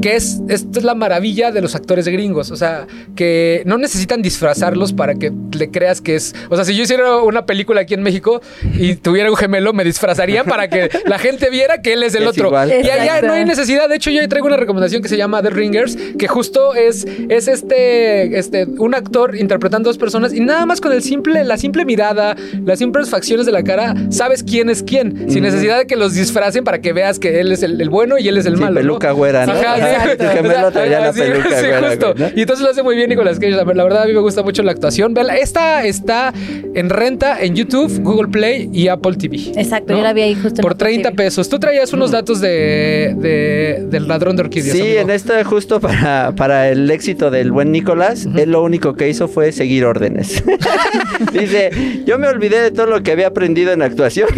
que 0.00 0.16
es, 0.16 0.40
esto 0.48 0.78
es 0.78 0.84
la 0.84 0.94
maravilla 0.94 1.50
de 1.52 1.60
los 1.60 1.74
actores 1.74 2.06
gringos. 2.08 2.50
O 2.50 2.56
sea, 2.56 2.86
que 3.16 3.62
no 3.66 3.78
necesitan 3.78 4.22
disfrazarlos 4.22 4.92
para 4.92 5.14
que 5.14 5.32
le 5.52 5.70
creas 5.70 6.00
que 6.00 6.16
es. 6.16 6.34
O 6.50 6.56
sea, 6.56 6.64
si 6.64 6.76
yo 6.76 6.82
hiciera 6.82 7.18
una 7.18 7.46
película 7.46 7.82
aquí 7.82 7.94
en 7.94 8.02
México 8.02 8.40
y 8.78 8.96
tuviera 8.96 9.30
un 9.30 9.36
gemelo, 9.36 9.72
me 9.72 9.84
disfrazaría 9.84 10.44
para 10.44 10.68
que 10.68 10.90
la 11.06 11.18
gente 11.18 11.50
viera 11.50 11.80
que 11.80 11.94
él 11.94 12.02
es 12.02 12.14
el 12.14 12.24
Es 12.24 12.28
otro. 12.30 12.48
igual. 12.48 12.70
Y 12.70 12.88
allá 12.88 13.22
no 13.22 13.32
hay 13.32 13.44
necesidad. 13.44 13.88
De 13.88 13.96
hecho, 13.96 14.10
yo 14.10 14.26
traigo 14.28 14.46
una 14.46 14.56
recomendación 14.56 15.02
que 15.02 15.08
se 15.08 15.16
llama 15.16 15.42
The 15.42 15.50
Ringers, 15.50 15.96
que 16.18 16.28
justo 16.28 16.74
es, 16.74 17.06
es 17.28 17.48
este, 17.48 18.38
este, 18.38 18.66
un 18.66 18.94
actor 18.94 19.36
interpretando 19.36 19.88
dos 19.88 19.98
personas 19.98 20.32
y 20.32 20.40
nada 20.40 20.66
más 20.66 20.80
con 20.80 20.92
el 20.92 21.02
simple, 21.02 21.44
la 21.44 21.56
simple 21.56 21.84
mirada, 21.84 22.36
las 22.64 22.78
simples 22.78 23.10
facciones 23.10 23.46
de 23.46 23.52
la 23.52 23.62
cara, 23.62 23.94
sabes 24.10 24.42
quién 24.42 24.68
es 24.70 24.82
quién, 24.82 25.30
sin 25.30 25.42
necesidad 25.42 25.63
de 25.66 25.86
que 25.86 25.96
los 25.96 26.14
disfracen 26.14 26.64
para 26.64 26.80
que 26.80 26.92
veas 26.92 27.18
que 27.18 27.40
él 27.40 27.52
es 27.52 27.62
el, 27.62 27.80
el 27.80 27.88
bueno 27.90 28.18
y 28.18 28.28
él 28.28 28.36
es 28.38 28.46
el 28.46 28.56
Sí, 28.56 28.60
malo. 28.62 28.74
¿no? 28.74 28.80
peluca 28.80 29.10
güera, 29.12 29.46
¿no? 29.46 29.52
Ajá, 29.52 29.76
sí. 30.04 30.16
El 30.18 30.28
gemelo 30.30 30.70
traía 30.70 31.00
la 31.00 31.12
peluca 31.12 31.48
sí, 31.60 31.66
güera, 31.66 31.88
justo. 31.90 32.14
¿no? 32.16 32.26
Y 32.36 32.40
entonces 32.42 32.64
lo 32.64 32.70
hace 32.70 32.82
muy 32.82 32.96
bien 32.96 33.08
Nicolas 33.10 33.38
Cage. 33.38 33.52
La, 33.52 33.64
la 33.64 33.84
verdad, 33.84 34.02
a 34.02 34.06
mí 34.06 34.12
me 34.12 34.20
gusta 34.20 34.42
mucho 34.42 34.62
la 34.62 34.72
actuación. 34.72 35.14
Esta 35.40 35.84
está 35.84 36.32
en 36.74 36.90
renta 36.90 37.40
en 37.40 37.54
YouTube, 37.56 38.00
Google 38.02 38.28
Play 38.28 38.68
y 38.72 38.88
Apple 38.88 39.14
TV. 39.16 39.36
Exacto, 39.56 39.92
¿no? 39.92 39.98
yo 39.98 40.04
la 40.04 40.12
vi 40.12 40.22
ahí 40.22 40.34
justo. 40.34 40.60
Por 40.62 40.72
Apple 40.72 40.86
30 40.86 41.10
TV. 41.10 41.16
pesos. 41.24 41.48
Tú 41.48 41.58
traías 41.58 41.92
unos 41.92 42.10
datos 42.10 42.40
de, 42.40 43.14
de- 43.18 43.84
del 43.88 44.06
ladrón 44.08 44.36
de 44.36 44.42
orquídeas. 44.42 44.76
Sí, 44.76 44.82
amigo. 44.82 45.00
en 45.00 45.10
esta 45.10 45.44
justo 45.44 45.80
para, 45.80 46.32
para 46.36 46.68
el 46.68 46.90
éxito 46.90 47.30
del 47.30 47.52
buen 47.52 47.72
Nicolás, 47.72 48.26
él 48.36 48.50
lo 48.52 48.62
único 48.62 48.94
que 48.94 49.08
hizo 49.08 49.28
fue 49.28 49.52
seguir 49.52 49.84
órdenes. 49.84 50.42
Dice, 51.32 51.70
yo 52.06 52.18
me 52.18 52.28
olvidé 52.28 52.60
de 52.60 52.70
todo 52.70 52.86
lo 52.86 53.02
que 53.02 53.12
había 53.12 53.28
aprendido 53.28 53.72
en 53.72 53.82
actuación 53.82 54.28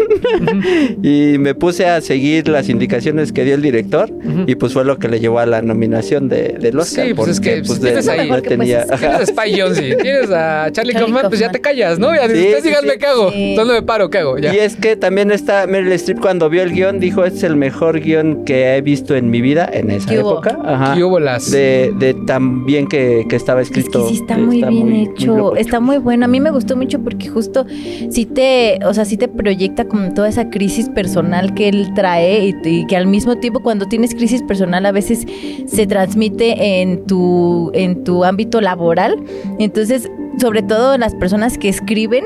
y 1.02 1.15
me 1.38 1.54
puse 1.54 1.86
a 1.86 2.00
seguir 2.00 2.48
las 2.48 2.68
indicaciones 2.68 3.32
que 3.32 3.44
dio 3.44 3.54
el 3.54 3.62
director 3.62 4.10
y 4.46 4.54
pues 4.56 4.72
fue 4.72 4.84
lo 4.84 4.98
que 4.98 5.08
le 5.08 5.20
llevó 5.20 5.38
a 5.38 5.46
la 5.46 5.62
nominación 5.62 6.28
de, 6.28 6.56
del 6.60 6.78
Oscar. 6.78 7.06
Sí, 7.06 7.14
pues 7.14 7.28
es 7.30 7.40
que, 7.40 7.62
pues, 7.66 7.80
tienes 7.80 8.08
ahí- 8.08 8.28
no 8.30 8.40
tenía... 8.42 8.84
Pues, 8.86 9.00
Tienes 9.00 9.04
Ajá. 9.14 9.16
a 9.22 9.26
Spy 9.26 9.60
Jonze, 9.60 9.96
tienes 9.96 10.30
a 10.30 10.68
Charlie, 10.72 10.72
Charlie 10.72 10.94
Kaufman, 10.94 11.28
pues 11.28 11.40
ya 11.40 11.50
te 11.50 11.60
callas, 11.60 11.98
¿no? 11.98 12.14
Ya 12.14 12.22
Sí, 12.26 12.32
ustedes 12.34 12.62
sí, 12.62 12.68
díganme 12.68 12.92
sí. 12.92 12.98
qué 12.98 13.06
hago. 13.06 13.30
Sí. 13.32 13.54
¿Dónde 13.56 13.74
me 13.74 13.82
paro? 13.82 14.10
¿Qué 14.10 14.18
hago? 14.18 14.38
Ya. 14.38 14.54
Y 14.54 14.58
es 14.58 14.76
que 14.76 14.96
también 14.96 15.30
está 15.30 15.66
Meryl 15.66 15.92
Streep 15.92 16.20
cuando 16.20 16.48
vio 16.50 16.62
el 16.62 16.72
guion, 16.72 17.00
dijo, 17.00 17.24
es 17.24 17.42
el 17.42 17.56
mejor 17.56 18.00
guion 18.00 18.44
que 18.44 18.76
he 18.76 18.80
visto 18.80 19.14
en 19.14 19.30
mi 19.30 19.40
vida 19.40 19.68
en 19.72 19.90
esa 19.90 20.08
¿Qué 20.10 20.20
hubo? 20.20 20.32
época. 20.32 20.58
Ajá. 20.64 20.94
¿Qué 20.94 21.04
hubo 21.04 21.20
las? 21.20 21.50
De, 21.50 21.92
de 21.98 22.14
tan 22.14 22.64
bien 22.66 22.86
que, 22.88 23.26
que 23.28 23.36
estaba 23.36 23.60
Es 23.62 23.68
escrito. 23.68 24.02
que 24.04 24.08
sí 24.14 24.20
está 24.20 24.36
muy 24.38 24.62
bien 24.62 24.92
hecho, 24.92 25.56
está 25.56 25.80
muy 25.80 25.98
bueno. 25.98 26.24
A 26.24 26.28
mí 26.28 26.40
me 26.40 26.50
gustó 26.50 26.76
mucho 26.76 27.00
porque 27.00 27.28
justo 27.28 27.66
sí 28.10 28.26
te, 28.26 28.78
o 28.84 28.92
sea, 28.94 29.04
sí 29.04 29.16
te 29.16 29.28
proyecta 29.28 29.86
como 29.86 30.12
toda 30.14 30.28
esa 30.28 30.50
crisis 30.50 30.88
personal 30.88 31.05
que 31.54 31.68
él 31.68 31.92
trae 31.94 32.46
y, 32.46 32.68
y 32.68 32.86
que 32.86 32.96
al 32.96 33.06
mismo 33.06 33.36
tiempo 33.36 33.60
cuando 33.60 33.86
tienes 33.86 34.14
crisis 34.14 34.42
personal 34.42 34.86
a 34.86 34.92
veces 34.92 35.26
se 35.66 35.86
transmite 35.86 36.80
en 36.80 37.04
tu 37.06 37.70
en 37.74 38.04
tu 38.04 38.24
ámbito 38.24 38.60
laboral. 38.60 39.16
Entonces, 39.58 40.10
sobre 40.38 40.62
todo 40.62 40.94
en 40.94 41.00
las 41.00 41.14
personas 41.14 41.58
que 41.58 41.68
escriben, 41.68 42.24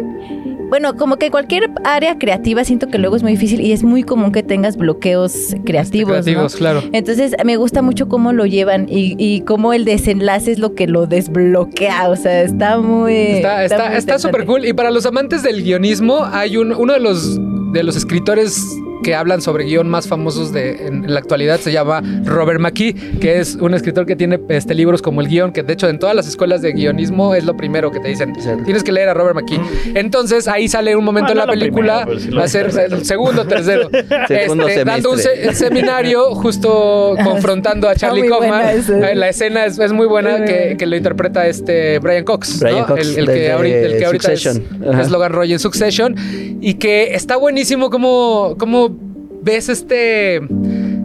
bueno, 0.71 0.97
como 0.97 1.17
que 1.17 1.33
cualquier 1.33 1.69
área 1.83 2.17
creativa 2.17 2.63
siento 2.63 2.87
que 2.87 2.99
luego 2.99 3.17
es 3.17 3.25
muy 3.25 3.33
difícil 3.33 3.61
y 3.61 3.73
es 3.73 3.83
muy 3.83 4.05
común 4.05 4.31
que 4.31 4.45
tengas 4.45 4.77
bloqueos 4.77 5.57
creativos, 5.65 6.09
¿no? 6.09 6.23
creativos, 6.23 6.55
claro. 6.55 6.83
Entonces 6.93 7.35
me 7.45 7.57
gusta 7.57 7.83
mucho 7.83 8.09
cómo 8.09 8.33
lo 8.33 8.47
llevan 8.47 8.87
y, 8.89 9.17
y 9.19 9.41
cómo 9.41 9.73
el 9.73 9.85
desenlace 9.85 10.53
es 10.53 10.61
lo 10.61 10.77
que 10.77 10.87
lo 10.87 11.09
desbloquea. 11.09 12.09
O 12.09 12.15
sea, 12.15 12.43
está 12.43 12.79
muy. 12.79 13.15
Está 13.15 13.65
está 13.65 13.89
muy 13.89 13.97
está 13.97 14.19
súper 14.21 14.43
interesante. 14.43 14.47
cool. 14.47 14.65
Y 14.67 14.73
para 14.73 14.93
los 14.93 15.07
amantes 15.07 15.43
del 15.43 15.65
guionismo, 15.65 16.25
hay 16.25 16.57
un, 16.57 16.73
uno 16.73 16.93
de 16.93 17.01
los, 17.01 17.41
de 17.73 17.83
los 17.83 17.97
escritores 17.97 18.65
que 19.03 19.15
hablan 19.15 19.41
sobre 19.41 19.65
guion 19.65 19.89
más 19.89 20.07
famosos 20.07 20.53
de, 20.53 20.87
en, 20.87 21.05
en 21.07 21.15
la 21.15 21.21
actualidad 21.21 21.59
se 21.59 21.73
llama 21.73 22.03
Robert 22.27 22.61
McKee, 22.61 22.93
que 23.19 23.39
es 23.41 23.55
un 23.55 23.73
escritor 23.73 24.05
que 24.05 24.15
tiene 24.15 24.39
este, 24.51 24.75
libros 24.75 25.01
como 25.01 25.23
el 25.23 25.29
guion, 25.29 25.53
que 25.53 25.63
de 25.63 25.73
hecho 25.73 25.89
en 25.89 25.99
todas 25.99 26.15
las 26.15 26.29
escuelas 26.29 26.61
de 26.61 26.73
guionismo 26.73 27.35
es 27.35 27.45
lo 27.45 27.57
primero 27.57 27.91
que 27.91 27.99
te 28.01 28.09
dicen. 28.09 28.35
Tienes 28.67 28.85
que 28.85 28.93
leer 28.93 29.09
a 29.09 29.15
Robert 29.15 29.37
McKee. 29.37 29.59
Entonces 29.95 30.47
ahí 30.49 30.69
sale 30.69 30.95
un 30.97 31.05
momento 31.05 31.29
Ah, 31.31 31.33
en 31.33 31.39
la 31.39 31.47
película, 31.47 32.05
primero, 32.05 32.37
va 32.39 32.45
a 32.45 32.49
ser 32.49 32.67
el 32.91 33.05
segundo, 33.07 33.47
tercero, 33.47 33.89
Segundo 34.29 34.69
este, 34.69 34.85
dando 34.85 35.13
un 35.13 35.19
se- 35.19 35.55
seminario 35.55 36.35
justo 36.35 37.15
confrontando 37.25 37.89
a 37.89 37.95
Charlie 37.95 38.29
Kaufman. 38.29 38.63
Eh, 38.87 39.15
La 39.15 39.31
escena 39.31 39.65
es, 39.65 39.79
es 39.79 39.93
muy 39.95 40.09
buena 40.09 40.45
que, 40.45 40.77
que 40.79 40.85
lo 40.85 40.95
interpreta 40.97 41.47
este 41.47 42.01
Brian 42.01 42.25
Cox. 42.25 42.61
Brian 42.61 42.81
¿no? 42.81 42.87
Cox, 42.89 43.01
el, 43.17 43.19
el 43.21 43.27
que 43.35 43.51
ahorita, 43.51 43.79
el 43.79 43.99
que 43.99 44.05
ahorita 44.05 44.33
es, 44.33 44.43
Succession. 44.43 45.01
Es 45.01 45.11
Logan 45.11 45.33
Roy 45.33 45.53
en 45.55 45.59
Succession. 45.59 46.15
Y 46.63 46.75
que 46.75 47.15
está 47.15 47.37
buenísimo 47.39 47.60
como, 47.91 48.57
como 48.59 48.97
ves 49.43 49.69
este 49.69 50.41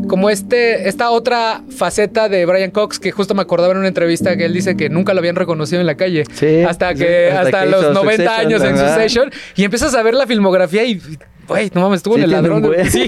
como 0.08 0.30
este, 0.30 0.88
esta 0.88 1.10
otra 1.10 1.64
faceta 1.70 2.30
de 2.30 2.46
Brian 2.46 2.72
Cox 2.72 3.00
que 3.00 3.12
justo 3.12 3.34
me 3.34 3.42
acordaba 3.42 3.74
en 3.74 3.80
una 3.80 3.88
entrevista 3.88 4.38
que 4.38 4.46
él 4.46 4.54
dice 4.54 4.78
que 4.78 4.90
nunca 4.90 5.14
lo 5.14 5.20
habían 5.20 5.36
reconocido 5.36 5.82
en 5.82 5.88
la 5.88 5.96
calle. 5.96 6.26
Sí, 6.32 6.62
hasta 6.62 6.94
sí, 6.94 7.00
que, 7.00 7.28
hasta 7.32 7.42
hasta, 7.42 7.64
que 7.64 7.70
los 7.70 7.82
hizo 7.82 7.94
90 7.94 8.24
Succession, 8.24 8.46
años 8.46 8.64
en. 8.64 8.78
Succession. 8.78 9.32
Y 9.56 9.64
empiezas 9.64 9.96
a 9.96 10.04
ver 10.04 10.14
la 10.14 10.28
filmografía 10.28 10.84
y. 10.86 11.02
Güey, 11.48 11.70
no 11.74 11.82
mames, 11.82 11.98
estuvo 11.98 12.16
Sí, 12.16 12.22
en 12.22 12.26
el 12.26 12.32
ladrón. 12.32 12.62
buen. 12.62 12.90
Sí, 12.90 13.08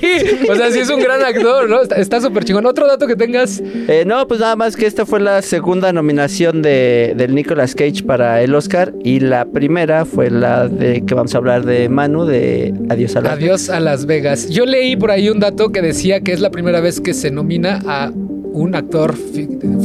o 0.49 0.55
sea, 0.55 0.71
sí 0.71 0.79
es 0.79 0.89
un 0.89 0.99
gran 1.01 1.21
actor, 1.23 1.69
¿no? 1.69 1.81
Está- 1.81 2.21
súper 2.21 2.43
chingón. 2.45 2.65
Otro 2.65 2.87
dato 2.87 3.07
que 3.07 3.15
tengas. 3.15 3.61
Eh, 3.87 4.03
no, 4.05 4.27
pues 4.27 4.39
nada 4.39 4.55
más 4.55 4.75
que 4.75 4.85
esta 4.85 5.05
fue 5.05 5.19
la 5.19 5.41
segunda 5.41 5.91
nominación 5.93 6.61
de, 6.61 7.13
del 7.17 7.33
Nicolas 7.35 7.73
Cage 7.75 8.03
para 8.03 8.41
el 8.41 8.53
Oscar 8.55 8.93
y 9.03 9.19
la 9.19 9.45
primera 9.45 10.05
fue 10.05 10.29
la 10.29 10.67
de 10.67 11.03
que 11.05 11.13
vamos 11.13 11.33
a 11.35 11.37
hablar 11.37 11.65
de 11.65 11.89
Manu 11.89 12.25
de 12.25 12.73
Adiós 12.89 13.15
a 13.15 13.21
la 13.21 13.33
Adiós 13.33 13.69
a 13.69 13.79
Las 13.79 14.05
Vegas. 14.05 14.49
Yo 14.49 14.65
leí 14.65 14.95
por 14.95 15.11
ahí 15.11 15.29
un 15.29 15.39
dato 15.39 15.69
que 15.71 15.81
decía 15.81 16.21
que 16.21 16.31
es 16.33 16.39
la 16.39 16.49
primera 16.51 16.79
vez 16.81 16.99
que 17.01 17.13
se 17.13 17.31
nomina 17.31 17.81
a 17.85 18.11
un 18.57 18.75
actor, 18.75 19.15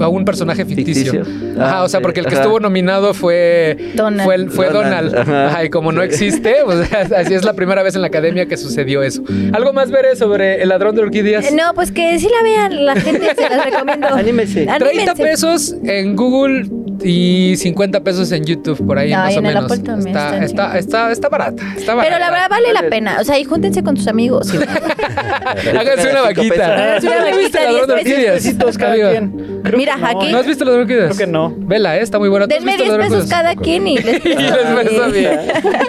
a 0.00 0.08
un 0.08 0.24
personaje 0.24 0.64
ficticio. 0.64 1.12
Ficticio. 1.24 1.62
Ajá, 1.62 1.78
Ah, 1.78 1.82
o 1.84 1.88
sea, 1.88 2.00
porque 2.00 2.20
el 2.20 2.26
que 2.26 2.34
ajá. 2.34 2.42
estuvo 2.42 2.60
nominado 2.60 3.14
fue 3.14 3.76
Donald. 3.94 4.24
Fue, 4.24 4.46
fue 4.48 4.70
Donald. 4.70 5.12
Donald, 5.14 5.30
ajá. 5.46 5.64
Y 5.64 5.70
como 5.70 5.92
no 5.92 6.02
existe, 6.02 6.56
pues 6.64 6.92
así 7.16 7.34
es 7.34 7.44
la 7.44 7.52
primera 7.54 7.82
vez 7.82 7.94
en 7.94 8.00
la 8.02 8.08
academia 8.08 8.46
que 8.46 8.56
sucedió 8.56 9.02
eso. 9.02 9.22
¿Algo 9.52 9.72
más 9.72 9.90
veré 9.90 10.16
sobre 10.16 10.62
el 10.62 10.68
ladrón 10.68 10.94
de 10.96 11.02
orquídeas? 11.02 11.46
Eh, 11.46 11.54
No, 11.56 11.74
pues 11.74 11.92
que 11.92 12.18
sí 12.18 12.28
la 12.28 12.42
vean, 12.42 12.84
la 12.86 12.94
gente 12.96 13.34
se 13.34 13.48
las 13.48 13.64
recomiendo. 13.64 14.08
Anímese. 14.08 14.66
30 14.78 14.84
Anímense. 14.86 15.22
pesos 15.22 15.74
en 15.84 16.16
Google 16.16 16.66
y 17.04 17.54
50 17.56 18.00
pesos 18.04 18.30
en 18.32 18.44
YouTube, 18.44 18.86
por 18.86 18.98
ahí 18.98 19.10
más 19.12 19.36
o 19.36 19.42
menos. 19.42 19.64
Está, 19.72 19.94
están 19.98 20.42
está, 20.44 20.78
está, 20.78 21.10
está 21.12 21.28
barata, 21.28 21.62
está 21.76 21.94
barata. 21.94 22.14
Pero 22.14 22.24
la 22.24 22.30
verdad 22.30 22.48
vale 22.50 22.72
la 22.72 22.88
pena. 22.88 23.18
O 23.20 23.24
sea, 23.24 23.38
y 23.38 23.44
júntense 23.44 23.82
con 23.82 23.96
sus 23.96 24.06
amigos. 24.08 24.52
Háganse 25.78 26.10
una 26.10 26.22
vaquita. 26.22 26.74
Háganse 26.74 27.06
una 27.08 27.30
¿Ya 27.30 27.36
viste 27.36 27.58
vaquita, 27.58 28.61
el 28.62 28.78
ladrón 28.78 28.92
de 28.92 28.96
10 28.96 29.04
pesos. 29.04 29.12
orquídeas? 29.12 29.22
Besitos 29.22 29.36
cada 29.36 29.46
quien. 29.52 29.62
Creo 29.62 29.78
Mira, 29.78 29.94
que 29.94 30.00
no, 30.00 30.06
aquí. 30.20 30.32
¿No 30.32 30.38
has 30.38 30.46
visto 30.46 30.64
de 30.64 30.70
orquídeas? 30.72 31.16
Creo 31.16 31.26
que 31.26 31.32
no. 31.32 31.54
Vela, 31.56 31.96
eh, 31.98 32.02
está 32.02 32.18
muy 32.18 32.28
buena. 32.28 32.46
¿Tú 32.48 32.54
has 32.54 32.60
Denme 32.64 32.72
visto 32.76 32.84
10 32.84 32.94
el 32.94 33.00
ladrón 33.00 33.10
de 33.10 33.16
pesos 33.16 33.30
cada 33.30 33.56
quien 33.56 33.88
y 33.88 33.98
les 33.98 34.24
Y 34.24 34.28
les 34.28 34.74
beso 34.84 35.10
bien. 35.12 35.40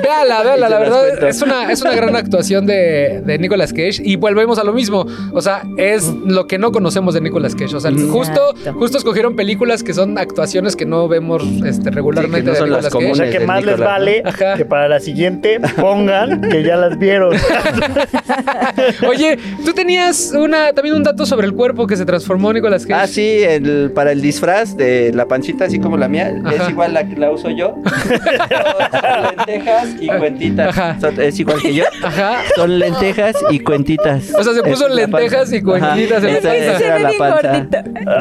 Véala, 0.02 0.44
véala, 0.44 0.70
la 0.70 0.80
verdad 0.80 1.24
es 1.28 1.42
una, 1.42 1.72
es 1.72 1.82
una 1.82 1.96
gran 1.96 2.16
actuación 2.16 2.66
de, 2.66 3.22
de 3.26 3.38
Nicolas 3.38 3.72
Cage 3.74 4.02
y 4.04 4.16
volvemos 4.16 4.58
a 4.60 4.64
lo 4.64 4.74
mismo. 4.74 5.06
O 5.34 5.42
sea, 5.42 5.64
es 5.78 6.08
lo 6.26 6.48
que 6.48 6.58
no 6.58 6.72
conocemos 6.72 7.14
de 7.14 7.22
Nicolas 7.22 7.56
Cage. 7.56 7.76
O 7.76 7.80
sea, 7.80 7.92
justo, 7.92 8.52
Exacto. 8.56 8.80
justo 8.80 8.98
escogieron 8.98 9.36
películas 9.36 9.84
que 9.84 9.94
son 9.94 10.18
actuaciones 10.18 10.76
que 10.76 10.86
no 10.86 11.08
vemos 11.08 11.44
este, 11.66 11.90
regularmente 11.92 12.34
Sí, 12.38 12.44
que 12.44 12.46
no 12.46 12.52
de 12.54 12.60
son 12.60 12.70
las 12.72 12.84
Nicolas 12.84 12.94
O 12.94 12.98
Cage. 13.00 13.06
comunes. 13.10 13.18
sea 13.32 13.40
que 13.40 13.46
más 13.46 13.64
les 13.64 13.74
Nicolás, 13.76 13.90
vale 13.94 14.24
Ajá. 14.26 14.54
que 14.56 14.66
para 14.66 14.88
la 14.88 15.00
siguiente 15.00 15.60
pongan 15.76 16.42
que 16.42 16.64
ya 16.64 16.76
las 16.76 16.98
vieron. 16.98 17.36
Oye, 19.08 19.38
tú 19.66 19.74
tenías 19.74 20.34
una, 20.36 20.74
también 20.74 20.96
un 20.96 21.04
dato 21.04 21.26
sobre 21.26 21.48
el 21.48 21.54
cuerpo 21.54 21.88
que 21.88 21.96
se 21.98 22.06
transformó 22.06 22.54
Nicolas 22.64 22.86
Cage. 22.86 23.02
Ah, 23.02 23.08
sí, 23.08 23.44
el, 23.44 23.92
para 23.94 24.14
el 24.14 24.22
disfraz 24.22 24.78
de 24.78 25.12
la 25.14 25.26
pancita, 25.28 25.66
así 25.66 25.80
como 25.80 25.98
la 25.98 26.08
mía, 26.08 26.34
Ajá. 26.46 26.64
es 26.64 26.70
igual 26.70 26.94
la 26.94 27.06
que 27.06 27.18
la 27.18 27.30
uso 27.30 27.50
yo. 27.50 27.76
Son 27.84 29.36
lentejas 29.36 29.90
y 30.00 30.08
cuentitas. 30.08 30.70
Ajá. 30.70 30.98
Son- 31.02 31.22
es 31.22 31.40
igual 31.40 31.62
que 31.62 31.74
yo. 31.74 31.84
Ajá. 32.02 32.38
Son 32.56 32.80
lentejas 32.80 33.36
y 33.50 33.60
cuentitas. 33.60 34.34
O 34.38 34.44
sea, 34.44 34.54
se 34.54 34.64
puso 34.64 34.86
Esa 34.86 34.88
es 34.88 34.96
lentejas 34.96 35.52
y 35.52 35.62
cuentitas 35.62 36.24
en 36.24 36.34
la 36.34 36.40
Esa- 36.40 36.56
esa 36.56 36.78
Se 36.78 36.86
era 36.86 37.00
la 37.00 37.12
panza 37.18 37.52
de- 37.52 37.68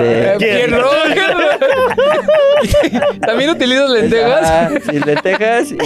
Eh, 0.00 0.34
¿Quién? 0.38 0.72
¿También 3.20 3.50
utilizas 3.50 3.90
lentejas? 3.90 4.40
Ah, 4.42 4.70
sí, 4.90 4.98
lentejas 4.98 5.72
y, 5.72 5.76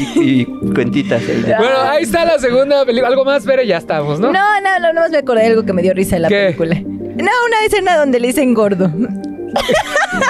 y 0.40 0.44
cuentitas. 0.74 1.22
Bueno, 1.58 1.76
ahí 1.90 2.04
está 2.04 2.24
la 2.24 2.38
segunda 2.38 2.84
película. 2.86 3.08
Algo 3.08 3.24
más, 3.24 3.44
Bere, 3.44 3.66
ya 3.66 3.76
estamos, 3.76 4.18
¿no? 4.18 4.32
No, 4.32 4.60
no, 4.62 4.78
no, 4.80 4.92
nomás 4.94 5.10
me 5.10 5.18
acordé 5.18 5.42
de 5.42 5.48
algo 5.48 5.64
que 5.64 5.72
me 5.72 5.82
dio 5.82 5.92
risa 5.92 6.16
en 6.16 6.22
la 6.22 6.28
¿Qué? 6.28 6.54
película. 6.56 6.95
No, 7.16 7.30
una 7.46 7.64
escena 7.64 7.96
donde 7.96 8.20
le 8.20 8.28
dicen 8.28 8.54
gordo. 8.54 8.90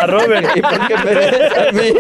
A 0.01 0.07
Robert. 0.07 0.49
¿Y 0.55 0.63
por 0.63 0.87
qué 0.89 0.95
me 1.05 1.15
ves 1.15 1.53
a 1.57 1.73
mí? 1.73 1.93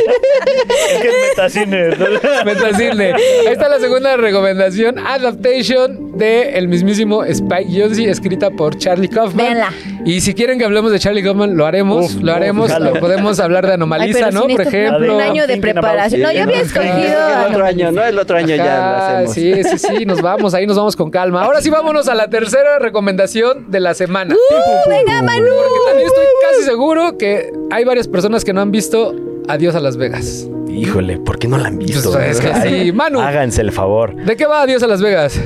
Es 0.90 1.02
que 1.02 1.08
es 1.08 1.14
metacine. 1.28 1.88
¿no? 1.90 2.44
Metacine. 2.44 3.12
Ahí 3.14 3.52
está 3.52 3.68
la 3.68 3.80
segunda 3.80 4.16
recomendación. 4.16 4.98
Adaptation 4.98 6.05
de 6.16 6.58
el 6.58 6.68
mismísimo 6.68 7.24
Spike 7.24 7.68
Jonze, 7.80 8.10
escrita 8.10 8.50
por 8.50 8.76
Charlie 8.76 9.08
Kaufman. 9.08 9.46
Véanla. 9.46 9.72
Y 10.04 10.20
si 10.20 10.34
quieren 10.34 10.58
que 10.58 10.64
hablemos 10.64 10.92
de 10.92 10.98
Charlie 10.98 11.22
Kaufman, 11.22 11.56
lo 11.56 11.66
haremos. 11.66 12.14
Uf, 12.14 12.22
lo 12.22 12.32
haremos. 12.32 12.70
lo 12.78 12.94
podemos 13.00 13.40
hablar 13.40 13.66
de 13.66 13.74
Anomalisa, 13.74 14.18
Ay, 14.18 14.24
pero 14.30 14.30
¿no? 14.30 14.54
Por 14.54 14.60
ejemplo. 14.60 15.14
Un 15.16 15.20
año 15.20 15.46
de 15.46 15.56
preparación. 15.58 16.22
No, 16.22 16.32
yo 16.32 16.42
había 16.44 16.60
escogido. 16.60 16.90
El 17.46 17.52
otro 17.52 17.64
año, 17.64 17.92
¿no? 17.92 18.04
El 18.04 18.18
otro 18.18 18.36
año 18.36 18.54
ya 18.54 18.64
lo 18.64 18.70
Ajá, 18.70 19.18
hacemos. 19.18 19.34
Sí, 19.34 19.64
sí, 19.64 19.78
sí, 19.78 20.06
nos 20.06 20.22
vamos, 20.22 20.54
ahí 20.54 20.66
nos 20.66 20.76
vamos 20.76 20.96
con 20.96 21.10
calma. 21.10 21.42
Ahora 21.42 21.60
sí, 21.60 21.70
vámonos 21.70 22.08
a 22.08 22.14
la 22.14 22.28
tercera 22.28 22.78
recomendación 22.78 23.70
de 23.70 23.80
la 23.80 23.94
semana. 23.94 24.34
¡Uh, 24.34 24.88
venga, 24.90 25.22
Manu! 25.22 25.46
Porque 25.46 25.78
también 25.86 26.06
estoy 26.08 26.24
casi 26.50 26.62
seguro 26.64 27.18
que 27.18 27.52
hay 27.70 27.84
varias 27.84 28.08
personas 28.08 28.44
que 28.44 28.52
no 28.52 28.60
han 28.60 28.70
visto 28.70 29.14
Adiós 29.48 29.74
a 29.74 29.80
Las 29.80 29.96
Vegas. 29.96 30.48
Híjole, 30.68 31.18
¿por 31.18 31.38
qué 31.38 31.48
no 31.48 31.56
la 31.58 31.68
han 31.68 31.78
visto? 31.78 32.12
Pues 32.12 32.38
es 32.38 32.40
que 32.40 32.84
sí. 32.84 32.92
Manu. 32.92 33.20
Háganse 33.20 33.62
el 33.62 33.72
favor. 33.72 34.14
¿De 34.14 34.36
qué 34.36 34.46
va 34.46 34.62
Adiós 34.62 34.82
a 34.82 34.86
Las 34.86 35.00
Vegas? 35.00 35.40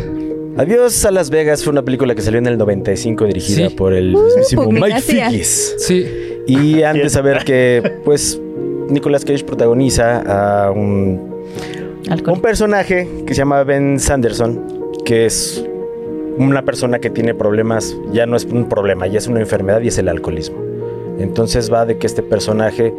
Adiós 0.57 1.05
a 1.05 1.11
Las 1.11 1.31
Vegas 1.31 1.63
fue 1.65 1.73
una 1.73 1.83
película 1.83 2.15
que 2.15 2.23
salió 2.23 2.39
en 2.39 2.47
el 2.47 2.59
95 2.59 3.25
dirigida 3.27 3.69
Sí. 3.69 3.75
por 3.75 3.93
el 3.95 4.13
mismísimo 4.15 4.63
Mike 4.67 4.79
pugnacia. 4.81 5.31
Figgis. 5.31 5.75
Sí. 5.79 6.07
Y 6.47 6.83
han 6.83 6.97
de 6.99 7.09
saber 7.09 7.45
que, 7.45 7.99
pues, 8.05 8.41
Nicolas 8.89 9.25
Cage 9.25 9.45
protagoniza 9.45 10.67
a 10.67 10.71
un, 10.73 11.21
un 12.27 12.41
personaje 12.43 13.09
que 13.27 13.35
se 13.35 13.39
llama 13.39 13.63
Ben 13.65 14.01
Sanderson, 14.01 14.61
que 15.05 15.27
es 15.27 15.65
una 16.39 16.65
persona 16.65 16.99
que 16.99 17.11
tiene 17.11 17.35
problemas, 17.35 17.97
ya 18.13 18.27
no 18.27 18.37
es 18.37 18.45
un 18.45 18.69
problema, 18.69 19.07
ya 19.07 19.19
es 19.19 19.29
una 19.29 19.41
enfermedad 19.41 19.81
y 19.83 19.89
es 19.89 19.99
el 19.99 20.09
alcoholismo. 20.09 20.59
Entonces 21.19 21.73
va 21.73 21.87
de 21.87 21.99
que 21.99 22.07
este 22.07 22.23
personaje 22.23 22.93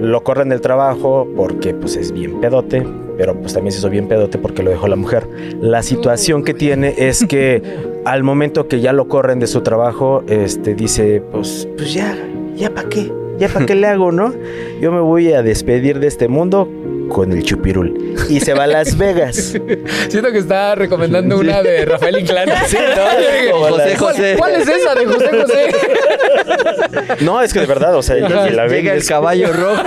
lo 0.00 0.22
corren 0.22 0.48
del 0.48 0.60
trabajo 0.60 1.26
porque 1.36 1.74
pues 1.74 1.96
es 1.96 2.12
bien 2.12 2.40
pedote, 2.40 2.86
pero 3.16 3.34
pues 3.34 3.54
también 3.54 3.72
se 3.72 3.78
hizo 3.78 3.90
bien 3.90 4.08
pedote 4.08 4.38
porque 4.38 4.62
lo 4.62 4.70
dejó 4.70 4.88
la 4.88 4.96
mujer. 4.96 5.28
La 5.60 5.82
situación 5.82 6.44
que 6.44 6.54
tiene 6.54 6.94
es 6.98 7.24
que 7.26 7.62
al 8.04 8.22
momento 8.22 8.68
que 8.68 8.80
ya 8.80 8.92
lo 8.92 9.08
corren 9.08 9.40
de 9.40 9.46
su 9.46 9.62
trabajo, 9.62 10.22
este 10.28 10.74
dice, 10.74 11.22
pues, 11.32 11.68
pues 11.76 11.92
ya, 11.92 12.16
ya 12.54 12.72
para 12.72 12.88
qué, 12.88 13.12
ya 13.38 13.48
para 13.48 13.66
qué 13.66 13.74
le 13.74 13.86
hago, 13.86 14.12
¿no? 14.12 14.32
Yo 14.80 14.92
me 14.92 15.00
voy 15.00 15.32
a 15.32 15.42
despedir 15.42 16.00
de 16.00 16.06
este 16.06 16.28
mundo 16.28 16.68
con 17.08 17.32
el 17.32 17.42
chupirul. 17.42 18.14
Y 18.28 18.40
se 18.40 18.54
va 18.54 18.64
a 18.64 18.66
Las 18.66 18.96
Vegas. 18.96 19.36
Siento 20.08 20.30
que 20.32 20.38
está 20.38 20.74
recomendando 20.74 21.38
una 21.38 21.62
de 21.62 21.84
Rafael 21.84 22.18
Inclán. 22.20 22.48
Sí, 22.66 22.76
no, 22.76 23.58
José 23.58 23.76
las- 23.90 23.98
¿Cuál, 23.98 24.14
José. 24.14 24.34
cuál 24.38 24.54
es 24.54 24.68
esa 24.68 24.94
de 24.94 25.06
José 25.06 25.28
José? 25.40 25.66
No, 27.20 27.40
es 27.42 27.52
que 27.52 27.60
de 27.60 27.66
verdad, 27.66 27.94
o 27.96 28.02
sea, 28.02 28.24
Ajá. 28.26 28.48
si 28.48 28.54
la 28.54 28.66
Llega 28.66 28.92
el 28.92 28.98
es- 28.98 29.08
caballo 29.08 29.52
rojo. 29.52 29.82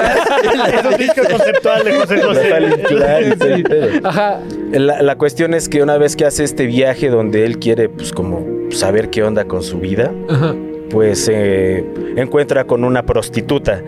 Es 0.78 0.86
un 0.86 0.98
disco 0.98 1.22
conceptual 1.30 1.84
de 1.84 1.94
José 1.94 2.16
Rafael 2.18 2.72
José. 2.74 3.58
Inclán. 3.60 4.06
Ajá. 4.06 4.40
La, 4.72 5.02
la 5.02 5.18
cuestión 5.18 5.54
es 5.54 5.70
que 5.70 5.82
una 5.84 5.98
vez 5.98 6.16
que 6.16 6.26
hace 6.26 6.44
este 6.44 6.66
viaje 6.66 7.10
donde 7.10 7.46
él 7.46 7.60
quiere, 7.60 7.90
pues, 7.90 8.12
como 8.12 8.46
saber 8.72 9.10
qué 9.10 9.24
onda 9.24 9.46
con 9.46 9.64
su 9.64 9.80
vida, 9.80 10.12
Ajá. 10.30 10.56
pues 10.90 11.30
eh, 11.32 11.86
encuentra 12.16 12.66
con 12.66 12.84
una 12.84 13.04
prostituta 13.06 13.82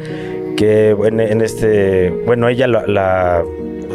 que 0.55 0.89
en, 0.91 1.19
en 1.19 1.41
este, 1.41 2.09
bueno, 2.25 2.47
ella 2.49 2.67
la, 2.67 2.85
la, 2.87 3.43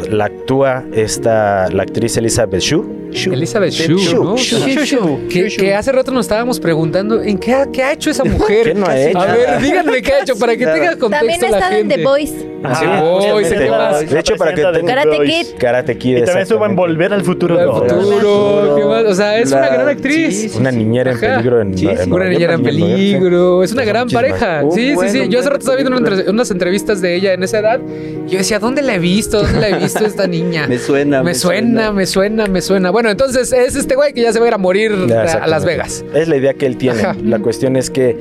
la 0.09 0.25
actúa 0.25 0.85
esta, 0.93 1.69
la 1.69 1.83
actriz 1.83 2.17
Elizabeth 2.17 2.61
Shue. 2.61 2.83
Shue. 3.11 3.33
Elizabeth 3.33 3.71
Shue, 3.71 3.97
Shue, 3.97 4.23
¿no? 4.23 4.37
Shue, 4.37 4.59
Sí, 4.59 4.75
Shue, 4.75 4.85
Shue. 4.85 5.27
Que, 5.29 5.47
que 5.47 5.73
hace 5.73 5.91
rato 5.91 6.11
nos 6.11 6.25
estábamos 6.25 6.59
preguntando 6.59 7.23
en 7.23 7.39
qué 7.39 7.53
ha, 7.53 7.65
qué 7.65 7.81
ha 7.81 7.93
hecho 7.93 8.11
esa 8.11 8.23
mujer. 8.25 8.65
¿Qué 8.65 8.73
no 8.75 8.85
ha 8.85 8.99
hecho? 8.99 9.17
A 9.19 9.25
ver, 9.33 9.59
díganme 9.61 10.01
qué 10.03 10.13
ha 10.13 10.21
hecho 10.21 10.35
para 10.37 10.53
que 10.53 10.59
Claro. 10.63 10.79
tenga 10.79 10.97
contexto 10.97 11.27
También 11.27 11.55
ha 11.55 11.59
la 11.71 11.79
en. 11.79 11.87
The 11.87 12.03
Voice. 12.03 12.35
Ah, 12.63 12.75
Sí, 12.75 12.85
justamente. 12.85 13.31
Boys, 13.31 13.47
¿qué 13.53 13.69
más? 13.69 14.09
De 14.09 14.19
hecho, 14.19 14.35
para 14.35 14.53
que 14.53 14.61
tenga- 14.63 14.85
Karate. 14.85 15.23
Kid. 15.25 15.47
Karate 15.59 15.97
Kid. 15.97 16.17
Y 16.17 16.21
también 16.21 16.39
estuvo 16.43 16.65
en. 16.65 16.75
Volver 16.75 17.13
al 17.13 17.23
Futuro. 17.23 17.59
Al 17.59 17.69
futuro, 17.89 18.75
¿qué 18.77 18.85
más? 18.85 19.03
O 19.05 19.13
sea, 19.15 19.37
es 19.39 19.51
una 19.51 19.69
gran 19.69 19.87
actriz. 19.89 20.55
Una 20.55 20.71
niñera 20.71 21.11
en 21.11 21.19
peligro 21.19 21.61
en, 21.61 21.73
Una 22.11 22.25
niñera 22.29 22.53
en 22.55 22.63
peligro. 22.63 23.63
Es 23.63 23.71
una 23.71 23.83
gran 23.85 24.07
pareja. 24.09 24.63
Sí, 24.71 24.93
sí, 24.99 25.09
sí. 25.09 25.27
Yo 25.29 25.39
hace 25.39 25.49
rato 25.49 25.59
estaba 25.59 25.77
viendo 25.77 25.97
unas 26.31 26.51
entrevistas 26.51 27.01
de 27.01 27.15
ella 27.15 27.33
en 27.33 27.43
esa 27.43 27.59
edad. 27.59 27.79
y 28.27 28.29
Yo 28.29 28.37
decía, 28.37 28.59
¿dónde 28.59 28.81
la 28.81 28.95
he 28.95 28.99
visto? 28.99 29.41
¿Dónde 29.41 29.59
la 29.59 29.69
he 29.69 29.79
visto 29.79 30.05
esta 30.05 30.27
niña? 30.27 30.67
Me 30.69 30.77
suena, 30.77 31.23
Me 31.23 31.33
suena, 31.35 31.91
me 31.91 32.05
suena, 32.05 32.45
me 32.47 32.61
suena. 32.61 32.89
Bueno, 32.91 33.09
entonces 33.09 33.51
es 33.53 33.75
este 33.75 33.95
güey 33.95 34.13
que 34.13 34.21
ya 34.21 34.33
se 34.33 34.39
va 34.39 34.45
a 34.45 34.47
ir 34.49 34.53
a 34.53 34.57
morir 34.57 34.91
a- 34.93 35.47
Las. 35.47 35.65
Vegas. 35.65 36.03
Es 36.13 36.27
la 36.27 36.37
idea 36.37 36.53
que 36.53 36.65
él 36.65 36.77
tiene. 36.77 37.01
La 37.23 37.39
cuestión 37.39 37.75
es 37.75 37.89
que, 37.89 38.15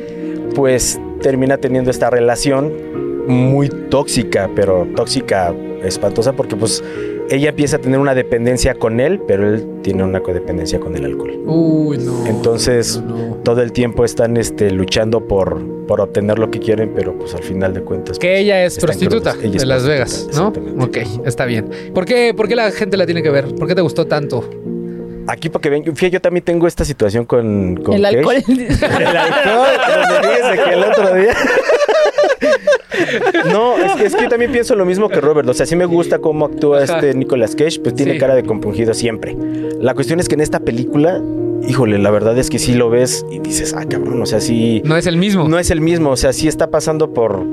pues, 0.55 1.01
termina 1.23 1.57
teniendo 1.57 1.91
esta 1.91 2.11
relación 2.11 2.73
muy 3.29 3.69
tóxica, 3.69 4.51
pero 4.55 4.87
tóxica 4.97 5.55
espantosa, 5.85 6.33
porque, 6.33 6.57
pues, 6.57 6.83
ella 7.31 7.51
empieza 7.51 7.77
a 7.77 7.79
tener 7.79 7.99
una 8.01 8.15
dependencia 8.15 8.75
con 8.75 9.01
él, 9.01 9.21
pero 9.29 9.47
él 9.47 9.67
tiene 9.83 10.03
una 10.03 10.21
codependencia 10.21 10.81
con 10.81 10.97
el 10.97 11.05
alcohol. 11.05 11.39
Uy, 11.47 11.99
no. 11.99 12.27
Entonces, 12.27 13.03
No. 13.07 13.37
todo 13.45 13.61
el 13.61 13.71
tiempo 13.73 14.05
están 14.05 14.37
este, 14.39 14.71
luchando 14.71 15.29
por, 15.29 15.63
por 15.87 16.01
obtener 16.01 16.39
lo 16.39 16.51
que 16.51 16.59
quieren, 16.59 16.93
pero, 16.97 17.17
pues, 17.19 17.35
al 17.35 17.43
final 17.43 17.75
de 17.75 17.83
cuentas. 17.83 18.19
Que 18.19 18.29
pues, 18.29 18.41
ella 18.41 18.65
es 18.65 18.79
prostituta. 18.79 19.35
Ella 19.43 19.51
de 19.51 19.57
es 19.59 19.67
Las 19.67 19.83
prostituta, 19.85 20.61
Vegas, 20.61 20.77
¿no? 20.79 20.85
Ok, 20.85 20.97
está 21.27 21.45
bien. 21.45 21.69
¿Por 21.93 22.07
qué, 22.07 22.33
¿Por 22.35 22.49
qué 22.49 22.57
la 22.57 22.71
gente 22.71 22.97
la 22.97 23.05
tiene 23.05 23.23
que 23.23 23.31
ver? 23.31 23.55
¿Por 23.55 23.69
qué 23.69 23.75
te 23.75 23.83
gustó 23.83 24.07
tanto? 24.07 24.49
Aquí 25.29 25.49
porque 25.51 25.69
ven, 25.71 25.85
fíjate, 25.85 26.11
yo 26.11 26.21
también 26.21 26.43
tengo 26.45 26.67
esta 26.67 26.85
situación 26.85 27.25
con, 27.27 27.77
con 27.77 27.95
El 27.95 28.05
alcohol. 28.05 28.37
El 28.49 29.17
alcohol, 29.17 29.69
donde 30.09 30.29
fíjese 30.29 30.65
que 30.65 30.73
el 30.75 30.85
otro 30.85 31.15
día. 31.15 31.35
No, 33.53 33.79
es 33.79 33.93
que, 33.93 34.07
es 34.07 34.15
que 34.17 34.23
yo 34.25 34.29
también 34.29 34.51
pienso 34.51 34.75
lo 34.75 34.85
mismo 34.85 35.09
que 35.09 35.21
Robert. 35.21 35.49
O 35.49 35.55
sea, 35.55 35.67
sí 35.67 35.77
me 35.77 35.85
gusta 35.87 36.19
cómo 36.19 36.47
actúa 36.47 36.83
Ajá. 36.83 36.97
este 36.97 37.15
Nicolas 37.15 37.55
Cage, 37.55 37.81
pues 37.81 37.95
tiene 37.95 38.15
Sí. 38.15 38.19
cara 38.19 38.35
de 38.35 38.43
compungido 38.43 38.93
siempre. 38.95 39.37
La 39.81 39.95
cuestión 39.95 40.19
es 40.21 40.29
que 40.29 40.35
en 40.35 40.41
esta 40.41 40.61
película, 40.61 41.23
híjole, 41.67 41.99
la 41.99 42.11
verdad 42.11 42.37
es 42.39 42.51
que 42.51 42.59
sí 42.59 42.75
lo 42.75 42.91
ves 42.91 43.25
y 43.31 43.39
dices, 43.39 43.75
ah, 43.75 43.85
cabrón, 43.89 44.21
o 44.23 44.27
sea, 44.27 44.41
sí. 44.41 44.83
No 44.85 44.97
es 44.97 45.07
el 45.07 45.17
mismo. 45.17 45.49
No 45.49 45.59
es 45.59 45.71
el 45.71 45.81
mismo, 45.81 46.11
o 46.11 46.17
sea, 46.17 46.33
sí 46.33 46.49
está 46.49 46.71
pasando 46.71 47.13
por. 47.13 47.45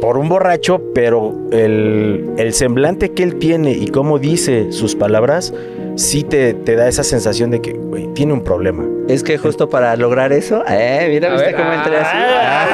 Por 0.00 0.16
un 0.16 0.28
borracho, 0.28 0.80
pero 0.94 1.34
el, 1.50 2.30
el 2.36 2.52
semblante 2.52 3.10
que 3.10 3.24
él 3.24 3.34
tiene 3.36 3.72
y 3.72 3.88
cómo 3.88 4.20
dice 4.20 4.70
sus 4.70 4.94
palabras, 4.94 5.52
sí 5.98 6.22
te, 6.22 6.54
te 6.54 6.76
da 6.76 6.88
esa 6.88 7.02
sensación 7.04 7.50
de 7.50 7.60
que, 7.60 7.72
güey, 7.72 8.06
tiene 8.14 8.32
un 8.32 8.42
problema. 8.42 8.84
Es 9.08 9.22
que 9.22 9.36
justo 9.38 9.68
para 9.68 9.96
lograr 9.96 10.32
eso, 10.32 10.62
eh, 10.68 11.06
mira, 11.10 11.30
¿viste 11.32 11.54
cómo 11.54 11.72
entré 11.72 11.96
así? 11.96 12.16
ah, 12.16 12.66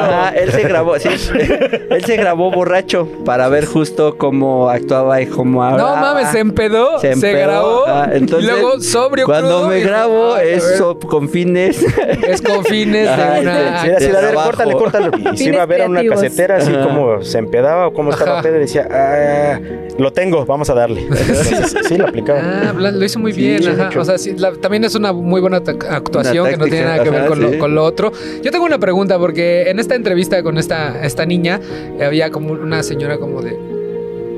él, 0.00 0.10
se, 0.10 0.12
interrumpirlo. 0.12 0.16
ajá, 0.20 0.28
él 0.36 0.52
se 0.52 0.62
grabó, 0.62 0.98
sí, 0.98 1.08
él 1.90 2.04
se 2.04 2.16
grabó 2.16 2.50
borracho 2.50 3.08
para 3.24 3.48
ver 3.48 3.66
justo 3.66 4.16
cómo 4.16 4.68
actuaba 4.70 5.20
y 5.20 5.26
cómo 5.26 5.60
No 5.62 5.66
hablaba. 5.68 6.00
mames, 6.00 6.28
se 6.28 6.38
empedó, 6.40 6.98
se, 6.98 7.12
empedó, 7.12 7.38
grabó 7.46 7.84
entonces, 8.12 8.48
y 8.48 8.52
luego 8.52 8.80
sobrio 8.80 9.26
Cuando 9.26 9.48
crudo, 9.60 9.68
me 9.68 9.80
grabo 9.80 10.34
Ay, 10.34 10.48
a 10.48 10.52
es 10.52 10.76
so- 10.78 10.98
con 10.98 11.28
fines 11.28 11.84
es 12.28 12.40
con 12.42 12.64
fines 12.64 13.08
Ajá, 13.08 13.34
de 13.34 13.40
una 13.40 13.80
sí, 13.80 13.86
Sí, 13.86 13.86
era 13.88 13.96
así, 13.96 14.06
de 14.06 14.16
a 14.16 14.20
ver, 14.20 14.34
córtale, 14.34 14.72
córtale. 14.74 15.10
Y 15.32 15.36
se 15.36 15.44
iba 15.44 15.62
a 15.62 15.66
ver 15.66 15.82
a 15.82 15.86
una 15.86 16.04
casetera, 16.04 16.56
así 16.56 16.70
Ajá. 16.72 16.84
como 16.84 17.22
se 17.22 17.38
empedaba 17.38 17.86
o 17.88 17.92
cómo 17.92 18.10
estaba 18.10 18.42
pedo 18.42 18.56
y 18.56 18.60
decía, 18.60 18.86
ah, 18.90 19.58
lo 19.98 20.12
tengo, 20.12 20.44
vamos 20.46 20.68
a 20.70 20.74
darle. 20.74 21.02
Entonces, 21.10 21.74
sí, 21.86 21.96
lo 21.96 22.06
aplicaba. 22.06 22.40
Ah, 22.42 22.74
la- 22.78 22.90
lo 22.90 23.04
hizo 23.04 23.18
muy 23.18 23.32
Sí, 23.32 23.40
bien, 23.40 23.80
ajá. 23.80 23.98
O 23.98 24.04
sea, 24.04 24.18
sí, 24.18 24.34
la- 24.36 24.52
también 24.52 24.84
es 24.84 24.94
una 24.94 25.12
muy 25.12 25.40
buena 25.40 25.58
actuación 25.58 26.42
Una 26.46 26.50
que 26.50 26.56
no 26.56 26.64
tiene 26.66 26.84
nada 26.84 27.02
que 27.02 27.10
ver 27.10 27.26
con, 27.26 27.40
lo, 27.40 27.58
con 27.58 27.74
lo 27.74 27.84
otro. 27.84 28.12
Yo 28.42 28.50
tengo 28.50 28.64
una 28.64 28.78
pregunta 28.78 29.18
porque 29.18 29.70
en 29.70 29.78
esta 29.90 29.96
entrevista 29.96 30.40
con 30.44 30.56
esta, 30.56 31.04
esta 31.04 31.26
niña 31.26 31.60
había 32.00 32.30
como 32.30 32.52
una 32.52 32.84
señora 32.84 33.18
como 33.18 33.42
de 33.42 33.58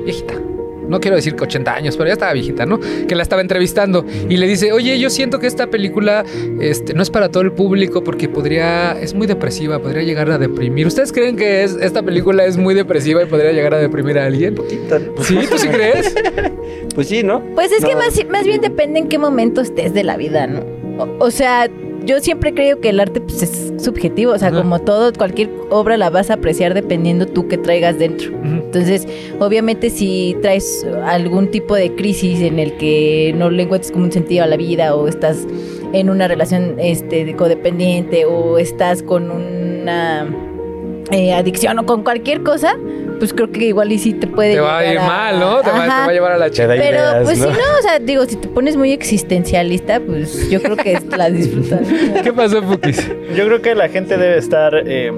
viejita. 0.03 0.33
No 0.87 0.99
quiero 0.99 1.15
decir 1.15 1.35
que 1.35 1.43
80 1.43 1.75
años, 1.75 1.95
pero 1.95 2.07
ya 2.07 2.13
estaba 2.13 2.33
viejita, 2.33 2.65
¿no? 2.65 2.79
Que 2.79 3.13
la 3.13 3.21
estaba 3.21 3.39
entrevistando 3.43 4.03
y 4.27 4.37
le 4.37 4.47
dice, 4.47 4.71
oye, 4.71 4.97
yo 4.97 5.11
siento 5.11 5.39
que 5.39 5.45
esta 5.45 5.67
película 5.67 6.25
este, 6.59 6.95
no 6.95 7.03
es 7.03 7.11
para 7.11 7.29
todo 7.29 7.43
el 7.43 7.51
público 7.51 8.03
porque 8.03 8.27
podría, 8.27 8.99
es 8.99 9.13
muy 9.13 9.27
depresiva, 9.27 9.77
podría 9.77 10.01
llegar 10.01 10.31
a 10.31 10.39
deprimir. 10.39 10.87
¿Ustedes 10.87 11.13
creen 11.13 11.35
que 11.35 11.63
es, 11.63 11.77
esta 11.79 12.01
película 12.01 12.45
es 12.45 12.57
muy 12.57 12.73
depresiva 12.73 13.21
y 13.21 13.27
podría 13.27 13.51
llegar 13.51 13.75
a 13.75 13.77
deprimir 13.77 14.17
a 14.17 14.25
alguien? 14.25 14.55
¿Sí? 15.21 15.35
¿Tú 15.51 15.57
sí 15.59 15.67
crees? 15.67 16.15
Pues 16.95 17.07
sí, 17.07 17.23
¿no? 17.23 17.43
Pues 17.55 17.71
es 17.71 17.85
que 17.85 17.95
más, 17.95 18.19
más 18.29 18.43
bien 18.43 18.61
depende 18.61 18.99
en 18.99 19.07
qué 19.07 19.17
momento 19.17 19.61
estés 19.61 19.93
de 19.93 20.03
la 20.03 20.17
vida, 20.17 20.47
¿no? 20.47 20.61
O, 20.97 21.25
o 21.25 21.31
sea, 21.31 21.67
yo 22.05 22.19
siempre 22.19 22.53
creo 22.53 22.79
que 22.79 22.89
el 22.89 22.99
arte 22.99 23.21
pues, 23.21 23.43
es 23.43 23.73
subjetivo, 23.83 24.33
o 24.33 24.37
sea, 24.37 24.49
Ajá. 24.49 24.57
como 24.57 24.79
todo, 24.79 25.11
cualquier 25.13 25.49
obra 25.69 25.97
la 25.97 26.09
vas 26.09 26.29
a 26.29 26.35
apreciar 26.35 26.73
dependiendo 26.73 27.25
tú 27.25 27.47
que 27.47 27.57
traigas 27.57 27.99
dentro. 27.99 28.31
Entonces, 28.43 29.07
obviamente 29.39 29.89
si 29.89 30.35
traes 30.41 30.85
algún 31.05 31.51
tipo 31.51 31.75
de 31.75 31.95
crisis 31.95 32.41
en 32.41 32.59
el 32.59 32.75
que 32.77 33.33
no 33.37 33.49
le 33.49 33.63
encuentres 33.63 33.91
como 33.91 34.05
un 34.05 34.11
sentido 34.11 34.43
a 34.43 34.47
la 34.47 34.57
vida 34.57 34.95
o 34.95 35.07
estás 35.07 35.47
en 35.93 36.09
una 36.09 36.27
relación 36.27 36.75
este, 36.79 37.23
de 37.23 37.35
codependiente 37.35 38.25
o 38.25 38.57
estás 38.57 39.03
con 39.03 39.29
una 39.29 40.27
eh, 41.11 41.33
adicción 41.33 41.77
o 41.79 41.85
con 41.85 42.03
cualquier 42.03 42.43
cosa, 42.43 42.77
pues 43.23 43.33
creo 43.33 43.49
que 43.49 43.67
igual 43.67 43.89
y 43.89 43.99
sí 43.99 44.11
te 44.11 44.27
puede 44.27 44.55
Te 44.55 44.59
va 44.59 44.79
a 44.79 44.83
ir 44.83 44.89
llegar 44.89 45.07
mal, 45.07 45.39
¿no? 45.39 45.61
Te 45.61 45.69
va, 45.69 45.83
te 45.83 45.87
va 45.87 46.03
a 46.03 46.11
llevar 46.11 46.31
a 46.33 46.37
la 46.37 46.49
Te 46.49 46.67
da 46.67 46.73
chica. 46.73 46.83
Pero 46.89 46.97
ideas, 46.97 47.23
pues 47.23 47.39
¿no? 47.39 47.45
si 47.45 47.51
no, 47.53 47.63
o 47.79 47.81
sea, 47.81 47.99
digo, 47.99 48.25
si 48.25 48.35
te 48.35 48.49
pones 48.49 48.75
muy 48.75 48.91
existencialista, 48.91 50.01
pues 50.01 50.49
yo 50.49 50.61
creo 50.61 50.75
que 50.75 50.99
la 51.17 51.29
disfrutas. 51.29 51.87
¿Qué 52.21 52.33
pasó, 52.33 52.61
Pukis? 52.61 53.07
Yo 53.33 53.45
creo 53.45 53.61
que 53.61 53.75
la 53.75 53.87
gente 53.87 54.17
debe 54.17 54.37
estar, 54.37 54.73
eh, 54.85 55.13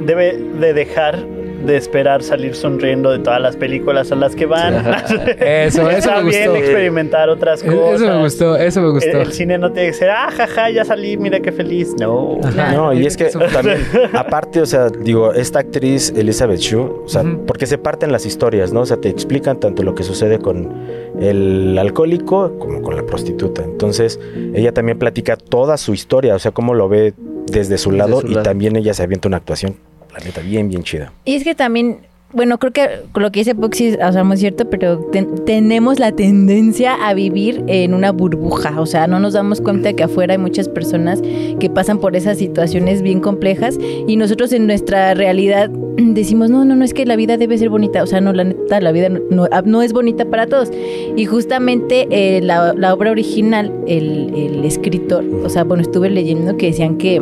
debe 0.00 0.36
de 0.36 0.72
dejar 0.72 1.24
de 1.66 1.76
esperar 1.76 2.22
salir 2.22 2.54
sonriendo 2.54 3.10
de 3.10 3.18
todas 3.18 3.40
las 3.40 3.56
películas 3.56 4.10
a 4.12 4.14
las 4.16 4.34
que 4.36 4.46
van. 4.46 4.74
Eso, 5.38 5.88
eso 5.88 5.90
Está 5.90 6.20
me 6.22 6.30
bien 6.30 6.50
gustó. 6.50 6.64
experimentar 6.64 7.28
otras 7.28 7.62
cosas. 7.62 8.00
Eso 8.00 8.06
me 8.06 8.22
gustó, 8.22 8.56
eso 8.56 8.80
me 8.80 8.86
El, 8.88 8.92
gustó. 8.92 9.20
el 9.20 9.32
cine 9.32 9.58
no 9.58 9.72
tiene 9.72 9.88
que 9.88 9.94
ser, 9.94 10.10
ah, 10.10 10.30
jaja, 10.30 10.70
ya 10.70 10.84
salí, 10.84 11.16
mira 11.16 11.40
qué 11.40 11.52
feliz. 11.52 11.94
No. 11.98 12.38
Ajá. 12.42 12.72
No, 12.72 12.92
y 12.92 13.06
es 13.06 13.16
que 13.16 13.26
Eso- 13.26 13.40
también, 13.52 13.78
aparte, 14.14 14.60
o 14.60 14.66
sea, 14.66 14.88
digo, 14.88 15.32
esta 15.32 15.60
actriz 15.60 16.12
Elizabeth 16.16 16.58
Shue, 16.60 16.80
o 17.04 17.08
sea, 17.08 17.24
porque 17.46 17.66
se 17.66 17.78
parten 17.78 18.12
las 18.12 18.26
historias, 18.26 18.72
¿no? 18.72 18.80
O 18.80 18.86
sea, 18.86 18.96
te 18.98 19.08
explican 19.08 19.58
tanto 19.60 19.82
lo 19.82 19.94
que 19.94 20.02
sucede 20.02 20.38
con 20.38 20.72
el 21.20 21.76
alcohólico 21.78 22.58
como 22.58 22.82
con 22.82 22.96
la 22.96 23.04
prostituta. 23.04 23.62
Entonces, 23.62 24.18
ella 24.54 24.72
también 24.72 24.98
platica 24.98 25.36
toda 25.36 25.76
su 25.76 25.94
historia, 25.94 26.34
o 26.34 26.38
sea, 26.38 26.50
cómo 26.52 26.74
lo 26.74 26.88
ve 26.88 27.14
desde 27.46 27.78
su 27.78 27.90
Desde 27.90 27.98
lado 27.98 28.20
su 28.20 28.26
y 28.26 28.30
lado. 28.30 28.42
también 28.42 28.76
ella 28.76 28.94
se 28.94 29.02
avienta 29.02 29.28
una 29.28 29.36
actuación, 29.38 29.76
la 30.18 30.24
neta, 30.24 30.40
bien, 30.40 30.68
bien 30.68 30.82
chida. 30.82 31.12
Y 31.24 31.34
es 31.34 31.44
que 31.44 31.54
también, 31.54 31.98
bueno, 32.32 32.58
creo 32.58 32.72
que 32.72 32.88
lo 33.14 33.30
que 33.30 33.40
dice 33.40 33.52
es 33.52 33.98
o 34.02 34.12
sea, 34.12 34.24
muy 34.24 34.36
cierto, 34.36 34.68
pero 34.68 34.98
ten- 35.12 35.44
tenemos 35.44 35.98
la 36.00 36.10
tendencia 36.10 36.94
a 36.94 37.14
vivir 37.14 37.62
en 37.68 37.94
una 37.94 38.10
burbuja. 38.10 38.80
O 38.80 38.86
sea, 38.86 39.06
no 39.06 39.20
nos 39.20 39.34
damos 39.34 39.60
cuenta 39.60 39.92
que 39.92 40.02
afuera 40.02 40.32
hay 40.34 40.38
muchas 40.38 40.68
personas 40.68 41.22
que 41.60 41.70
pasan 41.70 41.98
por 42.00 42.16
esas 42.16 42.38
situaciones 42.38 43.02
bien 43.02 43.20
complejas 43.20 43.78
y 44.08 44.16
nosotros 44.16 44.52
en 44.52 44.66
nuestra 44.66 45.14
realidad 45.14 45.70
decimos, 45.96 46.50
no, 46.50 46.64
no, 46.64 46.74
no, 46.74 46.84
es 46.84 46.92
que 46.92 47.06
la 47.06 47.14
vida 47.14 47.36
debe 47.36 47.56
ser 47.56 47.68
bonita. 47.70 48.02
O 48.02 48.06
sea, 48.08 48.20
no, 48.20 48.32
la 48.32 48.42
neta, 48.42 48.80
la 48.80 48.90
vida 48.90 49.08
no, 49.10 49.82
es 49.82 49.92
bonita 49.92 50.24
para 50.24 50.48
todos. 50.48 50.72
Y 51.16 51.26
justamente 51.26 52.08
eh, 52.10 52.40
la, 52.42 52.74
la 52.74 52.94
obra 52.94 53.12
original, 53.12 53.72
el, 53.86 54.32
el 54.34 54.64
escritor, 54.64 55.24
o 55.44 55.48
sea, 55.48 55.62
bueno, 55.62 55.82
estuve 55.82 56.10
leyendo 56.10 56.56
que 56.56 56.66
decían 56.66 56.96
que 56.98 57.20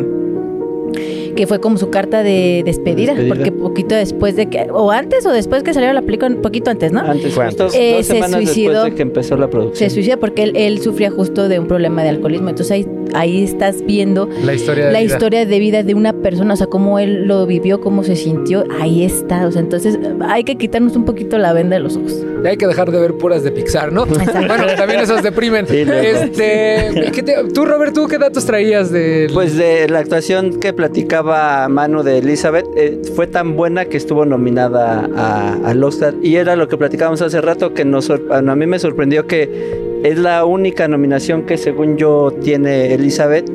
que 1.34 1.46
fue 1.46 1.60
como 1.60 1.76
su 1.78 1.90
carta 1.90 2.22
de 2.22 2.62
despedida, 2.64 3.14
Despedida. 3.14 3.34
porque 3.34 3.52
poquito 3.52 3.94
después 3.94 4.36
de 4.36 4.46
que, 4.46 4.66
o 4.72 4.90
antes 4.90 5.24
o 5.26 5.30
después 5.32 5.62
que 5.62 5.72
salió 5.74 5.92
la 5.92 6.02
película, 6.02 6.28
un 6.34 6.42
poquito 6.42 6.70
antes, 6.70 6.92
¿no? 6.92 7.00
Antes, 7.00 7.34
Fue 7.34 7.44
antes. 7.44 7.74
Eh, 7.74 7.94
dos 7.98 8.06
se 8.06 8.22
suicidó. 8.22 8.72
después 8.72 8.92
de 8.92 8.96
que 8.96 9.02
empezó 9.02 9.36
la 9.36 9.46
Se 9.46 9.50
producción. 9.50 9.90
suicida 9.90 10.16
porque 10.16 10.42
él, 10.44 10.52
él 10.56 10.80
sufría 10.80 11.10
justo 11.10 11.48
de 11.48 11.58
un 11.58 11.66
problema 11.66 12.02
de 12.02 12.10
alcoholismo. 12.10 12.48
Entonces 12.50 12.70
ahí, 12.72 12.86
ahí 13.14 13.42
estás 13.44 13.82
viendo 13.84 14.28
La 14.44 14.54
historia 14.54 14.86
de 14.86 14.92
la 14.92 15.00
vida. 15.00 15.12
historia 15.14 15.46
de 15.46 15.58
vida 15.58 15.82
de 15.82 15.94
una 15.94 16.12
persona, 16.12 16.54
o 16.54 16.56
sea, 16.56 16.66
cómo 16.66 16.98
él 16.98 17.26
lo 17.26 17.46
vivió, 17.46 17.80
cómo 17.80 18.04
se 18.04 18.16
sintió, 18.16 18.64
ahí 18.80 19.04
está. 19.04 19.46
O 19.46 19.52
sea, 19.52 19.60
entonces 19.62 19.98
hay 20.28 20.44
que 20.44 20.56
quitarnos 20.56 20.96
un 20.96 21.04
poquito 21.04 21.38
la 21.38 21.52
venda 21.52 21.76
de 21.76 21.82
los 21.82 21.96
ojos. 21.96 22.16
Ya 22.42 22.50
hay 22.50 22.56
que 22.56 22.66
dejar 22.66 22.90
de 22.90 22.98
ver 23.00 23.14
puras 23.14 23.44
de 23.44 23.52
Pixar, 23.52 23.92
¿no? 23.92 24.04
bueno, 24.06 24.64
también 24.76 25.00
esos 25.00 25.22
deprimen. 25.22 25.66
Sí, 25.66 25.84
no. 25.86 25.92
este, 25.92 27.10
¿qué 27.12 27.22
te- 27.22 27.44
tú, 27.54 27.64
Robert, 27.64 27.94
¿tú 27.94 28.06
qué 28.08 28.18
datos 28.18 28.44
traías 28.44 28.90
de 28.90 29.28
Pues 29.32 29.56
de 29.56 29.88
la 29.88 30.00
actuación 30.00 30.58
que 30.58 30.72
platicaba 30.72 31.21
Manu 31.22 32.02
de 32.02 32.18
Elizabeth, 32.18 32.66
eh, 32.76 33.00
fue 33.14 33.26
tan 33.26 33.56
buena 33.56 33.84
que 33.84 33.96
estuvo 33.96 34.24
nominada 34.24 35.08
a, 35.16 35.54
al 35.64 35.82
Oscar. 35.84 36.14
Y 36.22 36.36
era 36.36 36.56
lo 36.56 36.68
que 36.68 36.76
platicábamos 36.76 37.22
hace 37.22 37.40
rato, 37.40 37.74
que 37.74 37.84
nos, 37.84 38.10
a 38.10 38.40
mí 38.42 38.66
me 38.66 38.78
sorprendió 38.78 39.26
que 39.26 39.91
es 40.02 40.18
la 40.18 40.44
única 40.44 40.88
nominación 40.88 41.42
que 41.42 41.56
según 41.56 41.96
yo 41.96 42.32
tiene 42.42 42.94
Elizabeth 42.94 43.50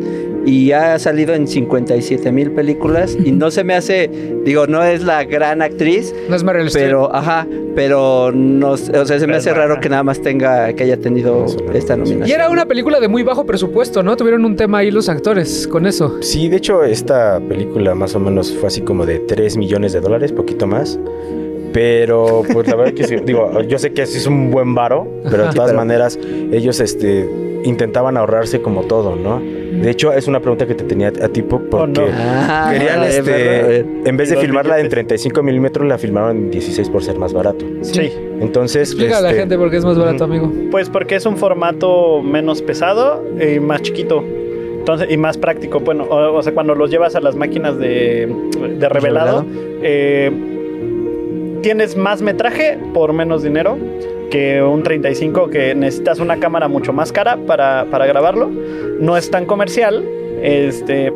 y 0.48 0.72
ha 0.72 0.98
salido 0.98 1.34
en 1.34 1.46
57 1.46 2.32
mil 2.32 2.52
películas 2.52 3.18
y 3.22 3.34
no 3.34 3.52
se 3.52 3.66
me 3.66 3.74
hace, 3.74 4.10
digo, 4.46 4.66
no 4.66 4.82
es 4.82 5.04
la 5.04 5.26
gran 5.26 5.62
actriz, 5.62 6.16
no 6.30 6.38
es 6.38 6.44
Meryl 6.44 6.70
pero, 6.72 7.14
ajá, 7.14 7.46
pero 7.76 8.32
no, 8.34 8.72
o 8.72 8.78
sea, 8.78 9.06
se 9.06 9.14
me 9.14 9.26
Pero 9.26 9.38
hace 9.38 9.54
raro 9.54 9.80
que 9.82 9.90
nada 9.90 10.04
más 10.04 10.22
tenga, 10.22 10.72
que 10.72 10.86
haya 10.86 10.98
tenido 10.98 11.46
esta 11.74 11.98
nominación. 11.98 12.30
Y 12.30 12.32
era 12.32 12.50
una 12.50 12.66
película 12.66 13.02
de 13.02 13.10
muy 13.10 13.24
bajo 13.24 13.46
presupuesto, 13.46 14.04
¿no? 14.04 14.16
Tuvieron 14.16 14.46
un 14.46 14.56
tema 14.56 14.80
ahí 14.80 14.90
los 14.90 15.10
actores 15.10 15.68
con 15.68 15.86
eso. 15.86 16.18
Sí, 16.22 16.48
de 16.48 16.58
hecho, 16.58 16.84
esta 16.84 17.42
película 17.42 17.94
más 17.94 18.16
o 18.16 18.20
menos 18.20 18.54
fue 18.54 18.68
así 18.68 18.82
como 18.82 19.06
de 19.06 19.20
3 19.20 19.58
millones 19.58 19.92
de 19.92 20.00
dólares, 20.00 20.32
poquito 20.32 20.66
más. 20.66 20.98
Pero, 21.74 22.44
pues 22.52 22.68
la 22.68 22.76
verdad 22.76 22.94
que 22.94 23.04
sí, 23.04 23.18
digo, 23.26 23.62
yo 23.62 23.78
sé 23.78 23.94
que 23.94 24.06
sí 24.06 24.18
es 24.18 24.28
un 24.28 24.52
buen 24.52 24.74
varo, 24.74 25.08
pero 25.24 25.46
de 25.48 25.54
todas 25.54 25.72
Pero- 25.72 25.78
maneras, 25.78 26.18
ellos 26.52 26.80
este, 26.80 27.30
intentaban 27.64 28.18
ahorrarse 28.18 28.62
como 28.62 28.84
todo, 28.84 29.16
¿no? 29.16 29.40
De 29.40 29.92
hecho, 29.92 30.12
es 30.14 30.28
una 30.28 30.40
pregunta 30.40 30.66
que 30.66 30.74
te 30.74 30.84
tenía 30.86 31.10
a 31.10 31.28
ti, 31.30 31.44
Puck, 31.44 31.64
porque 31.70 32.02
no. 32.02 32.08
Ah, 32.12 32.70
querían, 32.74 33.00
vale, 33.00 33.18
este, 33.18 33.80
en 34.10 34.18
vez 34.18 34.30
de 34.30 34.38
filmarla 34.38 34.76
en 34.78 34.84
billetes. 34.84 35.08
35 35.08 35.44
milímetros, 35.44 35.88
la 35.88 35.98
filmaron 36.00 36.38
en 36.38 36.52
16 36.52 36.90
por 36.90 37.04
ser 37.04 37.18
más 37.20 37.34
barato. 37.34 37.64
Sí. 37.82 38.12
Entonces, 38.40 38.90
Explica 38.92 39.20
a 39.20 39.22
la 39.22 39.30
este, 39.30 39.42
gente 39.42 39.58
por 39.58 39.70
qué 39.70 39.78
es 39.78 39.86
más 39.86 39.98
barato, 39.98 40.24
amigo. 40.24 40.52
Pues 40.72 40.90
porque 40.90 41.16
es 41.16 41.26
un 41.28 41.38
formato 41.38 42.22
menos 42.24 42.62
pesado 42.64 43.24
y 43.40 43.60
más 43.60 43.82
chiquito. 43.84 44.24
Entonces, 44.80 45.10
y 45.12 45.18
más 45.18 45.38
práctico. 45.38 45.80
Bueno, 45.82 46.06
o, 46.06 46.38
o 46.38 46.42
sea, 46.42 46.54
cuando 46.54 46.74
los 46.74 46.90
llevas 46.90 47.16
a 47.16 47.20
las 47.20 47.36
máquinas 47.36 47.78
de, 47.78 48.34
de 48.80 48.90
revelado, 48.90 49.46
eh, 49.84 50.32
tienes 51.68 51.98
más 51.98 52.22
metraje 52.22 52.80
por 52.94 53.12
menos 53.12 53.44
dinero 53.44 53.78
que 54.32 54.64
un 54.64 54.84
35 54.84 55.50
que 55.50 55.76
necesitas 55.76 56.20
una 56.20 56.40
cámara 56.40 56.70
mucho 56.70 56.94
más 56.94 57.12
cara 57.12 57.36
para, 57.46 57.88
para 57.92 58.06
grabarlo. 58.06 58.50
No 59.02 59.18
es 59.18 59.30
tan 59.30 59.46
comercial. 59.46 60.02
Este. 60.42 61.12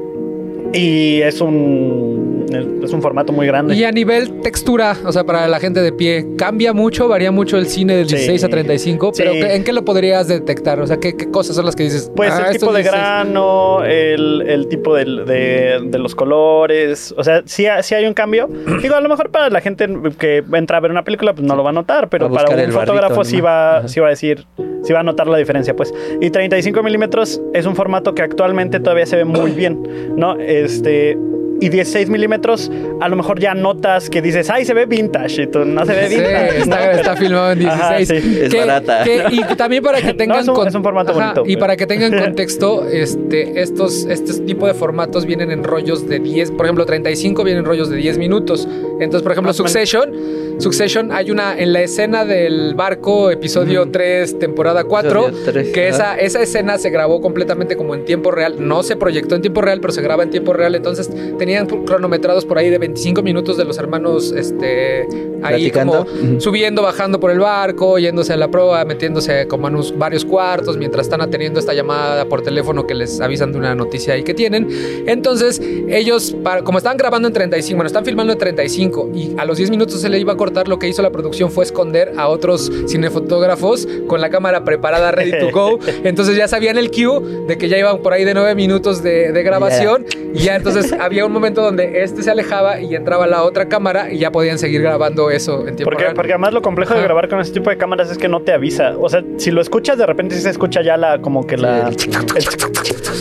Y 0.74 1.22
es 1.22 1.40
un. 1.40 2.11
Es, 2.54 2.92
un 2.94 3.02
formato 3.02 3.32
muy 3.34 3.48
grande. 3.48 3.76
Y 3.76 3.84
a 3.84 3.92
nivel 3.92 4.42
textura, 4.42 4.96
o 5.06 5.12
sea, 5.12 5.24
para 5.24 5.48
la 5.48 5.60
gente 5.60 5.82
de 5.82 5.92
pie, 5.94 6.26
cambia 6.38 6.74
mucho, 6.74 7.08
varía 7.08 7.32
mucho 7.32 7.58
el 7.58 7.66
cine 7.68 7.96
del 7.96 8.08
Sí. 8.10 8.16
16 8.16 8.44
a 8.44 8.50
35, 8.50 9.12
pero 9.16 9.32
Sí. 9.34 9.40
¿qué- 9.40 9.56
¿en 9.56 9.64
qué 9.64 9.74
lo 9.74 9.86
podrías 9.86 10.28
detectar? 10.28 10.80
O 10.80 10.88
sea, 10.88 10.98
¿qué, 10.98 11.16
qué 11.16 11.30
cosas 11.32 11.56
son 11.56 11.66
las 11.66 11.76
que 11.76 11.84
dices? 11.84 12.12
Pues 12.16 12.32
"Ah, 12.34 12.48
el 12.50 12.58
tipo 12.58 12.72
de 12.74 12.84
16"? 12.84 12.92
grano, 12.92 13.84
el, 13.84 14.42
el 14.48 14.68
tipo 14.68 14.96
del- 14.96 15.26
de, 15.26 15.80
de 15.84 16.00
los 16.00 16.16
colores. 16.16 17.14
O 17.18 17.24
sea, 17.24 17.42
sí, 17.46 17.66
sí 17.82 17.96
hay 17.96 18.06
un 18.06 18.14
cambio. 18.14 18.50
Digo, 18.82 18.96
a 18.96 19.02
lo 19.02 19.10
mejor 19.10 19.30
para 19.32 19.50
la 19.50 19.62
gente 19.62 19.88
que 20.20 20.44
entra 20.54 20.78
a 20.78 20.80
ver 20.82 20.92
una 20.92 21.04
película, 21.04 21.34
pues 21.34 21.46
no 21.48 21.56
lo 21.56 21.64
va 21.64 21.70
a 21.70 21.74
notar, 21.74 22.10
pero 22.10 22.26
a 22.28 22.30
para 22.32 22.50
un 22.54 22.60
el 22.60 22.72
barrito, 22.72 22.80
fotógrafo 22.94 23.24
sí, 23.24 23.42
va, 23.42 23.78
Ajá. 23.80 23.88
sí 23.88 24.00
va 24.00 24.08
a 24.08 24.10
decir, 24.12 24.46
sí 24.84 24.94
va 24.94 25.00
a 25.00 25.04
notar 25.04 25.28
la 25.28 25.38
diferencia, 25.38 25.76
pues. 25.76 25.94
Y 26.20 26.30
35 26.30 26.84
milímetros 26.84 27.42
es 27.54 27.66
un 27.66 27.76
formato 27.76 28.14
que 28.16 28.22
actualmente 28.22 28.80
todavía 28.80 29.06
se 29.06 29.16
ve 29.16 29.26
muy 29.26 29.52
bien, 29.52 29.82
¿no? 30.16 30.36
Este. 30.40 31.18
Y 31.62 31.70
16 31.70 32.10
milímetros, 32.10 32.70
a 33.00 33.08
lo 33.08 33.16
mejor 33.16 33.40
ya 33.40 33.54
notas 33.54 34.10
que 34.10 34.22
dices, 34.22 34.50
ay, 34.50 34.66
se 34.66 34.74
ve 34.74 34.86
vintage. 34.88 35.44
Y 35.44 35.48
tú, 35.48 35.64
no 35.64 35.86
se 35.86 35.94
ve 35.94 36.10
Sí, 36.10 36.16
vintage. 36.16 36.58
está, 36.60 36.92
está 36.92 37.16
filmado 37.18 37.52
en 37.52 37.60
16. 37.60 37.82
Ajá, 37.82 37.98
sí. 38.04 38.40
Es 38.42 38.56
barata. 38.58 39.04
que- 39.04 39.24
y 39.32 39.56
también 39.56 39.84
para 39.84 40.02
que 40.02 40.14
tengan 40.16 40.40
es 40.40 40.48
un- 40.48 40.56
con- 40.56 40.68
es 40.68 40.74
un 40.76 40.82
formato 40.84 41.14
bonito, 41.14 41.44
Y 41.46 41.58
para 41.58 41.78
que 41.78 41.86
tengan 41.86 42.18
contexto, 42.20 42.88
este, 42.88 43.62
estos, 43.62 44.06
este 44.06 44.34
tipo 44.42 44.66
de 44.68 44.74
formatos 44.74 45.26
vienen 45.26 45.52
en 45.52 45.64
rollos 45.64 46.10
de 46.10 46.20
10, 46.20 46.52
por 46.52 46.66
ejemplo, 46.66 46.86
35 46.86 47.44
vienen 47.44 47.60
en 47.60 47.66
rollos 47.66 47.90
de 47.92 47.98
10 47.98 48.18
minutos. 48.18 48.68
Entonces, 49.00 49.22
por 49.22 49.32
ejemplo. 49.32 49.54
Succession, 49.54 50.12
Succession 50.58 51.12
hay 51.12 51.32
una 51.32 51.58
en 51.58 51.74
la 51.74 51.82
escena 51.82 52.26
del 52.26 52.76
barco, 52.76 53.32
episodio 53.32 53.90
3, 53.90 54.38
temporada 54.40 54.84
4, 54.84 55.28
Episodio 55.30 55.52
tres, 55.52 55.70
que 55.70 55.90
ajá. 55.90 56.16
esa, 56.16 56.18
esa 56.20 56.42
escena 56.42 56.78
se 56.78 56.90
grabó 56.92 57.20
completamente 57.22 57.76
como 57.76 57.96
en 57.96 58.06
tiempo 58.06 58.32
real. 58.32 58.56
No 58.60 58.84
se 58.84 58.96
proyectó 58.96 59.36
en 59.36 59.42
tiempo 59.42 59.62
real, 59.62 59.80
pero 59.82 59.92
se 59.94 60.02
graba 60.02 60.24
en 60.24 60.30
tiempo 60.30 60.54
real. 60.54 60.76
Entonces 60.76 61.10
tenían 61.52 61.86
cronometrados 61.86 62.46
por 62.46 62.58
ahí 62.58 62.70
de 62.70 62.78
25 62.78 63.22
minutos 63.22 63.58
de 63.58 63.66
los 63.66 63.78
hermanos 63.78 64.32
este, 64.32 65.02
ahí 65.44 65.70
Platicando. 65.70 66.06
como 66.06 66.40
subiendo, 66.40 66.82
bajando 66.82 67.20
por 67.20 67.30
el 67.30 67.40
barco, 67.40 68.00
yéndose 68.00 68.32
a 68.32 68.38
la 68.38 68.48
proa, 68.50 68.86
metiéndose 68.86 69.48
como 69.48 69.68
en 69.68 69.74
unos 69.76 69.98
varios 69.98 70.24
cuartos 70.24 70.78
mientras 70.78 71.08
están 71.08 71.20
atendiendo 71.20 71.60
esta 71.60 71.74
llamada 71.74 72.24
por 72.26 72.42
teléfono 72.42 72.88
que 72.88 72.96
les 72.96 73.20
avisan 73.20 73.52
de 73.52 73.58
una 73.58 73.76
noticia 73.76 74.14
ahí 74.14 74.24
que 74.24 74.34
tienen. 74.34 74.70
Entonces, 75.08 75.62
ellos, 75.90 76.34
para- 76.42 76.64
como 76.64 76.78
estaban 76.78 76.96
grabando 76.98 77.28
en 77.28 77.34
35, 77.34 77.76
bueno, 77.76 77.88
están 77.88 78.06
filmando 78.06 78.32
en 78.32 78.40
35 78.40 79.10
y 79.14 79.34
a 79.38 79.44
los 79.44 79.58
10 79.58 79.72
minutos 79.72 80.00
se 80.00 80.08
le 80.08 80.20
iba 80.20 80.32
a 80.32 80.38
cortar, 80.38 80.70
lo 80.70 80.80
que 80.80 80.88
hizo 80.88 81.02
la 81.02 81.10
producción 81.12 81.52
fue 81.52 81.66
esconder 81.66 82.14
a 82.16 82.30
otros 82.30 82.72
cinefotógrafos 82.88 83.90
con 84.08 84.22
la 84.22 84.30
cámara 84.30 84.64
preparada, 84.64 85.12
ready 85.12 85.32
to 85.38 85.52
go. 85.52 85.80
Entonces 86.06 86.38
ya 86.38 86.48
sabían 86.48 86.78
el 86.78 86.92
cue 86.92 87.02
de 87.48 87.58
que 87.58 87.68
ya 87.68 87.78
iban 87.78 87.98
por 88.02 88.14
ahí 88.14 88.24
de 88.24 88.34
9 88.34 88.56
minutos 88.56 89.04
de, 89.04 89.34
de 89.34 89.44
grabación 89.44 90.06
y 90.34 90.40
ya 90.40 90.56
entonces 90.56 90.94
había 90.94 91.26
un 91.26 91.32
momento 91.34 91.41
donde 91.50 92.04
este 92.04 92.22
se 92.24 92.30
alejaba 92.32 92.80
y 92.80 92.96
entraba 92.96 93.26
la 93.28 93.44
otra 93.44 93.68
cámara 93.68 94.12
y 94.14 94.20
ya 94.20 94.32
podían 94.32 94.60
seguir 94.60 94.82
grabando 94.82 95.32
eso 95.32 95.62
en 95.68 95.76
tiempo 95.76 95.86
Porque, 95.86 96.04
real. 96.04 96.14
porque 96.16 96.32
además 96.34 96.54
lo 96.54 96.62
complejo 96.62 96.94
de 96.94 97.02
grabar 97.02 97.28
con 97.28 97.40
ese 97.40 97.52
tipo 97.52 97.70
de 97.70 97.78
cámaras 97.78 98.12
es 98.12 98.18
que 98.18 98.28
no 98.28 98.42
te 98.42 98.54
avisa. 98.54 98.94
O 99.00 99.10
sea, 99.10 99.24
si 99.38 99.52
lo 99.52 99.62
escuchas, 99.62 99.98
de 99.98 100.06
repente 100.06 100.36
sí 100.36 100.42
se 100.42 100.50
escucha 100.52 100.82
ya 100.82 100.96
la, 100.98 101.20
como 101.22 101.46
que 101.48 101.58
la. 101.58 101.88
el- 101.90 101.96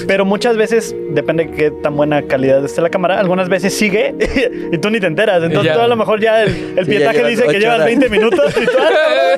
pero 0.07 0.25
muchas 0.25 0.57
veces, 0.57 0.95
depende 1.11 1.45
de 1.47 1.51
qué 1.53 1.71
tan 1.71 1.97
buena 1.97 2.23
calidad 2.23 2.64
esté 2.64 2.81
la 2.81 2.91
cámara, 2.91 3.18
algunas 3.21 3.49
veces 3.49 3.75
sigue 3.75 4.14
y 4.73 4.79
tú 4.79 4.91
ni 4.91 5.01
te 5.01 5.07
enteras. 5.07 5.43
Entonces 5.43 5.73
tú 5.73 5.79
a 5.81 5.87
lo 5.89 5.97
mejor 5.97 6.21
ya 6.21 6.43
el, 6.43 6.75
el 6.77 6.85
Sí, 6.85 6.91
pietaje 6.93 7.25
dice 7.29 7.45
que 7.47 7.59
llevas 7.59 7.77
horas. 7.77 7.87
20 7.87 8.09
minutos 8.09 8.55
y 8.61 8.64
tú. 8.66 8.73
ah, 8.79 9.37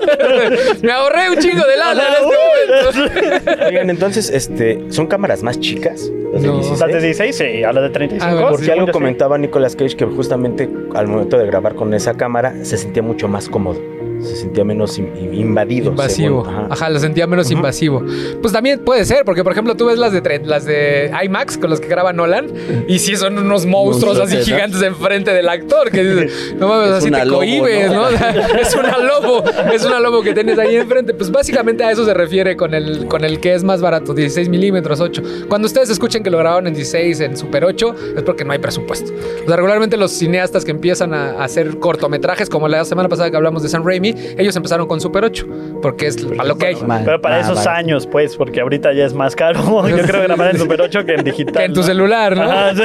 Me 0.82 0.92
ahorré 0.92 1.30
un 1.30 1.38
chingo 1.38 1.64
de 1.66 1.76
lana 1.76 2.02
en 2.02 2.14
este 2.14 3.02
momento. 3.46 3.66
Oigan, 3.66 3.90
entonces, 3.90 4.30
este, 4.30 4.80
¿son 4.90 5.06
cámaras 5.06 5.42
más 5.42 5.58
chicas? 5.60 6.10
Las 6.32 6.42
de 6.42 6.48
No. 6.48 6.54
16? 6.58 6.80
Las 6.80 6.92
de 6.92 7.00
16, 7.00 7.36
sí, 7.36 7.64
a 7.64 7.72
las 7.72 7.82
de 7.84 7.90
35. 7.90 8.24
Ah, 8.26 8.32
bueno, 8.34 8.48
Porque 8.50 8.64
sí, 8.66 8.70
algo 8.72 8.92
comentaba 8.92 9.38
Nicolas 9.38 9.76
Cage 9.76 9.96
que 9.96 10.04
justamente 10.04 10.68
al 10.94 11.08
momento 11.08 11.38
de 11.38 11.46
grabar 11.46 11.74
con 11.74 11.94
esa 11.94 12.14
cámara 12.14 12.64
se 12.64 12.76
sentía 12.76 13.02
mucho 13.02 13.28
más 13.28 13.48
cómodo. 13.48 13.80
Se 14.22 14.36
sentía 14.36 14.64
menos 14.64 14.98
in- 14.98 15.12
in- 15.16 15.34
invadido. 15.34 15.90
Invasivo. 15.90 16.44
según- 16.44 16.54
ajá. 16.54 16.68
Ajá. 16.70 16.90
lo 16.90 16.98
sentía 17.00 17.26
menos 17.26 17.50
invasivo. 17.50 18.04
Pues 18.40 18.52
también 18.52 18.80
puede 18.80 19.04
ser, 19.04 19.24
porque 19.24 19.42
por 19.42 19.52
ejemplo 19.52 19.74
tú 19.74 19.86
ves 19.86 19.98
las 19.98 20.12
de 20.12 20.22
las 20.44 20.64
de 20.64 21.10
IMAX 21.24 21.58
con 21.58 21.70
las 21.70 21.80
que 21.80 21.88
graba 21.88 22.12
Nolan 22.12 22.46
y 22.88 22.98
sí 22.98 23.16
son 23.16 23.38
unos 23.38 23.66
monstruos 23.66 24.18
así 24.18 24.36
gigantes 24.38 24.82
enfrente 24.82 25.32
del 25.32 25.48
actor 25.48 25.90
que 25.90 26.02
dices, 26.04 26.54
no 26.58 26.68
mames, 26.68 26.90
Es 26.90 26.94
así 26.96 27.10
te 27.10 27.24
lobo, 27.24 27.38
cohibes, 27.38 27.90
¿no? 27.90 28.10
¿no? 28.10 28.18
Es 28.60 28.74
una 28.74 28.98
lobo, 28.98 29.42
es 29.72 29.84
una 29.84 30.00
lobo 30.00 30.22
que 30.22 30.34
tienes 30.34 30.58
ahí 30.58 30.76
enfrente. 30.76 31.14
Pues 31.14 31.30
básicamente 31.30 31.84
a 31.84 31.90
eso 31.90 32.04
se 32.04 32.14
refiere 32.14 32.56
con 32.56 32.74
el, 32.74 33.06
con 33.06 33.24
el 33.24 33.40
que 33.40 33.54
es 33.54 33.64
más 33.64 33.80
barato, 33.80 34.14
16 34.14 34.48
milímetros, 34.48 35.00
8. 35.00 35.22
Cuando 35.48 35.66
ustedes 35.66 35.90
escuchen 35.90 36.22
que 36.22 36.30
lo 36.30 36.38
grabaron 36.38 36.66
en 36.66 36.74
16, 36.74 37.20
en 37.20 37.36
Super 37.36 37.64
8, 37.64 37.94
es 38.16 38.22
porque 38.22 38.44
no 38.44 38.52
hay 38.52 38.58
presupuesto. 38.58 39.12
O 39.44 39.46
sea, 39.46 39.56
regularmente 39.56 39.96
los 39.96 40.12
cineastas 40.12 40.64
que 40.64 40.70
empiezan 40.70 41.14
a, 41.14 41.42
hacer 41.42 41.78
cortometrajes, 41.78 42.48
como 42.48 42.68
la 42.68 42.84
semana 42.84 43.08
pasada 43.08 43.30
que 43.30 43.36
hablamos 43.36 43.62
de 43.62 43.68
Sam 43.68 43.84
Raimi, 43.84 44.11
ellos 44.38 44.54
empezaron 44.56 44.86
con 44.86 45.00
Super 45.00 45.24
8, 45.24 45.46
porque 45.80 46.06
es 46.06 46.26
a 46.38 46.44
lo 46.44 46.56
que 46.56 46.66
hay. 46.66 46.76
Man, 46.76 47.02
Pero 47.04 47.20
para 47.20 47.36
ah, 47.36 47.40
esos 47.40 47.64
vale. 47.64 47.78
años, 47.78 48.06
pues, 48.06 48.36
porque 48.36 48.60
ahorita 48.60 48.92
ya 48.92 49.04
es 49.04 49.14
más 49.14 49.34
caro. 49.36 49.88
Yo 49.88 49.98
creo 49.98 50.22
grabar 50.22 50.50
en 50.50 50.58
Super 50.58 50.80
8 50.82 51.04
que 51.04 51.14
en 51.14 51.24
digital. 51.24 51.54
Que 51.54 51.64
en 51.64 51.72
tu 51.72 51.80
¿no? 51.80 51.86
celular, 51.86 52.36
¿no? 52.36 52.42
Ajá, 52.42 52.74
sí. 52.74 52.82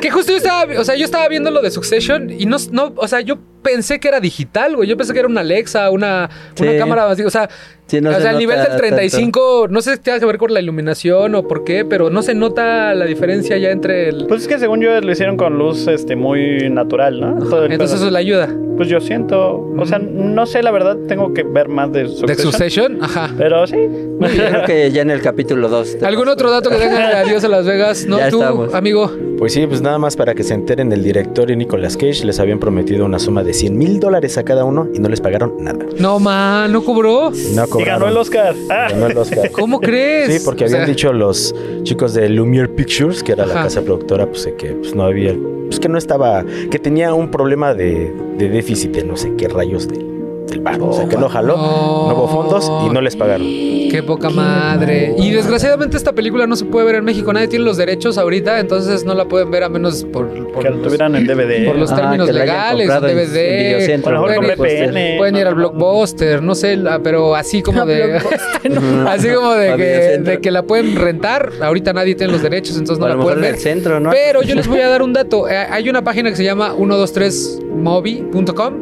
Que 0.00 0.10
justo 0.10 0.32
yo 0.32 0.38
estaba, 0.38 0.80
o 0.80 0.84
sea, 0.84 0.94
yo 0.96 1.04
estaba 1.04 1.28
viendo 1.28 1.50
lo 1.50 1.60
de 1.60 1.70
Succession 1.70 2.30
y 2.30 2.46
no, 2.46 2.56
no, 2.70 2.92
o 2.96 3.08
sea, 3.08 3.20
yo 3.20 3.38
pensé 3.62 4.00
que 4.00 4.08
era 4.08 4.20
digital, 4.20 4.76
güey. 4.76 4.88
Yo 4.88 4.96
pensé 4.96 5.12
que 5.12 5.18
era 5.20 5.28
una 5.28 5.40
Alexa, 5.40 5.90
una, 5.90 6.28
una 6.60 6.76
cámara, 6.76 7.10
así, 7.10 7.22
o 7.22 7.30
sea, 7.30 7.48
Sí, 7.88 8.02
no 8.02 8.10
o 8.10 8.14
se 8.14 8.20
sea, 8.20 8.32
el 8.32 8.38
nivel 8.38 8.58
del 8.62 8.76
35, 8.76 9.68
no 9.70 9.80
sé 9.80 9.94
si 9.94 10.00
tiene 10.02 10.20
que 10.20 10.26
ver 10.26 10.36
con 10.36 10.52
la 10.52 10.60
iluminación 10.60 11.34
o 11.34 11.48
por 11.48 11.64
qué, 11.64 11.86
pero 11.86 12.10
no 12.10 12.20
se 12.20 12.34
nota 12.34 12.94
la 12.94 13.06
diferencia 13.06 13.56
ya 13.56 13.70
entre 13.70 14.10
el... 14.10 14.26
Pues 14.26 14.42
es 14.42 14.48
que 14.48 14.58
según 14.58 14.82
yo 14.82 15.00
lo 15.00 15.10
hicieron 15.10 15.38
con 15.38 15.56
luz 15.56 15.86
este, 15.86 16.14
muy 16.14 16.68
natural, 16.68 17.18
¿no? 17.18 17.36
Todo 17.48 17.64
Entonces 17.64 17.96
pedo. 17.96 18.04
eso 18.04 18.10
le 18.10 18.18
ayuda. 18.18 18.54
Pues 18.76 18.90
yo 18.90 19.00
siento, 19.00 19.56
o 19.74 19.86
sea, 19.86 19.98
no 19.98 20.44
sé, 20.44 20.62
la 20.62 20.70
verdad, 20.70 20.98
tengo 21.08 21.32
que 21.32 21.44
ver 21.44 21.68
más 21.68 21.90
de 21.90 22.02
¿De 22.02 22.08
Succession. 22.10 22.52
Succession? 22.52 22.98
Ajá. 23.02 23.30
Pero 23.38 23.66
sí. 23.66 23.76
Creo 24.20 24.64
que 24.66 24.90
ya 24.90 25.00
en 25.00 25.10
el 25.10 25.22
capítulo 25.22 25.70
2. 25.70 26.02
¿Algún 26.02 26.28
otro 26.28 26.50
dato 26.50 26.68
que 26.68 26.76
tenga 26.80 27.08
de 27.08 27.14
Adiós 27.16 27.42
a 27.44 27.48
Las 27.48 27.64
Vegas? 27.64 28.04
No, 28.06 28.18
Ya 28.18 28.28
tú, 28.28 28.42
estamos. 28.42 28.74
amigo. 28.74 29.10
Pues 29.38 29.54
sí, 29.54 29.66
pues 29.66 29.80
nada 29.80 29.98
más 29.98 30.14
para 30.16 30.34
que 30.34 30.42
se 30.44 30.52
enteren, 30.52 30.92
el 30.92 31.02
director 31.02 31.50
y 31.50 31.56
Nicolas 31.56 31.96
Cage 31.96 32.24
les 32.26 32.38
habían 32.38 32.58
prometido 32.58 33.06
una 33.06 33.18
suma 33.18 33.42
de 33.44 33.47
100 33.52 33.76
mil 33.78 34.00
dólares 34.00 34.36
a 34.38 34.44
cada 34.44 34.64
uno 34.64 34.88
y 34.94 34.98
no 34.98 35.08
les 35.08 35.20
pagaron 35.20 35.54
nada. 35.60 35.84
No, 35.98 36.18
man, 36.18 36.72
¿no 36.72 36.82
cobró? 36.84 37.30
No 37.54 37.64
Y 37.64 37.68
cobraron. 37.68 38.00
ganó 38.00 38.08
el 38.08 38.16
Oscar. 38.16 38.54
Ah. 38.70 38.88
Ganó 38.90 39.06
el 39.06 39.16
Oscar. 39.18 39.50
¿Cómo 39.52 39.80
crees? 39.80 40.32
Sí, 40.34 40.42
porque 40.44 40.64
O 40.64 40.66
habían 40.66 40.80
sea, 40.80 40.88
dicho 40.88 41.12
los 41.12 41.54
chicos 41.82 42.14
de 42.14 42.28
Lumiere 42.28 42.68
Pictures, 42.68 43.22
que 43.22 43.32
era 43.32 43.46
la 43.46 43.54
Ajá. 43.54 43.62
casa 43.64 43.82
productora, 43.82 44.26
pues 44.26 44.44
de 44.44 44.54
que 44.56 44.68
pues, 44.72 44.94
no 44.94 45.02
había, 45.04 45.34
pues 45.66 45.78
que 45.80 45.88
no 45.88 45.98
estaba, 45.98 46.44
que 46.70 46.78
tenía 46.78 47.14
un 47.14 47.30
problema 47.30 47.74
de, 47.74 48.12
de 48.38 48.48
déficit 48.48 48.92
de 48.92 49.04
no 49.04 49.16
sé 49.16 49.32
qué 49.36 49.48
rayos 49.48 49.88
del, 49.88 50.04
del 50.48 50.60
banco, 50.60 50.88
o 50.88 50.92
sea, 50.92 51.06
que 51.08 51.16
no 51.16 51.28
jaló, 51.28 51.56
no. 51.56 52.14
hubo 52.14 52.28
fondos 52.28 52.70
y 52.86 52.90
no 52.92 53.00
les 53.00 53.16
pagaron. 53.16 53.46
Qué 53.46 54.02
poca 54.06 54.28
madre. 54.30 55.14
Y 55.18 55.30
desgraciadamente 55.30 55.96
esta 55.96 56.12
película 56.12 56.46
no 56.46 56.56
se 56.56 56.64
puede 56.66 56.84
ver 56.86 56.94
en 56.96 57.04
México. 57.04 57.32
Nadie 57.32 57.48
tiene 57.48 57.64
los 57.64 57.76
derechos 57.76 58.18
ahorita, 58.18 58.60
entonces 58.60 59.04
no 59.04 59.14
la 59.14 59.24
pueden 59.26 59.50
ver 59.50 59.62
a 59.64 59.68
menos 59.68 60.04
por, 60.04 60.28
por 60.52 60.62
Que 60.62 60.70
lo 60.70 60.76
los- 60.76 60.84
tuvieran 60.86 61.14
en 61.16 61.26
DVD. 61.26 61.64
por 61.66 61.76
los 61.76 61.90
Ah, 61.92 61.96
términos 61.96 62.30
legales, 62.30 62.88
en- 62.90 63.00
DVD. 63.00 63.36
en 63.50 63.58
Videocentro. 63.66 64.10
A 64.10 64.14
lo 64.14 64.20
mejor 64.26 64.46
con 64.46 64.56
pueden, 64.56 64.76
ir- 64.76 64.88
VPN. 64.90 65.16
pueden 65.18 65.36
ir 65.36 65.46
al 65.46 65.54
No, 65.54 65.60
no, 65.60 65.66
no. 65.68 65.70
blockbuster, 65.72 66.42
no 66.42 66.54
sé, 66.54 66.78
pero 67.02 67.34
así 67.34 67.62
como 67.62 67.86
de. 67.86 68.16
así 69.08 69.28
como 69.28 69.52
de 69.54 69.68
que, 69.70 69.76
Videocentro. 69.76 70.32
de 70.32 70.40
que 70.40 70.50
la 70.50 70.62
pueden 70.62 70.96
rentar. 70.96 71.52
Ahorita 71.62 71.92
nadie 71.92 72.14
tiene 72.14 72.32
los 72.32 72.42
derechos, 72.42 72.76
entonces 72.76 72.98
no 72.98 73.06
a 73.06 73.08
lo 73.08 73.14
la 73.14 73.18
mejor 73.18 73.32
pueden 73.34 73.44
en 73.44 73.50
ver. 73.52 73.54
el 73.54 73.60
centro, 73.60 74.00
¿no? 74.00 74.10
Pero 74.10 74.42
yo 74.42 74.54
les 74.54 74.66
voy 74.68 74.80
a 74.80 74.88
dar 74.88 75.02
un 75.02 75.12
dato. 75.12 75.48
Eh, 75.48 75.56
Hay 75.70 75.88
una 75.88 76.02
página 76.04 76.30
que 76.30 76.36
se 76.36 76.44
llama 76.44 76.74
123movie.com 76.76 78.74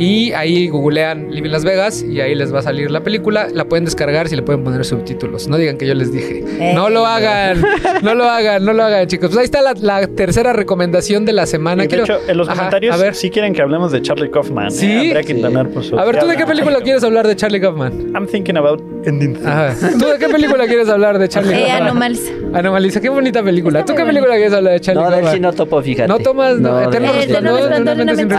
y 0.00 0.32
ahí 0.32 0.68
googlean 0.68 1.30
Living 1.30 1.50
Las 1.50 1.62
Vegas 1.64 2.02
y 2.02 2.20
ahí 2.20 2.34
les 2.34 2.52
va 2.52 2.60
a 2.60 2.62
salir 2.62 2.90
la 2.90 3.02
película. 3.02 3.48
La 3.52 3.66
pueden 3.66 3.84
descargar 3.84 4.28
si 4.28 4.34
le 4.34 4.42
pueden 4.42 4.64
poner 4.64 4.84
subtítulos. 4.84 5.46
No 5.46 5.56
digan 5.58 5.76
que 5.76 5.86
yo 5.86 5.94
les 5.94 6.10
dije. 6.12 6.42
Eh. 6.58 6.72
No 6.74 6.88
lo 6.90 7.06
hagan. 7.06 7.62
No 8.02 8.14
lo 8.14 8.24
hagan, 8.24 8.64
no 8.64 8.72
lo 8.72 8.82
hagan, 8.82 9.06
chicos. 9.06 9.28
Pues 9.28 9.38
ahí 9.38 9.44
está 9.44 9.60
la, 9.62 9.74
la 9.80 10.06
tercera 10.08 10.52
recomendación 10.54 11.24
de 11.26 11.32
la 11.34 11.44
semana. 11.46 11.84
Y 11.84 11.86
de 11.86 11.96
Quiero- 11.96 12.04
hecho, 12.04 12.18
en 12.30 12.36
los 12.38 12.48
Ajá, 12.48 12.56
comentarios 12.56 12.94
a 12.94 12.98
ver. 12.98 13.14
sí 13.14 13.30
quieren 13.30 13.52
que 13.52 13.60
hablemos 13.62 13.92
de 13.92 14.00
Charlie 14.02 14.30
Kaufman. 14.30 14.70
Sí. 14.70 14.86
¿eh? 14.90 15.00
Andrea 15.08 15.22
Quintanar 15.22 15.68
puso. 15.68 15.98
A 15.98 16.04
ver, 16.06 16.18
¿tú 16.18 16.26
de 16.26 16.36
qué 16.36 16.46
película 16.46 16.80
quieres 16.80 17.04
hablar 17.04 17.26
de 17.26 17.36
Charlie 17.36 17.60
Kaufman? 17.60 17.90
Kaufman. 17.92 18.14
I'm 18.16 18.26
thinking 18.26 18.56
about 18.56 18.80
ending 19.06 19.34
things. 19.34 19.98
¿Tú 19.98 20.06
de 20.06 20.18
qué 20.18 20.28
película 20.28 20.66
quieres 20.66 20.88
hablar 20.88 21.18
de 21.18 21.28
Charlie 21.28 21.52
Eh, 21.54 21.66
Kaufman? 21.66 21.82
Anomalisa. 21.82 22.32
Anomalisa, 22.54 23.00
qué 23.02 23.08
bonita 23.10 23.42
película. 23.42 23.84
¿Tú 23.84 23.94
qué 23.94 24.04
película 24.04 24.34
quieres 24.34 24.52
hablar 24.54 24.72
de 24.72 24.80
Charlie 24.80 25.02
No, 25.02 25.10
de 25.10 25.16
él 25.16 25.20
Kaufman? 25.22 25.34
sí 25.34 25.40
no 25.40 25.52
topo, 25.52 25.82
fíjate. 25.82 26.08
No 26.08 26.18
tomas 26.18 26.58
no, 26.58 26.70
No, 26.70 26.88
Eterno 26.88 27.12
Resplandor 27.12 27.52
una 27.52 27.78
recuerdo. 27.78 28.16
mente- 28.16 28.34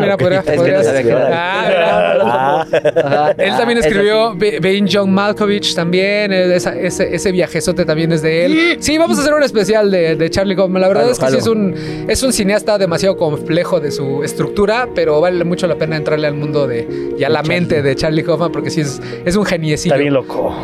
Mira, 0.00 0.14
Ah, 0.14 0.16
que 0.16 0.24
podría 0.24 0.76
no 0.78 0.82
sabía 0.86 1.02
que 1.02 1.08
era- 1.10 2.16
Ah. 2.28 3.34
Él 3.38 3.50
también 3.56 3.78
escribió 3.78 4.32
sí. 4.32 4.38
Be- 4.38 4.58
Being 4.60 4.86
John 4.90 5.12
Malkovich 5.12 5.74
también, 5.74 6.32
eh, 6.32 6.54
esa- 6.54 6.74
ese, 6.76 7.14
ese 7.14 7.32
viajezote 7.32 7.84
también 7.84 8.12
es 8.12 8.22
de 8.22 8.44
él. 8.46 8.76
Sí, 8.80 8.98
vamos 8.98 9.18
a 9.18 9.22
hacer 9.22 9.34
un 9.34 9.42
especial 9.42 9.90
de, 9.90 10.16
de 10.16 10.30
Charlie 10.30 10.56
Kaufman. 10.56 10.80
La 10.82 10.88
verdad 10.88 11.02
Jalo, 11.04 11.12
es 11.12 11.18
que 11.18 11.30
sí 11.30 11.36
es 11.38 11.46
un, 11.46 11.74
es 12.08 12.22
un 12.22 12.32
cineasta 12.32 12.78
demasiado 12.78 13.16
complejo 13.16 13.80
de 13.80 13.90
su 13.90 14.22
estructura, 14.24 14.88
pero 14.94 15.20
vale 15.20 15.44
mucho 15.44 15.66
la 15.66 15.76
pena 15.76 15.96
entrarle 15.96 16.26
al 16.26 16.34
mundo 16.34 16.66
de 16.66 16.86
y 17.18 17.24
a 17.24 17.28
la 17.28 17.42
mente 17.42 17.82
de 17.82 17.94
Charlie 17.96 18.22
Kaufman 18.24 18.52
porque 18.52 18.70
sí 18.70 18.80
es, 18.80 19.00
es 19.24 19.36
un 19.36 19.44
geniecillo. 19.44 19.94
Está 19.94 20.00
bien 20.02 20.14
loco. 20.14 20.54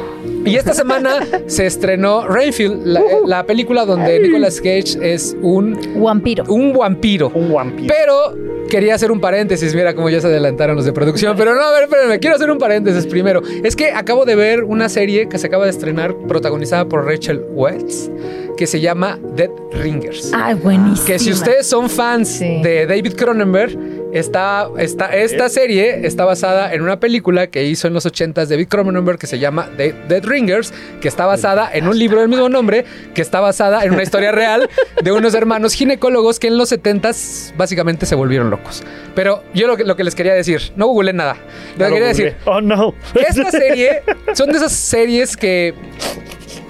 Y 0.45 0.57
esta 0.57 0.75
semana 0.75 1.21
se 1.47 1.67
estrenó 1.67 2.27
Rainfield, 2.27 2.85
la, 2.87 3.03
la 3.27 3.47
película 3.47 3.85
donde 3.85 4.19
Nicolas 4.21 4.61
Cage 4.61 4.97
es 5.01 5.37
un, 5.41 5.79
Vampiro. 5.97 6.45
un 6.49 6.73
vampiro. 6.73 7.31
Un 7.35 7.53
vampiro. 7.53 7.89
Pero 7.95 8.67
quería 8.69 8.95
hacer 8.95 9.13
un 9.13 9.21
paréntesis, 9.21 9.75
mira 9.75 9.95
cómo 9.95 10.09
ya 10.09 10.21
se 10.21 10.27
adelantaron 10.29 10.77
los 10.77 10.85
de 10.85 10.93
producción, 10.93 11.37
pero 11.37 11.55
no, 11.55 11.61
a 11.61 11.73
ver, 11.73 11.85
espérenme, 11.85 12.19
quiero 12.19 12.37
hacer 12.37 12.51
un 12.51 12.59
paréntesis 12.59 13.07
primero. 13.07 13.43
Es 13.63 13.77
que 13.77 13.91
acabo 13.93 14.25
de 14.25 14.35
ver 14.35 14.65
una 14.65 14.89
serie 14.89 15.29
que 15.29 15.39
se 15.39 15.47
acaba 15.47 15.65
de 15.65 15.71
estrenar 15.71 16.15
protagonizada 16.27 16.87
por 16.87 17.05
Rachel 17.05 17.43
Weisz, 17.53 18.11
que 18.57 18.67
se 18.67 18.81
llama 18.81 19.19
Dead 19.37 19.51
Ringers. 19.73 20.33
Ay, 20.35 20.55
buenísimo. 20.55 21.07
Que 21.07 21.19
si 21.19 21.31
ustedes 21.33 21.67
son 21.67 21.89
fans 21.91 22.29
Sí. 22.29 22.63
de 22.63 22.87
David 22.87 23.13
Cronenberg, 23.15 23.77
esta, 24.13 24.69
esta, 24.79 25.07
esta 25.17 25.49
serie 25.49 26.07
está 26.07 26.25
basada 26.25 26.73
en 26.75 26.83
una 26.83 27.01
película 27.01 27.47
que 27.47 27.65
hizo 27.65 27.89
en 27.89 27.95
los 27.95 28.05
80s 28.07 28.47
David 28.47 28.69
Cronenberg 28.69 29.19
que 29.19 29.27
se 29.27 29.39
llama 29.39 29.69
Dead, 29.77 29.95
Dead 30.09 30.25
Ringers, 30.25 30.73
que 31.01 31.09
está 31.09 31.27
basada 31.27 31.71
en 31.73 31.89
un 31.89 31.99
libro 31.99 32.21
del 32.21 32.29
mismo 32.29 32.49
nombre, 32.49 32.85
que 33.15 33.23
está 33.23 33.41
basada 33.41 33.85
en 33.85 33.93
una 33.93 34.03
historia 34.03 34.31
real 34.33 34.69
de 35.03 35.13
unos 35.13 35.35
hermanos 35.35 35.75
ginecólogos 35.75 36.39
que 36.39 36.49
en 36.49 36.59
los 36.59 36.71
70s 36.73 37.57
básicamente 37.57 38.05
se 38.07 38.15
volvieron 38.15 38.51
locos. 38.51 38.83
Pero 39.15 39.43
yo 39.55 39.67
lo 39.67 39.77
que, 39.77 39.85
lo 39.85 39.97
que 39.97 40.05
les 40.05 40.15
quería 40.15 40.35
decir, 40.35 40.73
no 40.77 40.87
googleé 40.89 41.13
nada. 41.15 41.37
Lo 41.79 41.87
que 41.87 41.93
quería 41.93 42.09
decir, 42.09 42.37
Oh, 42.45 42.61
no. 42.61 42.95
esta 43.15 43.51
serie 43.51 44.03
son 44.35 44.51
de 44.51 44.59
esas 44.59 44.73
series 44.73 45.37
que 45.37 45.75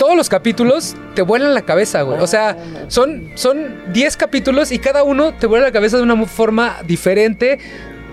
todos 0.03 0.16
los 0.16 0.28
capítulos 0.28 0.96
te 1.14 1.22
vuelan 1.22 1.55
la 1.55 1.62
cabeza, 1.62 2.03
güey. 2.03 2.18
O 2.18 2.26
sea, 2.26 2.57
son, 2.88 3.30
son 3.36 3.92
10 3.92 4.16
capítulos 4.16 4.72
y 4.72 4.80
cada 4.80 5.05
uno 5.05 5.32
te 5.32 5.46
vuela 5.46 5.66
la 5.66 5.70
cabeza 5.70 5.96
de 5.96 6.03
una 6.03 6.26
forma 6.26 6.78
diferente. 6.84 7.61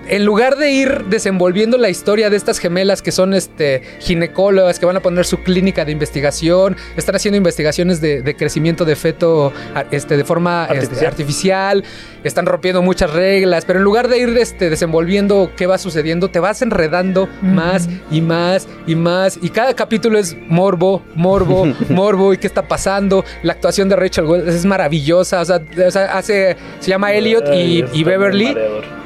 En 0.06 0.24
lugar 0.24 0.56
de 0.56 0.70
ir 0.70 1.06
desenvolviendo 1.06 1.78
la 1.78 1.88
historia 1.88 2.30
de 2.30 2.36
estas 2.36 2.60
gemelas 2.60 3.02
que 3.02 3.10
son 3.10 3.34
este, 3.34 3.82
ginecólogas, 3.98 4.78
que 4.78 4.86
van 4.86 4.98
a 4.98 5.00
poner 5.00 5.26
su 5.26 5.38
clínica 5.42 5.84
de 5.84 5.90
investigación, 5.90 6.76
están 6.96 7.16
haciendo 7.16 7.36
investigaciones 7.36 8.00
de, 8.00 8.22
de 8.22 8.36
crecimiento 8.36 8.84
de 8.84 8.94
feto 8.94 9.52
este, 9.90 10.16
de 10.16 10.22
forma 10.22 10.68
este, 10.72 11.04
Artificial. 11.04 11.82
Están 12.24 12.46
rompiendo 12.46 12.82
muchas 12.82 13.12
reglas, 13.12 13.64
pero 13.64 13.78
en 13.78 13.84
lugar 13.84 14.08
de 14.08 14.18
ir 14.18 14.28
este, 14.38 14.70
desenvolviendo 14.70 15.52
qué 15.56 15.66
va 15.66 15.78
sucediendo, 15.78 16.28
te 16.28 16.40
vas 16.40 16.62
enredando 16.62 17.28
más 17.42 17.88
y 18.10 18.20
más 18.20 18.68
y 18.86 18.94
más. 18.94 19.38
Y 19.40 19.50
cada 19.50 19.74
capítulo 19.74 20.18
es 20.18 20.36
morbo, 20.48 21.02
morbo, 21.14 21.66
morbo. 21.88 22.32
¿Y 22.32 22.38
qué 22.38 22.46
está 22.46 22.66
pasando? 22.66 23.24
La 23.42 23.52
actuación 23.52 23.88
de 23.88 23.96
Rachel 23.96 24.24
Weisz 24.24 24.46
es 24.46 24.64
maravillosa. 24.64 25.40
O 25.40 25.44
sea, 25.44 25.60
o 25.86 25.90
sea, 25.90 26.16
hace, 26.16 26.56
se 26.78 26.90
llama 26.90 27.12
Elliot 27.12 27.44
y, 27.54 27.84
y 27.92 28.04
Beverly. 28.04 28.56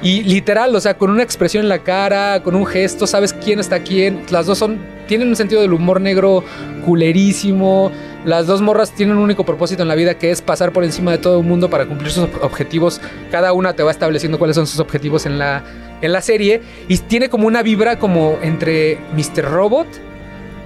Y 0.03 0.23
literal, 0.23 0.75
o 0.77 0.81
sea, 0.81 0.99
con 0.99 1.11
una 1.11 1.23
expresión 1.23 1.63
en 1.63 1.69
la 1.69 1.79
cara, 1.79 2.43
con 2.43 2.55
un 2.55 2.67
gesto, 2.67 3.07
sabes 3.07 3.33
quién 3.33 3.59
está 3.59 3.81
quién. 3.81 4.23
Las 4.31 4.47
dos 4.47 4.59
son, 4.59 4.79
tienen 5.07 5.29
un 5.29 5.37
sentido 5.37 5.63
del 5.63 5.73
humor 5.73 6.01
negro 6.01 6.45
culerísimo. 6.85 7.91
Las 8.25 8.47
dos 8.47 8.63
morras 8.63 8.93
tienen 8.93 9.17
un 9.19 9.23
único 9.23 9.45
propósito 9.45 9.83
en 9.83 9.89
la 9.89 9.95
vida 9.95 10.15
que 10.19 10.31
es 10.31 10.41
pasar 10.41 10.73
por 10.73 10.83
encima 10.83 11.11
de 11.13 11.19
todo 11.19 11.41
el 11.41 11.47
mundo 11.47 11.69
para 11.69 11.87
cumplir 11.87 12.11
sus 12.11 12.25
ob- 12.25 12.39
objetivos. 12.43 13.01
Cada 13.31 13.53
una 13.53 13.75
te 13.75 13.83
va 13.83 13.91
estableciendo 13.91 14.39
cuáles 14.39 14.57
son 14.57 14.67
sus 14.67 14.81
objetivos 14.81 15.27
en 15.27 15.39
la, 15.39 15.63
en 16.01 16.11
la 16.13 16.23
serie. 16.23 16.63
Y 16.89 16.97
tiene 16.99 17.29
como 17.29 17.47
una 17.47 17.63
vibra 17.63 17.99
como 17.99 18.39
entre 18.43 18.99
Mr. 19.15 19.45
Robot, 19.51 19.87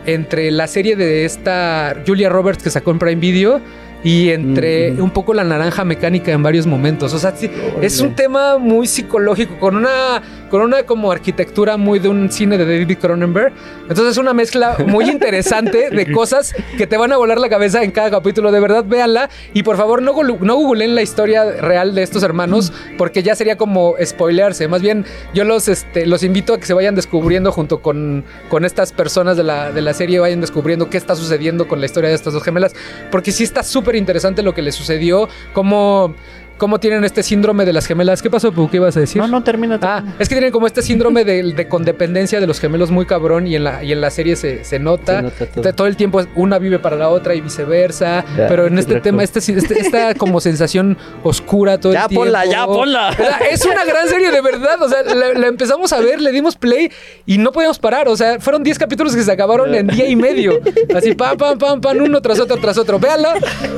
entre 0.07 0.51
la 0.53 0.69
serie 0.69 0.95
de 0.95 1.25
esta 1.25 1.97
Julia 2.07 2.29
Roberts 2.29 2.63
que 2.63 2.71
sacó 2.71 2.93
en 2.93 2.99
Prime 3.01 3.21
Video. 3.21 3.61
Y 4.05 4.31
entre 4.31 4.93
Ujú. 4.93 5.05
un 5.05 5.11
poco 5.11 5.35
la 5.35 5.43
naranja 5.45 5.85
mecánica 5.85 6.31
en 6.31 6.43
varios 6.43 6.67
momentos. 6.67 7.13
O 7.15 7.19
sea, 7.19 7.35
sí, 7.35 7.51
es 7.83 8.01
un 8.01 8.15
tema 8.15 8.57
muy 8.59 8.87
psicológico, 8.87 9.59
con 9.59 9.75
una, 9.75 10.23
con 10.51 10.63
una 10.63 10.85
como 10.85 11.11
arquitectura 11.11 11.77
muy 11.77 11.99
de 11.99 12.09
un 12.09 12.31
cine 12.31 12.57
de 12.57 12.65
David 12.65 12.99
Cronenberg. 12.99 13.53
Entonces 13.83 14.13
es 14.13 14.19
una 14.19 14.33
mezcla 14.35 14.77
muy 14.87 15.11
interesante 15.11 15.91
de 15.91 16.13
cosas 16.13 16.55
que 16.77 16.87
te 16.87 16.97
van 16.97 17.13
a 17.13 17.17
volar 17.17 17.39
la 17.39 17.49
cabeza 17.49 17.83
en 17.83 17.91
cada 17.91 18.11
capítulo. 18.11 18.53
De 18.53 18.61
verdad, 18.61 18.85
véanla. 18.85 19.31
Y 19.53 19.65
por 19.65 19.77
favor, 19.77 20.01
no, 20.01 20.13
googleen 20.13 20.95
la 20.95 21.03
historia 21.03 21.45
real 21.61 21.95
de 21.95 22.03
estos 22.05 22.23
hermanos, 22.23 22.73
porque 22.97 23.23
ya 23.25 23.35
sería 23.35 23.57
como 23.57 23.95
spoilearse. 24.03 24.69
Más 24.69 24.81
bien, 24.81 25.05
yo 25.35 25.45
los, 25.45 25.67
este, 25.69 26.07
los 26.07 26.23
invito 26.23 26.55
a 26.55 26.61
que 26.61 26.67
se 26.67 26.75
vayan 26.75 26.95
descubriendo 26.95 27.51
junto 27.51 27.83
con, 27.83 28.25
con 28.49 28.65
estas 28.65 28.93
personas 28.93 29.37
de 29.37 29.43
la, 29.43 29.73
de 29.73 29.83
la 29.83 29.93
serie, 29.93 30.21
vayan 30.21 30.41
descubriendo 30.41 30.89
qué 30.89 30.99
está 30.99 31.17
sucediendo 31.17 31.67
con 31.67 31.81
la 31.81 31.87
historia 31.87 32.11
de 32.11 32.15
estas 32.15 32.33
dos 32.33 32.45
gemelas, 32.45 32.75
porque 33.11 33.33
sí 33.33 33.43
está 33.43 33.63
súper 33.63 33.88
interesante 33.97 34.43
lo 34.43 34.55
que 34.55 34.63
les 34.63 34.75
sucedió, 34.75 35.29
cómo, 35.53 36.15
cómo 36.59 36.79
tienen 36.81 37.05
este 37.05 37.23
síndrome 37.23 37.65
de 37.65 37.73
las 37.73 37.87
gemelas. 37.87 38.21
¿Qué 38.21 38.29
pasó, 38.31 38.53
Pu? 38.53 38.69
¿Qué 38.69 38.77
ibas 38.77 38.97
a 38.97 39.01
decir? 39.01 39.23
No, 39.23 39.29
no, 39.29 39.43
termina. 39.43 39.79
Ah, 39.83 40.03
es 40.19 40.29
que 40.29 40.35
tienen 40.35 40.51
como 40.53 40.67
este 40.67 40.83
síndrome 40.83 41.25
de, 41.25 41.43
de 41.55 41.69
condependencia 41.69 42.41
de 42.41 42.47
los 42.47 42.61
gemelos 42.61 42.91
muy 42.91 43.07
cabrón 43.07 43.47
y 43.47 43.57
en 43.57 43.65
la, 43.65 43.83
y 43.83 43.93
en 43.93 44.01
la 44.01 44.11
serie 44.11 44.37
se, 44.37 44.65
se 44.65 44.79
nota. 44.79 45.19
Se 45.31 45.47
nota 45.57 45.73
todo. 45.73 45.87
El 45.87 45.97
tiempo 45.97 46.21
una 46.35 46.59
vive 46.59 46.79
para 46.79 46.97
la 46.97 47.09
otra 47.09 47.35
y 47.35 47.41
viceversa. 47.41 48.25
Ya, 48.37 48.47
pero 48.49 48.67
en 48.67 48.79
este 48.79 49.01
tema, 49.01 49.23
este, 49.23 49.39
este- 49.39 49.79
esta 49.81 50.15
como 50.19 50.41
sensación 50.41 50.99
oscura 51.23 51.79
todo 51.79 51.93
Ya 51.93 52.03
el 52.03 52.09
tiempo. 52.09 52.25
ponla, 52.25 52.45
ya 52.47 52.67
ponla. 52.67 53.11
Es 53.51 53.65
una 53.65 53.85
gran 53.85 54.09
serie 54.09 54.31
de 54.31 54.41
verdad. 54.41 54.83
O 54.83 54.89
sea, 54.89 55.03
la, 55.03 55.33
la 55.39 55.47
empezamos 55.47 55.93
a 55.93 56.01
ver, 56.01 56.21
le 56.21 56.33
dimos 56.33 56.57
play 56.57 56.91
y 57.27 57.39
no 57.39 57.53
podíamos 57.53 57.79
parar. 57.79 58.09
O 58.09 58.17
sea, 58.17 58.41
fueron 58.41 58.63
10 58.63 58.79
capítulos 58.79 59.15
que 59.15 59.23
se 59.23 59.33
acabaron 59.33 59.75
en 59.75 59.87
día 59.87 60.09
y 60.09 60.17
medio. 60.17 60.61
Así, 60.95 61.15
pam, 61.15 61.37
pam, 61.37 61.59
pam, 61.59 61.81
pam, 61.81 61.99
uno 62.03 62.21
tras 62.21 62.41
otro, 62.41 62.57
tras 62.57 62.77
otro. 62.79 62.99
Véanla. 62.99 63.35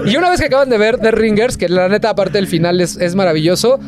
Y 0.07 0.17
una 0.17 0.31
vez 0.31 0.41
que 0.41 0.47
acaban 0.47 0.69
de 0.71 0.79
ver 0.79 0.99
The 0.99 1.11
Ringers, 1.11 1.57
que 1.57 1.69
la 1.69 1.89
neta, 1.89 2.11
aparte 2.11 2.33
del 2.39 2.47
final, 2.47 2.70
es, 2.79 2.97
es 2.97 3.15
maravilloso. 3.15 3.81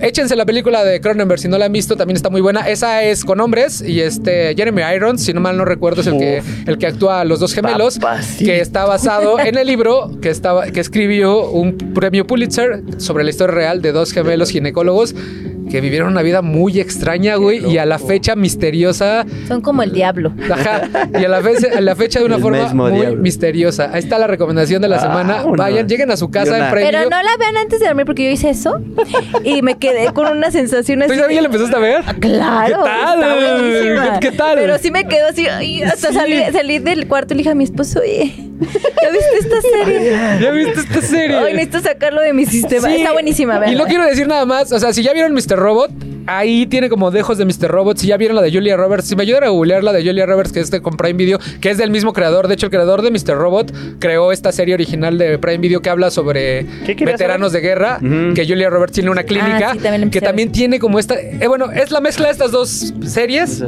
Échense 0.00 0.34
la 0.34 0.46
película 0.46 0.82
de 0.82 1.00
Cronenberg 1.00 1.38
si 1.38 1.48
no 1.48 1.58
la 1.58 1.66
han 1.66 1.72
visto, 1.72 1.94
también 1.96 2.16
está 2.16 2.30
muy 2.30 2.40
buena. 2.40 2.60
Esa 2.68 3.02
es 3.02 3.22
con 3.22 3.38
hombres 3.40 3.82
y 3.82 4.00
este 4.00 4.54
Jeremy 4.56 4.82
Irons, 4.96 5.22
si 5.22 5.34
no 5.34 5.40
mal 5.40 5.58
no 5.58 5.66
recuerdo, 5.66 6.00
es 6.00 6.06
el 6.06 6.18
que, 6.18 6.42
el 6.66 6.78
que 6.78 6.86
actúa 6.86 7.20
a 7.20 7.24
los 7.26 7.38
dos 7.38 7.52
gemelos, 7.52 7.98
Papacito. 7.98 8.46
que 8.46 8.60
está 8.60 8.86
basado 8.86 9.38
en 9.38 9.58
el 9.58 9.66
libro 9.66 10.18
que, 10.22 10.30
estaba, 10.30 10.66
que 10.68 10.80
escribió 10.80 11.50
un 11.50 11.76
premio 11.76 12.26
Pulitzer 12.26 12.82
sobre 12.96 13.24
la 13.24 13.30
historia 13.30 13.54
real 13.54 13.82
de 13.82 13.92
dos 13.92 14.12
gemelos 14.12 14.50
ginecólogos 14.50 15.14
que 15.70 15.80
vivieron 15.80 16.08
una 16.08 16.22
vida 16.22 16.42
muy 16.42 16.80
extraña, 16.80 17.36
güey, 17.36 17.64
y 17.70 17.78
a 17.78 17.86
la 17.86 17.98
fecha 17.98 18.34
misteriosa. 18.36 19.24
Son 19.48 19.60
como 19.60 19.82
el 19.82 19.92
diablo. 19.92 20.32
Ajá, 20.50 20.82
y 21.18 21.24
a 21.24 21.28
la, 21.28 21.40
fecha, 21.40 21.68
a 21.76 21.80
la 21.80 21.94
fecha 21.96 22.18
de 22.18 22.24
una 22.26 22.36
El 22.36 22.42
forma 22.42 22.72
muy 22.74 22.92
diablo. 23.00 23.22
misteriosa. 23.22 23.90
Ahí 23.92 24.00
está 24.00 24.18
la 24.18 24.26
recomendación 24.26 24.82
de 24.82 24.88
la 24.88 24.98
semana. 24.98 25.42
Vayan, 25.56 25.88
lleguen 25.88 26.10
a 26.10 26.16
su 26.16 26.30
casa 26.30 26.58
en 26.58 26.70
Prime 26.72 26.90
Pero 26.90 27.02
no 27.10 27.22
la 27.22 27.36
vean 27.38 27.56
antes 27.56 27.80
de 27.80 27.86
dormir 27.86 28.04
porque 28.06 28.24
yo 28.24 28.30
hice 28.30 28.50
eso 28.50 28.80
y 29.44 29.62
me 29.62 29.76
quedé 29.78 30.12
con 30.12 30.26
una 30.26 30.50
sensación 30.50 31.02
así. 31.02 31.12
¿Tú 31.12 31.18
ya 31.18 31.40
la 31.40 31.46
empezaste 31.46 31.76
a 31.76 31.80
ver? 31.80 32.02
Claro. 32.20 32.82
¿Qué 32.84 32.90
tal? 32.90 34.18
¿Qué- 34.20 34.30
qué 34.30 34.36
tal? 34.36 34.58
Pero 34.58 34.78
sí 34.78 34.90
me 34.90 35.06
quedo 35.06 35.28
así. 35.28 35.46
ay, 35.46 35.82
hasta 35.82 36.08
Sí. 36.08 36.14
salí, 36.14 36.36
salí 36.52 36.78
del 36.78 37.06
cuarto 37.06 37.34
y 37.34 37.36
le 37.36 37.40
dije 37.42 37.50
a 37.50 37.54
mi 37.54 37.64
esposo, 37.64 38.00
oye, 38.00 38.32
¿ya 38.60 39.10
viste 39.10 39.38
esta 39.40 39.60
serie? 39.60 40.10
¿Ya 40.40 40.50
viste 40.50 40.80
esta 40.80 41.02
serie? 41.02 41.36
Ay, 41.36 41.52
necesito 41.54 41.80
sacarlo 41.80 42.20
de 42.20 42.32
mi 42.32 42.46
sistema. 42.46 42.88
Sí. 42.88 42.96
Está 42.96 43.12
buenísima, 43.12 43.56
Y 43.56 43.60
vean. 43.60 43.74
no 43.78 43.84
quiero 43.84 44.04
decir 44.04 44.26
nada 44.26 44.44
más. 44.46 44.70
O 44.72 44.78
sea, 44.78 44.92
si 44.92 45.02
ya 45.02 45.12
vieron 45.12 45.32
Mr. 45.34 45.56
Robot, 45.56 45.90
ahí 46.26 46.66
tiene 46.66 46.88
como 46.88 47.10
dejos 47.10 47.38
de 47.38 47.44
Mr. 47.44 47.68
Robot. 47.68 47.96
Si 47.98 48.06
ya 48.06 48.16
vieron 48.16 48.36
la 48.36 48.42
de 48.42 48.52
Julia 48.52 48.76
Roberts, 48.76 49.08
si 49.08 49.16
me 49.16 49.22
ayudan 49.22 49.44
a 49.44 49.48
googlear 49.48 49.82
la 49.82 49.92
de 49.92 50.04
Julia 50.04 50.26
Roberts, 50.26 50.52
que 50.52 50.60
es 50.60 50.70
de 50.70 50.80
con 50.82 50.96
Prime 50.96 51.14
Video, 51.14 51.38
que 51.60 51.70
es 51.70 51.78
del 51.78 51.90
mismo 51.90 52.12
creador. 52.12 52.48
De 52.48 52.54
hecho, 52.54 52.66
el 52.66 52.70
creador 52.70 53.02
de 53.02 53.10
Mr. 53.10 53.36
Robot 53.36 53.72
creó 53.98 54.32
esta 54.32 54.52
serie 54.52 54.74
original 54.74 55.18
de 55.18 55.38
Prime 55.38 55.58
Video 55.58 55.80
que 55.80 55.90
habla 55.90 56.10
sobre 56.10 56.66
¿Qué 56.86 56.96
querías 56.96 57.18
veteranos 57.18 57.52
de 57.52 57.60
guerra. 57.60 57.98
Que 58.00 58.44
Julia 58.46 58.70
Roberts 58.70 58.94
tiene 58.94 59.10
una 59.10 59.22
clínica. 59.22 59.70
Ah, 59.70 59.72
sí, 59.72 59.78
también 59.78 60.00
la 60.00 60.04
empecé 60.04 60.20
que 60.20 60.26
también 60.26 60.52
tiene 60.52 60.78
como 60.78 60.98
esta. 60.98 61.14
eh, 61.18 61.46
bueno, 61.48 61.70
es 61.72 61.90
la 61.90 62.00
mezcla 62.00 62.26
de 62.26 62.32
estas 62.32 62.50
dos 62.52 62.92
series. 63.06 63.62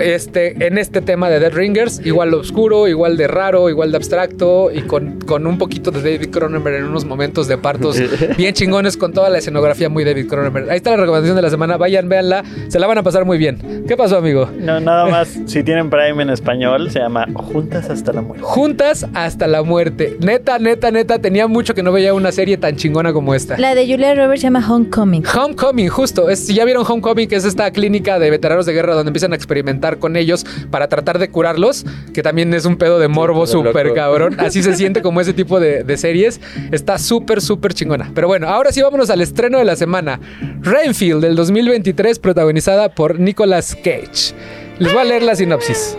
Este, 0.00 0.66
en 0.66 0.78
este 0.78 1.00
tema 1.00 1.28
de 1.30 1.38
Dead 1.40 1.52
Ringers, 1.52 2.00
igual 2.04 2.30
de 2.30 2.36
oscuro, 2.38 2.88
igual 2.88 3.16
de 3.16 3.26
raro, 3.28 3.68
igual 3.70 3.90
de 3.90 3.96
abstracto 3.96 4.31
y 4.72 4.82
con, 4.82 5.20
con 5.20 5.46
un 5.46 5.58
poquito 5.58 5.90
de 5.90 6.00
David 6.00 6.30
Cronenberg 6.30 6.76
en 6.76 6.84
unos 6.84 7.04
momentos 7.04 7.46
de 7.46 7.58
partos 7.58 7.96
bien 8.36 8.54
chingones 8.54 8.96
con 8.96 9.12
toda 9.12 9.30
la 9.30 9.38
escenografía 9.38 9.88
muy 9.88 10.04
David 10.04 10.26
Cronenberg. 10.28 10.70
Ahí 10.70 10.78
está 10.78 10.90
la 10.90 10.96
recomendación 10.96 11.36
de 11.36 11.42
la 11.42 11.50
semana, 11.50 11.76
vayan, 11.76 12.08
véanla, 12.08 12.42
se 12.68 12.80
la 12.80 12.86
van 12.86 12.98
a 12.98 13.02
pasar 13.02 13.24
muy 13.24 13.38
bien. 13.38 13.84
¿Qué 13.86 13.96
pasó, 13.96 14.16
amigo? 14.16 14.48
No, 14.58 14.80
nada 14.80 15.06
más. 15.06 15.38
Si 15.46 15.62
tienen 15.62 15.90
Prime 15.90 16.22
en 16.22 16.30
español, 16.30 16.90
se 16.90 16.98
llama 16.98 17.26
Juntas 17.34 17.88
hasta 17.90 18.12
la 18.12 18.22
muerte. 18.22 18.44
Juntas 18.44 19.06
hasta 19.14 19.46
la 19.46 19.62
muerte. 19.62 20.16
Neta, 20.20 20.58
neta, 20.58 20.90
neta, 20.90 21.18
tenía 21.18 21.46
mucho 21.46 21.74
que 21.74 21.82
no 21.82 21.92
veía 21.92 22.14
una 22.14 22.32
serie 22.32 22.56
tan 22.56 22.76
chingona 22.76 23.12
como 23.12 23.34
esta. 23.34 23.58
La 23.58 23.74
de 23.74 23.86
Julia 23.86 24.14
Roberts 24.14 24.40
se 24.40 24.46
llama 24.46 24.66
Homecoming. 24.68 25.24
Homecoming, 25.26 25.88
justo. 25.88 26.30
Es, 26.30 26.46
si 26.46 26.54
ya 26.54 26.64
vieron 26.64 26.84
Homecoming, 26.88 27.28
que 27.28 27.36
es 27.36 27.44
esta 27.44 27.70
clínica 27.70 28.18
de 28.18 28.30
veteranos 28.30 28.66
de 28.66 28.72
guerra 28.72 28.94
donde 28.94 29.10
empiezan 29.10 29.32
a 29.32 29.36
experimentar 29.36 29.98
con 29.98 30.16
ellos 30.16 30.44
para 30.70 30.88
tratar 30.88 31.18
de 31.18 31.28
curarlos, 31.28 31.84
que 32.12 32.22
también 32.22 32.52
es 32.54 32.64
un 32.64 32.76
pedo 32.76 32.98
de 32.98 33.08
morbo 33.08 33.46
súper 33.46 33.92
cabrón. 33.94 34.21
Así 34.38 34.62
se 34.62 34.74
siente 34.74 35.02
como 35.02 35.20
ese 35.20 35.32
tipo 35.32 35.60
de, 35.60 35.84
de 35.84 35.96
series. 35.96 36.40
Está 36.70 36.98
súper, 36.98 37.40
súper 37.40 37.74
chingona. 37.74 38.10
Pero 38.14 38.26
bueno, 38.28 38.48
ahora 38.48 38.72
sí 38.72 38.80
vámonos 38.82 39.10
al 39.10 39.20
estreno 39.20 39.58
de 39.58 39.64
la 39.64 39.76
semana. 39.76 40.20
Rainfield 40.60 41.22
del 41.22 41.36
2023, 41.36 42.18
protagonizada 42.18 42.88
por 42.90 43.18
Nicolas 43.18 43.74
Cage. 43.76 44.34
Les 44.78 44.92
voy 44.92 45.02
a 45.02 45.04
leer 45.04 45.22
la 45.22 45.36
sinopsis. 45.36 45.96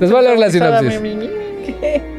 Les 0.00 0.10
voy 0.10 0.20
a 0.20 0.22
leer 0.22 0.38
la 0.38 0.50
sinopsis. 0.50 1.45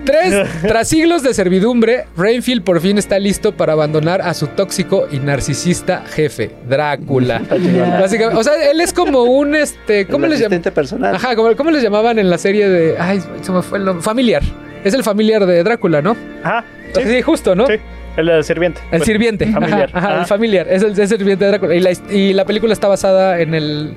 Tres, 0.05 0.47
tras 0.61 0.87
siglos 0.87 1.21
de 1.23 1.33
servidumbre, 1.33 2.05
Rainfield 2.15 2.63
por 2.63 2.79
fin 2.79 2.97
está 2.97 3.19
listo 3.19 3.51
para 3.55 3.73
abandonar 3.73 4.21
a 4.21 4.33
su 4.33 4.47
tóxico 4.47 5.07
y 5.11 5.19
narcisista 5.19 6.03
jefe, 6.07 6.51
Drácula. 6.69 7.39
Básicamente, 7.99 8.39
o 8.39 8.43
sea, 8.43 8.53
él 8.71 8.79
es 8.81 8.93
como 8.93 9.23
un 9.23 9.55
este, 9.55 10.05
¿cómo 10.07 10.25
El 10.25 10.31
les 10.31 10.39
llaman? 10.39 10.53
asistente 10.53 10.71
personal. 10.71 11.15
Ajá, 11.15 11.35
como- 11.35 11.55
¿cómo 11.55 11.71
les 11.71 11.83
llamaban 11.83 12.19
en 12.19 12.29
la 12.29 12.37
serie 12.37 12.69
de 12.69 12.95
ay, 12.97 13.21
se 13.41 13.51
me 13.51 13.61
fue 13.61 13.79
el 13.79 13.85
nombre? 13.85 14.03
Familiar. 14.03 14.43
Es 14.83 14.93
el 14.93 15.03
familiar 15.03 15.45
de 15.45 15.63
Drácula, 15.63 16.01
¿no? 16.01 16.15
Ajá. 16.43 16.63
Sí, 16.95 17.01
Sí, 17.03 17.21
justo, 17.21 17.55
¿no? 17.55 17.67
sí. 17.67 17.73
El 18.15 18.43
sirviente. 18.43 18.79
El 18.91 18.97
Pues, 18.99 19.03
sirviente. 19.03 19.45
Familiar. 19.47 19.89
Ajá, 19.93 19.97
ajá, 19.99 20.07
Ajá. 20.13 20.19
el 20.21 20.25
familiar. 20.27 20.67
Es 20.69 20.81
el, 20.81 20.91
es 20.93 20.99
el 20.99 21.07
sirviente 21.19 21.45
de 21.45 21.51
Drácula. 21.51 21.75
Y 21.75 21.79
la, 21.81 21.91
y 22.09 22.33
la 22.33 22.45
película 22.45 22.73
está 22.73 22.87
basada 22.87 23.39
en 23.41 23.53
el, 23.53 23.93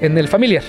en 0.00 0.18
el 0.18 0.26
familiar. 0.26 0.64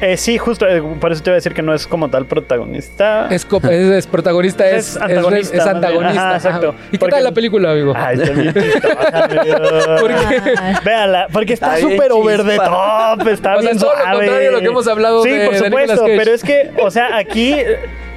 Eh, 0.00 0.16
sí, 0.16 0.38
justo. 0.38 0.66
eh, 0.66 0.82
por 1.00 1.12
eso 1.12 1.22
te 1.22 1.30
iba 1.30 1.34
a 1.34 1.36
decir 1.36 1.52
que 1.52 1.62
no 1.62 1.74
es 1.74 1.86
como 1.86 2.08
tal 2.08 2.24
protagonista. 2.26 3.26
Es, 3.30 3.44
co- 3.44 3.58
es- 3.64 3.70
es 3.90 4.06
protagonista, 4.06 4.66
es, 4.68 4.96
Es 4.96 4.96
antagonista, 4.96 5.56
es 5.56 5.66
antagonista. 5.66 6.26
Ajá, 6.28 6.36
exacto. 6.36 6.68
Ajá. 6.70 6.78
¿Y 6.88 6.90
qué 6.92 6.98
Porque- 6.98 7.14
tal 7.16 7.24
la 7.24 7.32
película, 7.32 7.70
amigo? 7.72 7.92
Ay, 7.96 8.18
está 8.20 8.32
bien 8.32 8.54
chista, 8.54 8.88
bájame. 8.94 9.40
¿Por 10.00 10.08
qué? 10.08 10.54
Ah, 10.58 10.80
Véala, 10.84 11.26
porque 11.32 11.52
está 11.52 11.76
súper 11.76 12.12
over 12.12 12.44
the 12.44 12.56
top, 12.56 13.28
está 13.28 13.56
O 13.56 13.60
sea, 13.62 13.70
bien 13.70 13.78
todo 13.78 13.92
lo 13.94 14.04
contrario 14.04 14.48
a 14.48 14.52
lo 14.52 14.58
que 14.60 14.66
hemos 14.66 14.88
hablado 14.88 15.22
Sí, 15.22 15.30
de- 15.30 15.46
por 15.46 15.54
supuesto, 15.56 16.04
pero 16.06 16.32
es 16.32 16.42
que, 16.42 16.70
o 16.82 16.90
sea, 16.90 17.16
aquí 17.16 17.54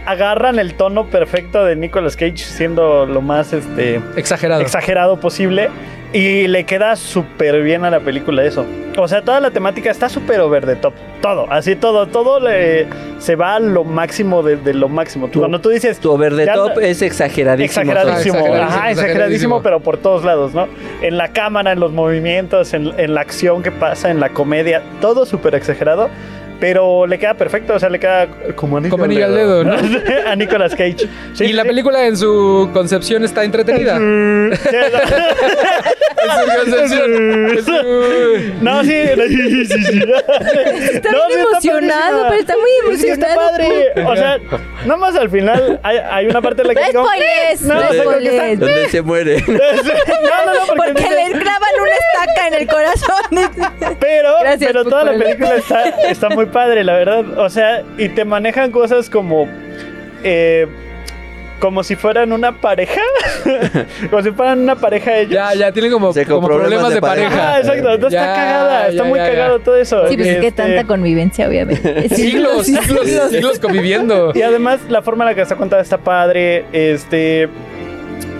agarran 0.05 0.59
el 0.59 0.73
tono 0.73 1.07
perfecto 1.07 1.63
de 1.63 1.75
Nicolas 1.75 2.15
Cage 2.17 2.37
siendo 2.37 3.05
lo 3.05 3.21
más 3.21 3.53
este 3.53 4.01
Exagerado. 4.17 4.61
exagerado 4.61 5.17
posible 5.19 5.69
y 6.13 6.47
le 6.47 6.63
queda 6.65 6.95
súper 6.95 7.61
bien 7.63 7.83
a 7.85 7.89
la 7.89 7.99
película 7.99 8.43
eso. 8.43 8.65
O 8.97 9.07
sea, 9.07 9.23
toda 9.23 9.39
la 9.39 9.49
temática 9.49 9.89
está 9.89 10.07
súper 10.07 10.39
over 10.41 10.65
the 10.65 10.75
top. 10.75 10.93
Todo, 11.21 11.51
así 11.51 11.75
todo, 11.75 12.05
todo 12.07 12.39
le, 12.39 12.85
se 13.17 13.35
va 13.35 13.55
a 13.55 13.59
lo 13.59 13.83
máximo 13.83 14.43
de, 14.43 14.55
de 14.57 14.73
lo 14.75 14.87
máximo. 14.89 15.27
Tu- 15.29 15.39
Cuando 15.39 15.59
tú 15.59 15.69
dices... 15.69 15.99
Tu 15.99 16.11
over 16.11 16.35
the 16.35 16.45
top 16.45 16.77
es 16.79 17.01
exageradísimo. 17.01 17.65
Exageradísimo, 17.81 18.37
Exageradísimo, 18.37 18.45
ajá, 18.63 18.65
exageradísimo. 18.91 19.01
exageradísimo, 19.01 19.63
pero 19.63 19.79
por 19.79 19.97
todos 19.97 20.23
lados, 20.23 20.53
¿no? 20.53 20.67
En 21.01 21.17
la 21.17 21.29
cámara, 21.29 21.71
en 21.71 21.79
los 21.79 21.91
movimientos, 21.91 22.73
en, 22.75 22.91
en 22.99 23.15
la 23.15 23.21
acción 23.21 23.63
que 23.63 23.71
pasa, 23.71 24.11
en 24.11 24.19
la 24.19 24.29
comedia, 24.29 24.83
todo 25.01 25.25
súper 25.25 25.55
exagerado, 25.55 26.09
pero 26.63 27.05
le 27.05 27.19
queda 27.19 27.33
perfecto, 27.33 27.73
o 27.73 27.79
sea, 27.79 27.89
le 27.89 27.99
queda 27.99 28.25
como 28.55 28.77
anillo, 28.77 28.91
Como 28.91 29.03
anillo 29.03 29.25
al 29.25 29.35
dedo, 29.35 29.63
¿no? 29.65 29.75
a 30.27 30.33
Nicolas 30.37 30.73
Cage. 30.73 31.09
Sí, 31.33 31.43
y 31.43 31.51
la 31.51 31.63
sí. 31.63 31.67
película 31.67 32.05
en 32.07 32.15
su 32.15 32.69
concepción 32.71 33.25
está 33.25 33.43
entretenida. 33.43 33.97
Sí, 33.97 34.03
En 36.23 36.29
su 36.31 36.45
concepción. 36.71 37.49
En 37.49 37.65
su- 37.65 38.53
No, 38.61 38.81
sí, 38.83 38.93
sí, 39.27 39.65
sí, 39.65 39.83
sí. 39.83 39.99
Está 40.93 41.11
No, 41.11 41.19
sí, 41.29 41.39
emocionado, 41.39 42.23
padrísima. 42.23 42.29
pero 42.29 42.39
está 42.39 42.53
muy 42.55 42.97
que 43.01 43.11
está 43.11 43.33
emocionado. 43.33 43.51
padre. 43.51 43.93
O 44.05 44.15
sea, 44.15 44.37
nada 44.85 44.97
más 44.97 45.15
al 45.17 45.29
final 45.29 45.79
hay, 45.83 45.97
hay 45.97 46.25
una 46.27 46.41
parte 46.41 46.61
en 46.61 46.67
la 46.69 46.73
No 46.75 46.79
que 46.79 46.87
digo, 46.87 47.03
spoilers, 47.05 47.61
No, 47.63 47.73
no 47.75 47.89
o 47.89 47.93
sea, 47.93 48.03
como 48.05 48.17
que 48.19 48.25
spoilers. 48.25 48.59
Donde 48.59 48.89
se 48.89 49.01
muere. 49.01 49.43
no, 49.47 49.53
no, 49.53 50.53
no, 50.53 50.59
porque, 50.67 50.93
Porque 50.93 51.01
dice- 51.01 51.29
le 51.29 51.39
clavan 51.39 51.69
una 51.81 51.91
estaca 51.91 52.47
en 52.47 52.53
el 52.53 52.67
corazón. 52.67 53.95
Pero, 53.99 54.35
Gracias, 54.41 54.71
pero 54.71 54.85
toda 54.85 55.03
la 55.03 55.11
película 55.17 55.55
está, 55.55 55.89
está 56.09 56.29
muy 56.29 56.45
padre, 56.53 56.83
la 56.85 56.93
verdad. 56.93 57.37
O 57.39 57.49
sea, 57.49 57.83
y 57.97 58.07
te 58.09 58.23
manejan 58.23 58.71
cosas 58.71 59.09
como. 59.09 59.47
eh, 60.23 60.67
como 61.59 61.81
si 61.81 61.95
fueran 61.95 62.33
una 62.33 62.51
pareja. 62.59 62.99
como 64.09 64.21
si 64.21 64.31
fueran 64.31 64.59
una 64.59 64.75
pareja 64.75 65.17
ellos. 65.17 65.31
Ya, 65.33 65.53
ya, 65.53 65.71
tienen 65.71 65.93
como, 65.93 66.13
como 66.13 66.45
problemas, 66.47 66.93
de 66.93 66.99
pareja. 66.99 67.53
Ah, 67.55 67.59
exacto. 67.59 67.89
Entonces 67.93 68.19
Ya, 68.19 68.25
está 68.31 68.35
cagada. 68.35 68.87
Está 68.89 69.03
muy 69.05 69.17
ya, 69.19 69.25
ya. 69.27 69.31
cagado 69.31 69.59
todo 69.59 69.75
eso. 69.77 70.07
Sí, 70.09 70.15
pues 70.17 70.27
es 70.27 70.37
que 70.41 70.47
Este, 70.47 70.61
tanta 70.61 70.83
convivencia, 70.83 71.47
obviamente. 71.47 72.09
Siglos, 72.15 72.65
siglos, 72.65 73.05
siglos. 73.05 73.29
siglos 73.31 73.59
conviviendo. 73.59 74.33
Y 74.35 74.41
además, 74.41 74.81
la 74.89 75.01
forma 75.01 75.23
en 75.23 75.29
la 75.29 75.35
que 75.35 75.41
está 75.41 75.55
contada 75.55 75.81
está 75.81 75.97
padre. 75.99 76.65
Este. 76.73 77.47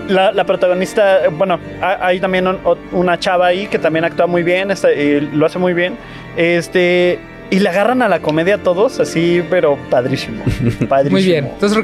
La, 0.08 0.30
la 0.32 0.44
protagonista, 0.44 1.24
eh, 1.24 1.28
bueno, 1.32 1.58
ha- 1.80 2.06
hay 2.06 2.20
también 2.20 2.46
un- 2.46 2.58
una 2.92 3.18
chava 3.18 3.46
ahí 3.46 3.68
que 3.68 3.78
también 3.78 4.04
actúa 4.04 4.26
muy 4.26 4.42
bien, 4.42 4.70
está- 4.70 4.92
y 4.92 5.18
lo 5.32 5.46
hace 5.46 5.58
muy 5.58 5.72
bien. 5.72 5.96
Este. 6.36 7.18
Y 7.50 7.60
le 7.60 7.68
agarran 7.68 8.02
a 8.02 8.08
la 8.08 8.20
comedia 8.20 8.58
todos, 8.58 8.98
así, 9.00 9.42
pero 9.50 9.78
padrísimo. 9.90 10.42
padrísimo. 10.88 11.10
Muy 11.18 11.22
bien. 11.24 11.44
Entonces 11.52 11.78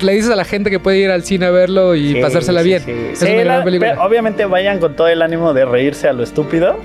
le 0.00 0.12
dices 0.12 0.30
a 0.30 0.36
la 0.36 0.44
gente 0.44 0.70
que 0.70 0.80
puede 0.80 0.98
ir 0.98 1.10
al 1.10 1.22
cine 1.22 1.46
a 1.46 1.50
verlo 1.50 1.94
y 1.94 2.14
Sí, 2.14 2.20
pasársela 2.20 2.62
sí, 2.62 2.66
bien. 2.68 2.82
sí. 2.84 2.92
Es 3.12 3.18
Sí, 3.20 3.26
una 3.26 3.44
gran 3.44 3.58
la- 3.58 3.64
película. 3.64 4.04
obviamente 4.04 4.44
vayan 4.46 4.80
con 4.80 4.96
todo 4.96 5.06
el 5.08 5.22
ánimo 5.22 5.52
de 5.52 5.64
reírse 5.66 6.08
a 6.08 6.12
lo 6.12 6.22
estúpido. 6.24 6.76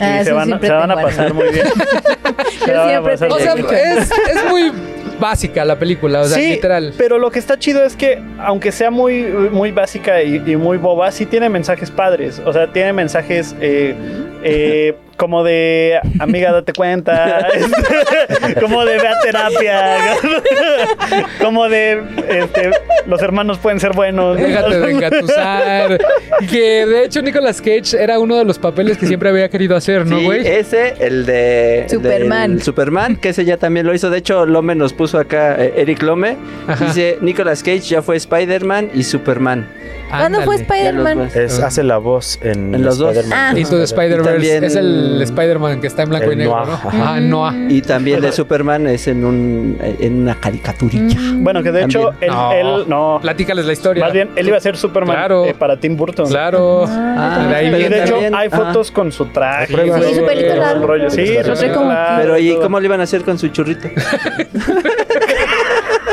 Ah, 0.00 0.20
y 0.20 0.24
se 0.24 0.30
eso 0.30 0.34
van, 0.34 0.42
a- 0.42 0.46
siempre 0.46 0.68
se 0.68 0.74
van 0.74 0.90
a 0.90 0.94
pasar 0.96 1.34
muy 1.34 1.48
bien. 1.50 1.66
Se 2.64 2.72
van 2.72 2.94
a 2.96 3.02
pasar 3.02 3.30
O 3.32 3.38
sea, 3.38 3.54
bien. 3.54 3.66
es, 3.72 4.10
es 4.10 4.44
muy 4.50 4.72
básica 5.20 5.64
la 5.64 5.78
película, 5.78 6.20
o 6.20 6.24
sea, 6.24 6.36
sí, 6.36 6.50
literal. 6.50 6.92
pero 6.98 7.16
lo 7.18 7.30
que 7.30 7.38
está 7.38 7.58
chido 7.58 7.82
es 7.84 7.96
que, 7.96 8.20
aunque 8.38 8.72
sea 8.72 8.90
muy, 8.90 9.22
muy 9.22 9.70
básica 9.72 10.22
y, 10.22 10.42
y 10.46 10.56
muy 10.56 10.76
boba, 10.76 11.10
sí 11.12 11.24
tiene 11.26 11.48
mensajes 11.48 11.90
padres. 11.90 12.42
O 12.44 12.52
sea, 12.52 12.70
tiene 12.72 12.92
mensajes 12.92 13.54
eh, 13.60 13.94
eh, 14.42 14.94
como 15.16 15.42
de 15.44 15.98
amiga, 16.18 16.52
date 16.52 16.72
cuenta. 16.72 17.38
este, 17.48 18.54
como 18.60 18.84
de 18.84 18.98
ve 18.98 19.08
a 19.08 19.20
terapia. 19.20 20.16
como 21.40 21.68
de 21.68 22.02
este, 22.28 22.70
los 23.06 23.20
hermanos 23.22 23.58
pueden 23.58 23.80
ser 23.80 23.92
buenos. 23.92 24.36
Déjate 24.36 24.78
de 24.80 24.90
engatusar. 24.90 25.98
Y 26.40 26.46
que 26.46 26.86
de 26.86 27.04
hecho 27.04 27.22
Nicolas 27.22 27.60
Cage 27.60 27.96
era 27.98 28.18
uno 28.18 28.36
de 28.36 28.44
los 28.44 28.58
papeles 28.58 28.98
que 28.98 29.06
siempre 29.06 29.28
había 29.28 29.48
querido 29.48 29.76
hacer, 29.76 30.06
¿no, 30.06 30.18
Sí, 30.18 30.24
güey? 30.24 30.46
ese, 30.46 30.94
el 31.00 31.26
de 31.26 31.86
Superman. 31.88 32.52
del 32.54 32.62
Superman, 32.62 33.16
que 33.16 33.30
ese 33.30 33.44
ya 33.44 33.56
también 33.56 33.86
lo 33.86 33.94
hizo. 33.94 34.10
De 34.10 34.18
hecho, 34.18 34.46
Lome 34.46 34.74
nos 34.74 34.92
puso 34.92 35.18
acá, 35.18 35.56
eh, 35.62 35.74
Eric 35.76 36.02
Lome. 36.02 36.36
Ajá. 36.66 36.84
Dice, 36.84 37.18
Nicolas 37.20 37.62
Cage 37.62 37.80
ya 37.80 38.02
fue 38.02 38.16
Spider-Man 38.16 38.90
y 38.94 39.02
Superman. 39.04 39.68
¿Cuándo 40.08 40.40
fue 40.42 40.56
Ándale. 40.56 40.84
Ya 40.84 40.92
los 40.92 41.26
Spider-Man? 41.34 41.64
hace 41.64 41.82
la 41.82 41.98
voz 41.98 42.38
en, 42.42 42.74
En 42.74 42.82
los 42.84 42.98
dos. 42.98 43.16
Spider-Man. 43.16 43.56
Ah. 43.56 43.58
Y 43.58 43.62
Spider-Verse 43.62 44.66
es 44.66 44.76
el 44.76 45.05
Spider-Man 45.22 45.80
que 45.80 45.86
está 45.86 46.02
en 46.02 46.08
blanco 46.10 46.28
y 46.28 46.32
El 46.32 46.38
negro, 46.38 46.54
Noah. 46.56 46.66
¿no? 46.66 46.72
Ajá. 46.74 46.88
Ajá, 46.88 47.20
Noah. 47.20 47.54
Y 47.68 47.82
también 47.82 48.20
de 48.20 48.32
Superman 48.32 48.86
es 48.86 49.06
en 49.08 49.24
un 49.24 49.78
en 49.80 50.22
una 50.22 50.34
caricaturilla. 50.36 51.18
Bueno, 51.34 51.62
que 51.62 51.72
de 51.72 51.84
hecho, 51.84 52.12
él 52.20 52.28
No. 52.30 52.52
él 52.52 52.84
no. 52.88 53.18
Platícales 53.22 53.64
la 53.66 53.72
historia. 53.72 54.04
Más 54.04 54.12
bien, 54.12 54.30
él 54.36 54.48
iba 54.48 54.56
a 54.56 54.60
ser 54.60 54.76
Superman 54.76 55.16
Claro. 55.16 55.44
eh, 55.44 55.54
para 55.54 55.78
Tim 55.78 55.96
Burton. 55.96 56.28
Claro. 56.28 56.84
Ah, 56.88 57.46
de 57.48 57.54
ahí 57.54 57.66
Y 57.66 57.88
de 57.88 58.04
hecho, 58.04 58.18
hay 58.34 58.48
fotos 58.50 58.90
con 58.90 59.10
su 59.12 59.26
traje. 59.26 59.66
Sí, 59.66 60.14
su 60.14 60.24
pelito 60.24 60.46
todo 60.48 60.54
el 60.54 60.60
largo. 60.60 60.86
rollo. 60.86 61.10
Sí, 61.10 61.26
Su 61.26 61.32
su 61.32 61.34
pelito 61.34 61.54
pelito 61.60 61.80
largo. 61.80 61.92
largo, 61.92 62.22
Pero 62.22 62.38
¿y 62.38 62.56
cómo 62.56 62.80
le 62.80 62.86
iban 62.86 63.00
a 63.00 63.04
hacer 63.04 63.22
con 63.24 63.38
su 63.38 63.48
churrito? 63.48 63.88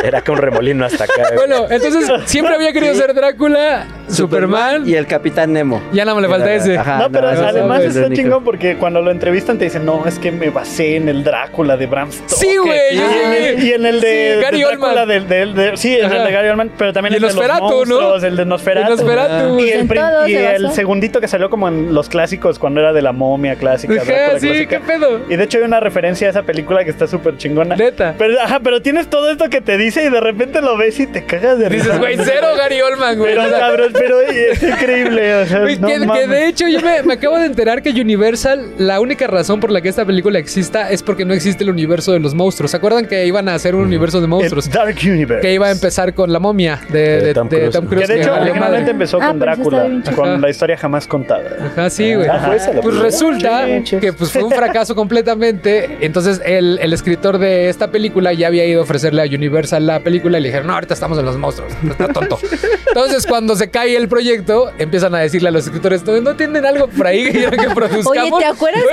Era 0.03 0.21
con 0.21 0.37
remolino 0.37 0.85
hasta 0.85 1.05
acá. 1.05 1.13
güey. 1.33 1.35
Bueno, 1.47 1.65
entonces 1.69 2.11
siempre 2.25 2.55
había 2.55 2.73
querido 2.73 2.93
Sí. 2.93 2.99
ser 2.99 3.13
Drácula, 3.13 3.85
Superman. 4.09 4.87
y 4.87 4.95
el 4.95 5.07
Capitán 5.07 5.53
Nemo. 5.53 5.81
Ya 5.93 6.05
no 6.05 6.15
me 6.15 6.21
le 6.21 6.27
falta 6.27 6.53
ese. 6.53 6.77
Ajá, 6.77 6.97
No, 6.99 7.09
pero 7.11 7.29
además 7.29 7.81
el 7.81 7.87
está 7.87 7.99
único. 8.07 8.21
chingón 8.21 8.43
porque 8.43 8.75
cuando 8.77 9.01
lo 9.01 9.11
entrevistan 9.11 9.57
te 9.57 9.65
dicen, 9.65 9.85
no, 9.85 10.05
es 10.05 10.19
que 10.19 10.31
me 10.31 10.49
basé 10.49 10.97
en 10.97 11.07
el 11.09 11.23
Drácula 11.23 11.77
de 11.77 11.85
Bram 11.87 12.11
Stoker. 12.11 12.37
Sí, 12.37 12.57
güey, 12.57 12.79
Y, 12.91 12.97
en 12.99 13.33
el- 13.33 13.59
sí. 13.61 13.67
y 13.67 13.73
en 13.73 13.85
el 13.85 14.01
de, 14.01 14.33
Sí, 14.35 14.41
Gary 14.41 14.59
de 14.59 14.65
Drácula 14.65 14.89
Oldman. 14.89 15.07
del- 15.07 15.27
del- 15.27 15.55
de- 15.55 15.77
sí, 15.77 15.97
en 15.97 16.11
el 16.11 16.23
de 16.25 16.31
Gary 16.31 16.47
Oldman, 16.49 16.71
pero 16.77 16.93
también 16.93 17.13
Y 17.13 17.15
el 17.15 17.21
de 17.21 17.27
los 17.27 17.35
Nosferatu, 17.35 17.63
¿no? 17.63 17.75
monstruos, 17.75 18.23
el 18.23 18.35
de 18.35 18.45
Nosferatu. 18.45 18.89
Nosferatu. 18.91 19.59
Y, 19.59 19.69
el, 19.71 19.89
y 20.29 20.35
el 20.35 20.71
segundito 20.71 21.21
que 21.21 21.27
salió 21.27 21.49
como 21.49 21.67
en 21.69 21.93
los 21.93 22.09
clásicos 22.09 22.59
cuando 22.59 22.81
era 22.81 22.91
de 22.93 23.01
la 23.01 23.13
momia 23.13 23.55
clásica. 23.55 23.93
Ajá, 23.93 24.03
Drácula 24.03 24.39
sí, 24.39 24.47
clásica. 24.47 24.79
qué 24.79 24.85
pedo. 24.85 25.19
Y 25.29 25.35
de 25.37 25.43
hecho 25.43 25.57
hay 25.59 25.63
una 25.63 25.79
referencia 25.79 26.27
a 26.27 26.29
esa 26.29 26.43
película 26.43 26.83
que 26.83 26.89
está 26.89 27.07
súper 27.07 27.37
chingona. 27.37 27.75
Neta. 27.75 28.15
Pero, 28.17 28.39
ajá, 28.41 28.59
pero 28.59 28.81
tienes 28.81 29.09
todo 29.09 29.31
esto 29.31 29.49
que 29.49 29.61
te 29.61 29.77
dice 29.77 29.92
y 30.01 30.09
de 30.09 30.19
repente 30.21 30.61
lo 30.61 30.77
ves 30.77 30.99
y 30.99 31.07
te 31.07 31.25
cagas 31.25 31.59
de 31.59 31.69
risa. 31.69 31.85
Dices, 31.85 31.99
güey, 31.99 32.17
cero 32.23 32.47
Gary 32.57 32.81
Oldman, 32.81 33.17
güey. 33.17 33.31
Pero 33.35 33.45
O 33.45 33.49
sea, 33.49 33.59
cabrón, 33.59 33.89
pero 33.93 34.21
es 34.21 34.63
increíble. 34.63 35.35
O 35.35 35.45
sea, 35.45 35.59
Güey, 35.61 35.77
no 35.79 36.13
que, 36.13 36.27
de 36.27 36.47
hecho 36.47 36.67
yo 36.67 36.81
me, 36.81 37.03
me 37.03 37.13
acabo 37.13 37.37
de 37.37 37.45
enterar 37.45 37.81
que 37.81 37.89
Universal, 37.89 38.73
la 38.77 38.99
única 38.99 39.27
razón 39.27 39.59
por 39.59 39.71
la 39.71 39.81
que 39.81 39.89
esta 39.89 40.05
película 40.05 40.39
exista 40.39 40.89
es 40.91 41.03
porque 41.03 41.25
no 41.25 41.33
existe 41.33 41.63
el 41.63 41.69
universo 41.69 42.11
de 42.11 42.19
los 42.19 42.33
monstruos. 42.33 42.71
¿Se 42.71 42.77
acuerdan 42.77 43.05
que 43.07 43.25
iban 43.25 43.47
a 43.49 43.55
hacer 43.55 43.75
un 43.75 43.83
universo 43.83 44.19
de 44.21 44.27
monstruos? 44.27 44.67
El 44.67 44.73
Dark 44.73 44.95
Universe. 45.03 45.41
Que 45.41 45.53
iba 45.53 45.67
a 45.67 45.71
empezar 45.71 46.13
con 46.13 46.31
la 46.33 46.39
momia 46.39 46.79
de, 46.89 46.99
de- 46.99 47.21
De 47.21 47.33
Tom 47.33 47.49
de 47.49 47.57
Cruise. 47.57 47.73
Tom 47.73 47.85
Cruise. 47.87 48.07
Que 48.07 48.13
de 48.13 48.21
hecho, 48.21 48.33
originalmente 48.33 48.91
empezó 48.91 49.19
Ah, 49.21 49.27
con 49.27 49.39
Drácula, 49.39 49.83
con 50.15 50.29
Ajá. 50.29 50.37
la 50.37 50.49
historia 50.49 50.77
jamás 50.77 51.07
contada. 51.07 51.55
Ajá, 51.71 51.89
sí, 51.89 52.13
güey. 52.15 52.27
Ah, 52.27 52.41
fue 52.45 52.55
esa 52.57 52.73
la 52.73 52.81
Pues 52.81 52.97
resulta 52.97 53.65
que 54.01 54.13
pues, 54.13 54.31
fue 54.31 54.43
un 54.43 54.51
fracaso 54.51 54.95
completamente. 54.95 55.97
Entonces 56.01 56.41
el, 56.45 56.79
el 56.81 56.93
escritor 56.93 57.37
de 57.37 57.69
esta 57.69 57.89
película 57.91 58.33
ya 58.33 58.47
había 58.47 58.65
ido 58.65 58.81
a 58.81 58.83
ofrecerle 58.83 59.21
a 59.21 59.25
Universal 59.25 59.82
la 59.85 59.99
película 60.01 60.37
y 60.37 60.41
le 60.41 60.49
dijeron, 60.49 60.67
no, 60.67 60.73
ahorita 60.73 60.93
estamos 60.93 61.17
en 61.19 61.25
los 61.25 61.37
monstruos. 61.37 61.71
Está 61.89 62.07
tonto. 62.07 62.39
Entonces 62.87 63.25
cuando 63.25 63.55
se 63.55 63.69
cae 63.69 63.95
el 63.95 64.07
proyecto, 64.07 64.71
empiezan 64.77 65.15
a 65.15 65.19
decirle 65.19 65.49
a 65.49 65.51
los 65.51 65.65
escritores, 65.65 66.03
¿no, 66.05 66.19
no 66.21 66.35
tienen 66.35 66.65
algo 66.65 66.87
por 66.87 67.07
ahí 67.07 67.23
que 67.31 67.49
que 67.49 67.69
produzcamos? 67.73 68.07
Oye, 68.07 68.31
¿te 68.39 68.45
acuerdas 68.45 68.83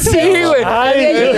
Sí, 0.00 0.18
güey. 0.18 0.62
Ay, 0.64 1.32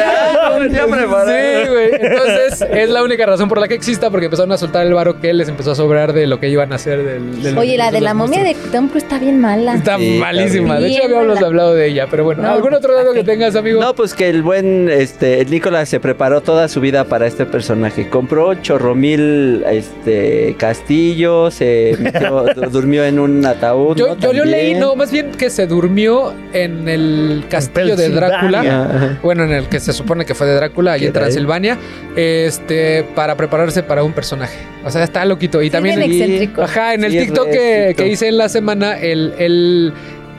Ya 0.73 0.87
preparado. 0.87 1.27
Sí, 1.29 1.69
güey. 1.71 1.91
Entonces, 2.01 2.63
es 2.71 2.89
la 2.89 3.03
única 3.03 3.27
razón 3.27 3.49
por 3.49 3.59
la 3.61 3.69
que 3.69 3.75
exista, 3.75 4.11
porque 4.11 4.27
empezaron 4.27 4.53
a 4.53 4.59
soltar 4.59 4.87
el 4.87 4.95
varo 4.95 5.21
que 5.21 5.33
les 5.33 5.49
empezó 5.49 5.73
a 5.73 5.75
sobrar 5.75 6.13
de 6.13 6.27
lo 6.27 6.41
que 6.41 6.49
iban 6.49 6.73
a 6.73 6.77
hacer 6.77 7.03
del. 7.05 7.43
del- 7.43 7.59
Oye, 7.59 7.77
la 7.77 7.91
de 7.91 8.01
la 8.01 8.15
momia 8.15 8.43
de. 8.43 8.55
Tom 8.73 8.89
Cruise 8.89 9.05
está 9.05 9.19
bien 9.19 9.41
mala. 9.41 9.75
Está 9.75 9.99
Sí, 9.99 10.19
malísima. 10.19 10.75
está 10.75 10.81
De 10.87 10.93
hecho, 10.93 11.05
habíamos 11.05 11.35
mala. 11.35 11.47
hablado 11.47 11.75
de 11.75 11.87
ella, 11.89 12.07
pero 12.11 12.25
bueno. 12.25 12.43
No, 12.43 12.49
¿Algún 12.53 12.75
otro 12.75 12.95
dato 12.95 13.09
¿para 13.09 13.21
que 13.21 13.25
tengas, 13.25 13.57
amigo? 13.57 13.81
No, 13.81 13.95
pues 13.95 14.15
que 14.15 14.29
el 14.29 14.43
buen 14.43 14.89
este 14.91 15.41
el 15.41 15.51
Nicolás 15.51 15.89
se 15.89 16.01
preparó 16.01 16.41
toda 16.41 16.69
su 16.69 16.81
vida 16.81 17.05
para 17.05 17.27
este 17.27 17.47
personaje. 17.47 18.09
Compró 18.09 18.55
chorromil 18.93 19.65
este 19.71 20.55
castillo, 20.59 21.51
se 21.51 21.97
metió, 21.99 22.45
durmió 22.71 23.05
en 23.05 23.19
un 23.19 23.45
ataúd. 23.45 23.97
Yo, 23.97 24.09
¿no? 24.09 24.19
yo, 24.19 24.33
yo 24.33 24.45
leí, 24.45 24.75
no, 24.75 24.95
más 24.97 25.11
bien 25.11 25.31
que 25.33 25.51
se 25.51 25.67
durmió 25.67 26.35
en 26.53 26.89
el 26.89 27.45
castillo 27.49 27.97
de 27.97 28.11
Drácula. 28.11 29.19
Bueno, 29.23 29.45
en 29.45 29.53
el 29.53 29.69
que 29.69 29.81
se 29.81 29.93
supone 29.93 30.25
que 30.25 30.35
fue 30.35 30.47
de 30.47 30.55
Drácula, 30.55 30.93
ahí 30.93 31.07
en. 31.07 31.13
Transilvania, 31.13 31.79
este, 32.17 33.05
para 33.15 33.37
prepararse 33.37 33.83
para 33.83 34.03
un 34.03 34.13
personaje. 34.13 34.59
O 34.85 34.91
sea, 34.91 35.05
está 35.05 35.25
loquito. 35.25 35.63
Y 35.63 35.67
Sí, 35.67 35.71
también 35.71 35.99
bien 35.99 36.11
el- 36.11 36.21
excéntrico. 36.21 36.63
Ajá, 36.63 36.95
en 36.95 37.05
el 37.05 37.13
Sí, 37.13 37.19
TikTok 37.21 37.49
que, 37.51 37.95
que 37.97 38.09
hice 38.09 38.29
en 38.29 38.39
la 38.39 38.49
semana, 38.49 38.99
él 38.99 39.93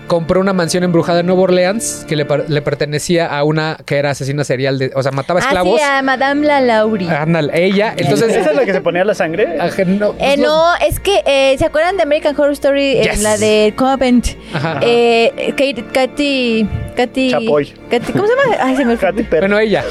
compró 0.08 0.40
una 0.42 0.54
mansión 0.54 0.84
embrujada 0.84 1.22
en 1.22 1.26
Nueva 1.28 1.42
Orleans 1.44 2.06
que 2.08 2.16
le, 2.16 2.26
per- 2.26 2.50
le 2.50 2.62
pertenecía 2.62 3.28
a 3.28 3.44
una 3.44 3.78
que 3.86 3.98
era 3.98 4.12
asesina 4.12 4.44
serial, 4.44 4.78
de, 4.80 4.92
o 4.96 5.02
sea, 5.04 5.12
mataba 5.12 5.40
Ah, 5.40 5.44
esclavos. 5.44 5.80
sí, 5.80 5.86
a 5.86 6.02
Madame 6.02 6.46
la 6.46 6.62
Lauri. 6.62 7.08
Ándale, 7.08 7.66
ella. 7.66 7.94
Entonces, 7.98 8.36
¿Esa 8.36 8.52
es 8.52 8.56
la 8.56 8.66
que 8.66 8.74
se 8.74 8.82
ponía 8.82 9.04
la 9.06 9.14
sangre? 9.16 9.58
ajá, 9.60 9.84
no, 9.86 10.10
Eh, 10.12 10.16
pues, 10.36 10.40
no, 10.40 10.64
es 10.88 11.00
que, 11.00 11.24
eh, 11.26 11.56
¿se 11.58 11.66
acuerdan 11.66 11.98
de 11.98 12.04
American 12.04 12.36
Horror 12.40 12.52
Story? 12.54 12.96
Yes. 13.02 13.18
En 13.18 13.24
la 13.24 13.38
de 13.38 13.74
Covent. 13.78 14.28
Ajá. 14.54 14.80
Eh, 14.82 15.54
Kate, 15.58 15.86
Katy, 15.94 16.68
Katy... 16.94 17.32
Chapoy. 17.32 17.74
Katy- 17.90 18.12
¿Cómo 18.14 18.26
se 18.28 18.34
llama? 18.36 18.58
Ay, 18.62 18.76
se 18.76 18.86
me. 18.86 18.98
Katy 18.98 19.24
Perry. 19.24 19.40
Bueno, 19.42 19.60
ella. 19.60 19.84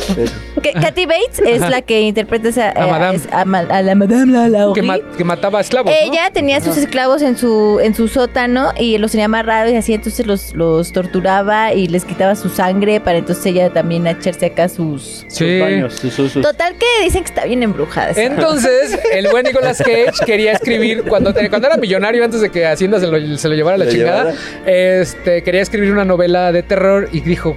Ka- 0.63 0.81
Katy 0.81 1.07
Bates 1.07 1.39
es 1.47 1.61
la 1.61 1.83
que 1.83 2.01
interpreta 2.03 2.49
esa, 2.49 2.69
A 2.71 2.87
eh, 2.87 2.91
Madame. 2.91 3.17
es- 3.17 3.29
a, 3.33 3.45
ma- 3.45 3.59
a 3.69 3.83
la 3.83 3.95
Madame 3.95 4.49
la. 4.49 4.73
Que, 4.75 4.83
ma- 4.83 4.99
que 5.17 5.25
mataba 5.25 5.61
esclavos. 5.61 5.93
¿no? 5.93 5.97
Ella 6.13 6.31
tenía 6.33 6.61
sus 6.61 6.77
esclavos 6.77 7.23
en 7.23 7.37
su 7.37 7.81
en 7.83 7.95
su 7.95 8.09
sótano 8.09 8.73
y 8.79 8.99
los 8.99 9.11
tenía 9.13 9.27
amarrados 9.27 9.73
y 9.73 9.77
así, 9.77 9.95
entonces 9.95 10.27
los, 10.27 10.55
los 10.55 10.93
torturaba 10.93 11.73
y 11.73 11.89
les 11.89 12.05
quitaba 12.05 12.35
su 12.37 12.49
sangre 12.49 13.01
para 13.01 13.19
entonces 13.19 13.45
ella 13.47 13.71
también 13.71 14.07
echarse 14.07 14.47
acá 14.47 14.69
sus... 14.69 15.25
Sí. 15.29 15.59
baños. 15.61 15.95
Sus. 15.95 16.33
Total 16.35 16.75
que 16.79 17.05
dicen 17.05 17.23
que 17.23 17.29
está 17.29 17.45
bien 17.45 17.63
embrujada. 17.63 18.13
Entonces, 18.17 18.99
el 19.13 19.29
buen 19.31 19.45
Nicolas 19.45 19.79
Cage 19.79 20.25
quería 20.27 20.53
escribir, 20.53 21.05
cuando, 21.05 21.33
te- 21.33 21.49
cuando 21.49 21.69
era 21.69 21.77
millonario, 21.77 22.25
antes 22.25 22.41
de 22.41 22.51
que 22.51 22.67
Hacienda 22.67 23.01
se 23.01 23.07
lo, 23.07 23.37
se 23.39 23.49
lo 23.49 23.55
llevara 23.55 23.77
a 23.77 23.79
la 23.79 23.89
chingada, 23.89 24.33
llevara. 24.33 25.01
este, 25.01 25.43
quería 25.43 25.63
escribir 25.63 25.93
una 25.93 26.05
novela 26.05 26.53
de 26.53 26.63
terror 26.63 26.92
y 27.13 27.21
dijo, 27.21 27.57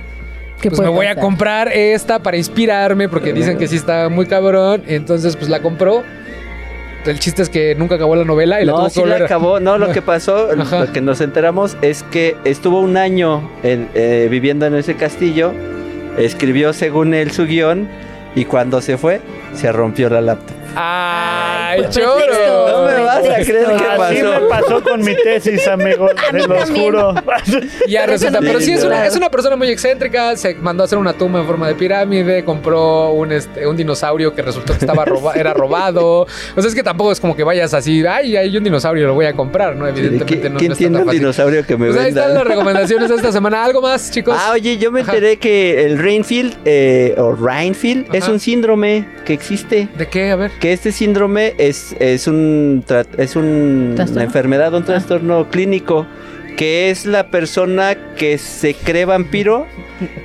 ¿Qué 0.62 0.70
pues 0.70 0.82
me 0.82 0.88
voy 0.90 1.06
a 1.08 1.16
comprar 1.16 1.68
esta 1.68 2.20
para 2.20 2.38
inspirarme, 2.38 3.10
porque 3.10 3.34
dicen 3.34 3.58
que 3.58 3.68
sí 3.68 3.76
está 3.76 4.10
muy 4.10 4.26
cabrón. 4.26 4.84
Entonces, 4.88 5.36
pues 5.36 5.50
la 5.50 5.62
compró. 5.62 6.04
El 7.06 7.20
chiste 7.20 7.44
es 7.44 7.50
que 7.50 7.76
nunca 7.76 7.96
acabó 7.96 8.16
la 8.16 8.24
novela 8.26 8.60
y 8.62 8.66
la 8.66 8.72
no, 8.72 8.78
tuvo 8.80 8.90
sí 8.90 8.96
que 8.96 9.00
volver. 9.02 9.20
la 9.20 9.26
acabó. 9.28 9.60
No, 9.60 9.78
lo 9.78 9.92
que 9.92 10.02
pasó, 10.02 10.50
Ajá. 10.60 10.86
lo 10.86 10.92
que 10.92 11.02
nos 11.02 11.22
enteramos 11.22 11.78
es 11.84 12.02
que 12.04 12.36
estuvo 12.46 12.80
un 12.80 12.98
año 12.98 13.48
en- 13.62 13.90
eh, 13.94 14.28
viviendo 14.32 14.66
en 14.66 14.74
ese 14.76 14.96
castillo, 14.96 15.54
escribió 16.18 16.74
según 16.74 17.14
él 17.14 17.32
su 17.32 17.46
guion 17.46 17.88
y 18.34 18.46
cuando 18.46 18.82
se 18.82 18.98
fue, 18.98 19.22
se 19.54 19.72
rompió 19.72 20.10
la 20.10 20.22
laptop. 20.22 20.55
¡Ay, 20.76 21.82
choro! 21.90 22.68
No 22.68 22.86
me 22.86 23.04
vas 23.04 23.18
a 23.26 23.44
creer 23.44 23.68
qué 23.78 23.86
Así 23.86 24.22
me 24.24 24.40
pasó 24.50 24.84
con 24.84 25.02
mi 25.02 25.16
tesis, 25.16 25.68
amigos. 25.68 26.12
Los 26.32 26.48
también. 26.48 26.86
juro. 26.86 27.14
Ya 27.88 28.06
resulta, 28.06 28.40
pero 28.40 28.60
sí 28.60 28.72
es 28.74 28.84
una, 28.84 29.06
es 29.06 29.16
una 29.16 29.30
persona 29.30 29.56
muy 29.56 29.70
excéntrica, 29.70 30.36
se 30.36 30.56
mandó 30.56 30.84
a 30.84 30.86
hacer 30.86 30.98
una 30.98 31.14
tumba 31.14 31.40
en 31.40 31.46
forma 31.46 31.68
de 31.68 31.76
pirámide, 31.76 32.44
compró 32.44 33.12
un, 33.12 33.32
este, 33.32 33.66
un 33.68 33.76
dinosaurio 33.78 34.34
que 34.34 34.42
resultó 34.42 34.74
que 34.74 34.80
estaba 34.80 35.06
roba- 35.06 35.34
era 35.36 35.54
robado. 35.54 36.22
O 36.22 36.28
sea, 36.62 36.68
es 36.68 36.76
que 36.76 36.84
tampoco 36.84 37.12
es 37.12 37.20
como 37.20 37.36
que 37.36 37.44
vayas 37.44 37.74
así, 37.74 38.06
ay, 38.06 38.36
hay 38.38 38.56
un 38.58 38.64
dinosaurio, 38.64 39.08
lo 39.08 39.14
voy 39.14 39.26
a 39.26 39.34
comprar, 39.34 39.76
¿no? 39.76 39.88
Evidentemente 39.88 40.26
¿Qui- 40.48 40.52
no, 40.52 40.58
¿Quién 40.60 40.70
no 40.70 40.74
está 40.74 40.78
tiene 40.78 40.94
tan 40.94 41.02
un 41.02 41.06
fácil. 41.08 41.20
dinosaurio 41.20 41.66
que 41.66 41.78
me 41.78 41.88
Pues 41.88 41.98
ahí 42.00 42.06
venda? 42.06 42.22
están 42.22 42.34
las 42.36 42.44
recomendaciones 42.48 43.10
de 43.10 43.16
esta 43.16 43.32
semana. 43.32 43.64
¿Algo 43.64 43.82
más, 43.82 44.12
chicos? 44.12 44.36
Ah, 44.40 44.52
oye, 44.54 44.78
yo 44.78 44.92
me 44.92 45.02
Ajá. 45.02 45.14
enteré 45.14 45.38
que 45.38 45.84
el 45.86 45.98
Rainfield 46.00 46.56
eh, 46.66 47.16
o 47.18 47.34
Rainfield 47.34 48.14
es 48.14 48.28
un 48.28 48.40
síndrome 48.40 49.06
que 49.26 49.34
existe. 49.34 49.88
¿De 49.98 50.08
qué? 50.08 50.32
A 50.32 50.36
ver. 50.36 50.52
Que 50.66 50.74
este 50.74 50.91
síndrome 50.91 51.53
es, 51.59 51.95
es 51.99 52.26
un 52.28 52.84
es 53.20 53.36
un- 53.36 53.93
una 54.11 54.24
enfermedad, 54.24 54.74
un 54.74 54.82
Ah. 54.82 54.86
trastorno 54.88 55.47
clínico 55.51 56.07
que 56.56 56.89
es 56.89 57.06
la 57.06 57.28
persona 57.28 57.95
que 58.16 58.38
se 58.38 58.74
cree 58.74 59.06
vampiro 59.06 59.68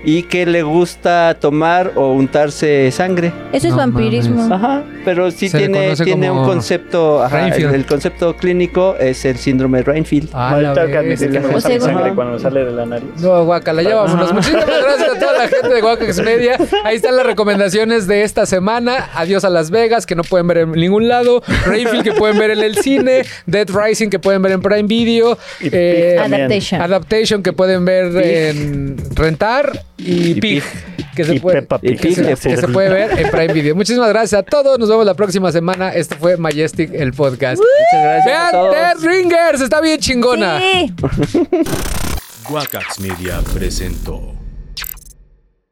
y 0.05 0.25
que 0.25 0.47
le 0.47 0.63
gusta 0.63 1.37
tomar 1.41 1.93
o 1.97 2.13
untarse 2.13 2.91
sangre. 2.91 3.33
Eso 3.53 3.67
es 3.69 3.73
No 3.73 3.79
vampirismo. 3.79 4.53
Ajá, 4.55 4.83
pero 5.05 5.31
sí 5.31 5.49
Se 5.49 5.59
tiene, 5.59 5.95
tiene 5.97 6.31
un 6.31 6.45
concepto, 6.45 7.23
ajá, 7.23 7.37
el, 7.47 7.51
Rainfield. 7.51 7.75
el 7.75 7.87
concepto 7.87 8.37
clínico 8.37 8.97
es 8.99 9.25
el 9.25 9.37
síndrome 9.39 9.83
Rainfield. 9.83 10.31
Ah, 10.33 10.59
la 10.61 10.73
tengo 10.75 10.87
que 10.89 10.97
admitir 10.97 11.31
que 11.31 11.41
me 11.41 11.49
gusta 11.49 11.69
mi 11.69 11.81
sangre 11.81 12.15
cuando 12.15 12.35
me 12.35 12.39
sale 12.41 12.65
de 12.65 12.71
la 12.73 12.87
nariz. 12.87 13.09
No, 13.21 13.45
guacala, 13.45 13.83
ya 13.83 13.97
vámonos. 13.97 14.33
Muchísimas 14.33 14.67
gracias 14.67 15.09
a 15.17 15.19
toda 15.19 15.33
la 15.39 15.49
gente 15.49 15.69
de 15.69 15.81
Guacax 15.81 16.21
Media. 16.23 16.59
Ahí 16.85 16.97
están 16.97 17.17
las 17.17 17.27
recomendaciones 17.27 18.07
de 18.07 18.23
esta 18.23 18.47
semana. 18.47 19.09
Adiós 19.15 19.45
a 19.45 19.51
Las 19.51 19.71
Vegas, 19.71 20.07
que 20.07 20.15
no 20.15 20.23
pueden 20.25 20.47
ver 20.49 20.59
en 20.59 20.73
ningún 20.73 21.09
lado. 21.09 21.43
Rainfield, 21.67 22.05
que 22.05 22.13
pueden 22.13 22.39
ver 22.39 22.51
en 22.51 22.61
el 22.61 22.77
cine. 22.77 23.23
Dead 23.47 23.69
Rising, 23.69 24.09
que 24.11 24.19
pueden 24.19 24.43
ver 24.43 24.53
en 24.53 24.63
Prime 24.63 24.83
Video. 24.85 25.39
Y 25.61 25.69
Eh, 25.73 26.20
también. 26.23 26.41
Adaptation. 26.43 26.81
Adaptation, 26.83 27.43
que 27.43 27.53
pueden 27.53 27.85
ver 27.85 28.17
en 28.17 28.97
Rentar. 29.15 29.85
Y, 29.99 30.31
Y 30.31 30.35
Pig, 30.41 30.63
Pig. 30.63 31.11
que 31.15 31.25
se 31.25 31.35
Y 31.35 31.41
puede, 31.41 31.63
Peppa 31.63 31.79
que 31.81 31.89
se- 31.89 31.95
Pig, 31.97 32.39
que 32.39 32.57
se 32.57 32.69
puede 32.69 32.89
ver 32.89 33.19
en 33.19 33.31
Prime 33.31 33.53
Video. 33.53 33.75
Muchísimas 33.75 34.09
gracias 34.09 34.39
a 34.41 34.43
todos. 34.43 34.79
Nos 34.79 34.89
vemos 34.89 35.05
la 35.05 35.15
próxima 35.15 35.53
semana. 35.53 35.91
Esto 35.91 36.17
fue 36.19 36.37
Majestic, 36.37 36.93
el 36.95 37.13
podcast. 37.13 37.61
Muchas 37.61 38.05
gracias 38.05 38.27
a 38.27 38.29
Vean 38.29 38.51
todos. 38.53 38.75
Dead 38.75 38.97
Ringers, 39.11 39.61
está 39.61 39.81
bien 39.81 39.99
chingona. 39.99 40.59
Sí. 40.59 40.93
Guacax 42.49 42.99
Media 43.01 43.41
presentó 43.55 44.35